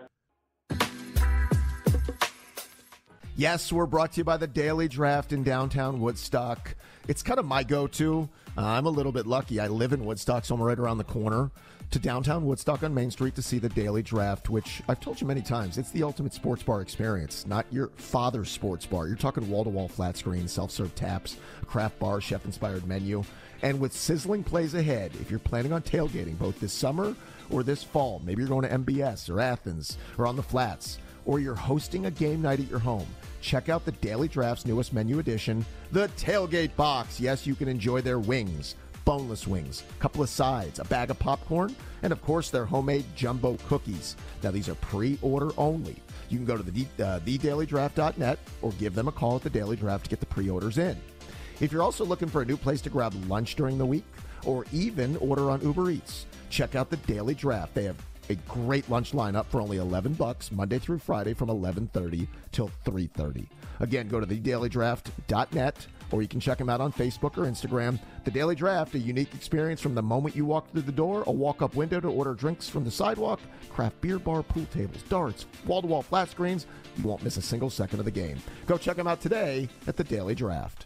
Yes, 3.37 3.71
we're 3.71 3.87
brought 3.87 4.13
to 4.13 4.19
you 4.19 4.25
by 4.25 4.39
the 4.39 4.47
Daily 4.47 4.89
Draft 4.89 5.33
in 5.33 5.43
downtown 5.43 6.01
Woodstock. 6.01 6.75
It's 7.07 7.23
kind 7.23 7.39
of 7.39 7.45
my 7.45 7.63
go 7.63 7.87
to. 7.87 8.29
Uh, 8.57 8.63
I'm 8.65 8.87
a 8.87 8.91
little 8.91 9.13
bit 9.13 9.27
lucky. 9.27 9.61
I 9.61 9.69
live 9.69 9.93
in 9.93 10.05
Woodstock, 10.05 10.47
so 10.47 10.55
I'm 10.55 10.63
right 10.63 10.79
around 10.79 10.99
the 10.99 11.05
corner 11.05 11.51
to 11.91 11.99
downtown 11.99 12.45
Woodstock 12.45 12.83
on 12.83 12.93
Main 12.93 13.11
Street 13.11 13.35
to 13.37 13.43
see 13.43 13.59
the 13.59 13.69
Daily 13.69 14.03
Draft, 14.03 14.49
which 14.49 14.83
I've 14.89 15.01
told 15.01 15.21
you 15.21 15.27
many 15.27 15.41
times, 15.41 15.79
it's 15.79 15.91
the 15.91 16.03
ultimate 16.03 16.35
sports 16.35 16.63
bar 16.63 16.81
experience, 16.81 17.47
not 17.47 17.67
your 17.71 17.89
father's 17.97 18.51
sports 18.51 18.87
bar. 18.87 19.07
You're 19.07 19.17
talking 19.17 19.49
wall 19.49 19.65
to 19.65 19.71
wall 19.71 19.89
flat 19.89 20.17
screen, 20.17 20.49
self 20.49 20.71
serve 20.71 20.95
taps, 20.95 21.37
craft 21.67 21.99
bar, 21.99 22.21
chef 22.21 22.45
inspired 22.45 22.87
menu. 22.87 23.23
And 23.63 23.81
with 23.81 23.93
sizzling 23.93 24.45
plays 24.45 24.75
ahead, 24.75 25.13
if 25.21 25.31
you're 25.31 25.39
planning 25.39 25.73
on 25.73 25.83
tailgating 25.83 26.39
both 26.39 26.61
this 26.61 26.73
summer 26.73 27.15
or 27.51 27.63
this 27.63 27.83
fall. 27.83 28.21
Maybe 28.25 28.43
you're 28.43 28.49
going 28.49 28.69
to 28.69 28.79
MBS 28.79 29.31
or 29.31 29.41
Athens 29.41 29.99
or 30.19 30.27
on 30.27 30.37
the 30.37 30.43
flats, 30.43 30.99
or 31.25 31.41
you're 31.41 31.55
hosting 31.55 32.07
a 32.07 32.11
game 32.11 32.43
night 32.43 32.61
at 32.61 32.71
your 32.71 32.79
home. 32.79 33.07
Check 33.41 33.69
out 33.69 33.85
the 33.85 33.93
Daily 33.93 34.29
Draft's 34.29 34.67
newest 34.67 34.93
menu 34.93 35.19
addition, 35.19 35.65
the 35.93 36.09
Tailgate 36.17 36.75
Box. 36.77 37.21
Yes, 37.21 37.47
you 37.47 37.55
can 37.55 37.69
enjoy 37.69 38.01
their 38.01 38.19
wings, 38.19 38.75
boneless 39.07 39.47
wings, 39.47 39.85
a 39.89 40.01
couple 40.03 40.23
of 40.23 40.29
sides, 40.29 40.79
a 40.81 40.85
bag 40.85 41.11
of 41.11 41.19
popcorn, 41.19 41.75
and 42.03 42.13
of 42.13 42.21
course 42.21 42.51
their 42.51 42.67
homemade 42.67 43.07
jumbo 43.17 43.57
cookies. 43.69 44.17
Now, 44.43 44.51
these 44.51 44.69
are 44.69 44.75
pre 44.75 45.19
order 45.23 45.51
only. 45.57 45.97
You 46.29 46.37
can 46.37 46.45
go 46.45 46.59
to 46.59 46.63
the, 46.63 46.83
uh, 47.03 47.21
thedailydraft.net 47.21 48.39
or 48.61 48.73
give 48.73 48.95
them 48.95 49.09
a 49.09 49.13
call 49.13 49.37
at 49.37 49.43
the 49.43 49.51
Daily 49.51 49.77
Draft 49.77 50.05
to 50.05 50.11
get 50.11 50.21
the 50.21 50.27
pre 50.27 50.51
orders 50.51 50.77
in. 50.77 50.99
If 51.61 51.73
you're 51.73 51.83
also 51.83 52.05
looking 52.05 52.29
for 52.29 52.43
a 52.43 52.45
new 52.45 52.57
place 52.59 52.83
to 52.83 52.91
grab 52.91 53.15
lunch 53.29 53.55
during 53.55 53.79
the 53.79 53.87
week 53.87 54.05
or 54.45 54.67
even 54.73 55.17
order 55.19 55.51
on 55.51 55.63
Uber 55.63 55.91
Eats, 55.91 56.27
check 56.51 56.75
out 56.75 56.91
the 56.91 56.99
Daily 56.99 57.35
Draft. 57.35 57.75
They 57.75 57.85
have 57.85 57.97
a 58.29 58.35
great 58.35 58.91
lunch 58.91 59.13
lineup 59.13 59.47
for 59.47 59.61
only 59.61 59.77
11 59.77 60.15
bucks 60.15 60.51
Monday 60.51 60.81
through 60.81 60.99
Friday 60.99 61.33
from 61.33 61.49
11:30 61.49 62.27
till 62.51 62.71
3:30. 62.85 63.47
Again, 63.79 64.09
go 64.09 64.19
to 64.19 64.27
thedailydraft.net 64.27 65.87
or 66.11 66.23
you 66.23 66.29
can 66.29 66.41
check 66.41 66.59
them 66.59 66.69
out 66.69 66.81
on 66.81 66.93
Facebook 66.93 67.37
or 67.37 67.45
Instagram. 67.45 67.99
The 68.25 68.31
Daily 68.31 68.55
Draft, 68.55 68.95
a 68.95 68.99
unique 68.99 69.35
experience 69.35 69.81
from 69.81 69.95
the 69.95 70.03
moment 70.03 70.37
you 70.37 70.45
walk 70.45 70.71
through 70.71 70.83
the 70.83 70.93
door, 70.93 71.25
a 71.27 71.33
walk-up 71.33 71.75
window 71.75 72.01
to 72.01 72.09
order 72.09 72.35
drinks 72.35 72.69
from 72.69 72.85
the 72.85 72.91
sidewalk, 72.91 73.41
craft 73.71 74.01
beer 74.01 74.19
bar, 74.19 74.43
pool 74.43 74.67
tables, 74.73 75.03
darts, 75.09 75.47
wall-to-wall 75.67 76.03
flat 76.03 76.29
screens. 76.31 76.67
You 76.97 77.05
won't 77.05 77.23
miss 77.23 77.37
a 77.37 77.43
single 77.43 77.71
second 77.71 77.99
of 77.99 78.05
the 78.05 78.11
game. 78.11 78.39
Go 78.67 78.79
check 78.79 78.97
them 78.97 79.07
out 79.07 79.21
today 79.21 79.69
at 79.87 79.97
the 79.97 80.05
Daily 80.05 80.35
Draft. 80.35 80.86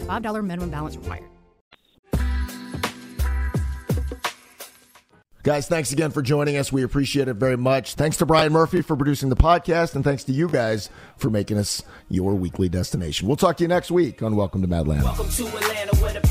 a 0.00 0.04
$5 0.04 0.44
minimum 0.44 0.70
balance 0.70 0.96
required. 0.96 1.24
Guys, 5.46 5.68
thanks 5.68 5.92
again 5.92 6.10
for 6.10 6.22
joining 6.22 6.56
us. 6.56 6.72
We 6.72 6.82
appreciate 6.82 7.28
it 7.28 7.34
very 7.34 7.56
much. 7.56 7.94
Thanks 7.94 8.16
to 8.16 8.26
Brian 8.26 8.52
Murphy 8.52 8.82
for 8.82 8.96
producing 8.96 9.28
the 9.28 9.36
podcast, 9.36 9.94
and 9.94 10.02
thanks 10.02 10.24
to 10.24 10.32
you 10.32 10.48
guys 10.48 10.90
for 11.18 11.30
making 11.30 11.56
us 11.56 11.84
your 12.08 12.34
weekly 12.34 12.68
destination. 12.68 13.28
We'll 13.28 13.36
talk 13.36 13.56
to 13.58 13.62
you 13.62 13.68
next 13.68 13.92
week 13.92 14.24
on 14.24 14.34
Welcome 14.34 14.62
to 14.62 14.66
Madland. 14.66 15.04
Welcome 15.04 15.28
to 15.28 15.46
Atlanta 15.46 15.86
where 15.86 15.94
the 15.94 15.95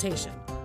consultation. 0.00 0.59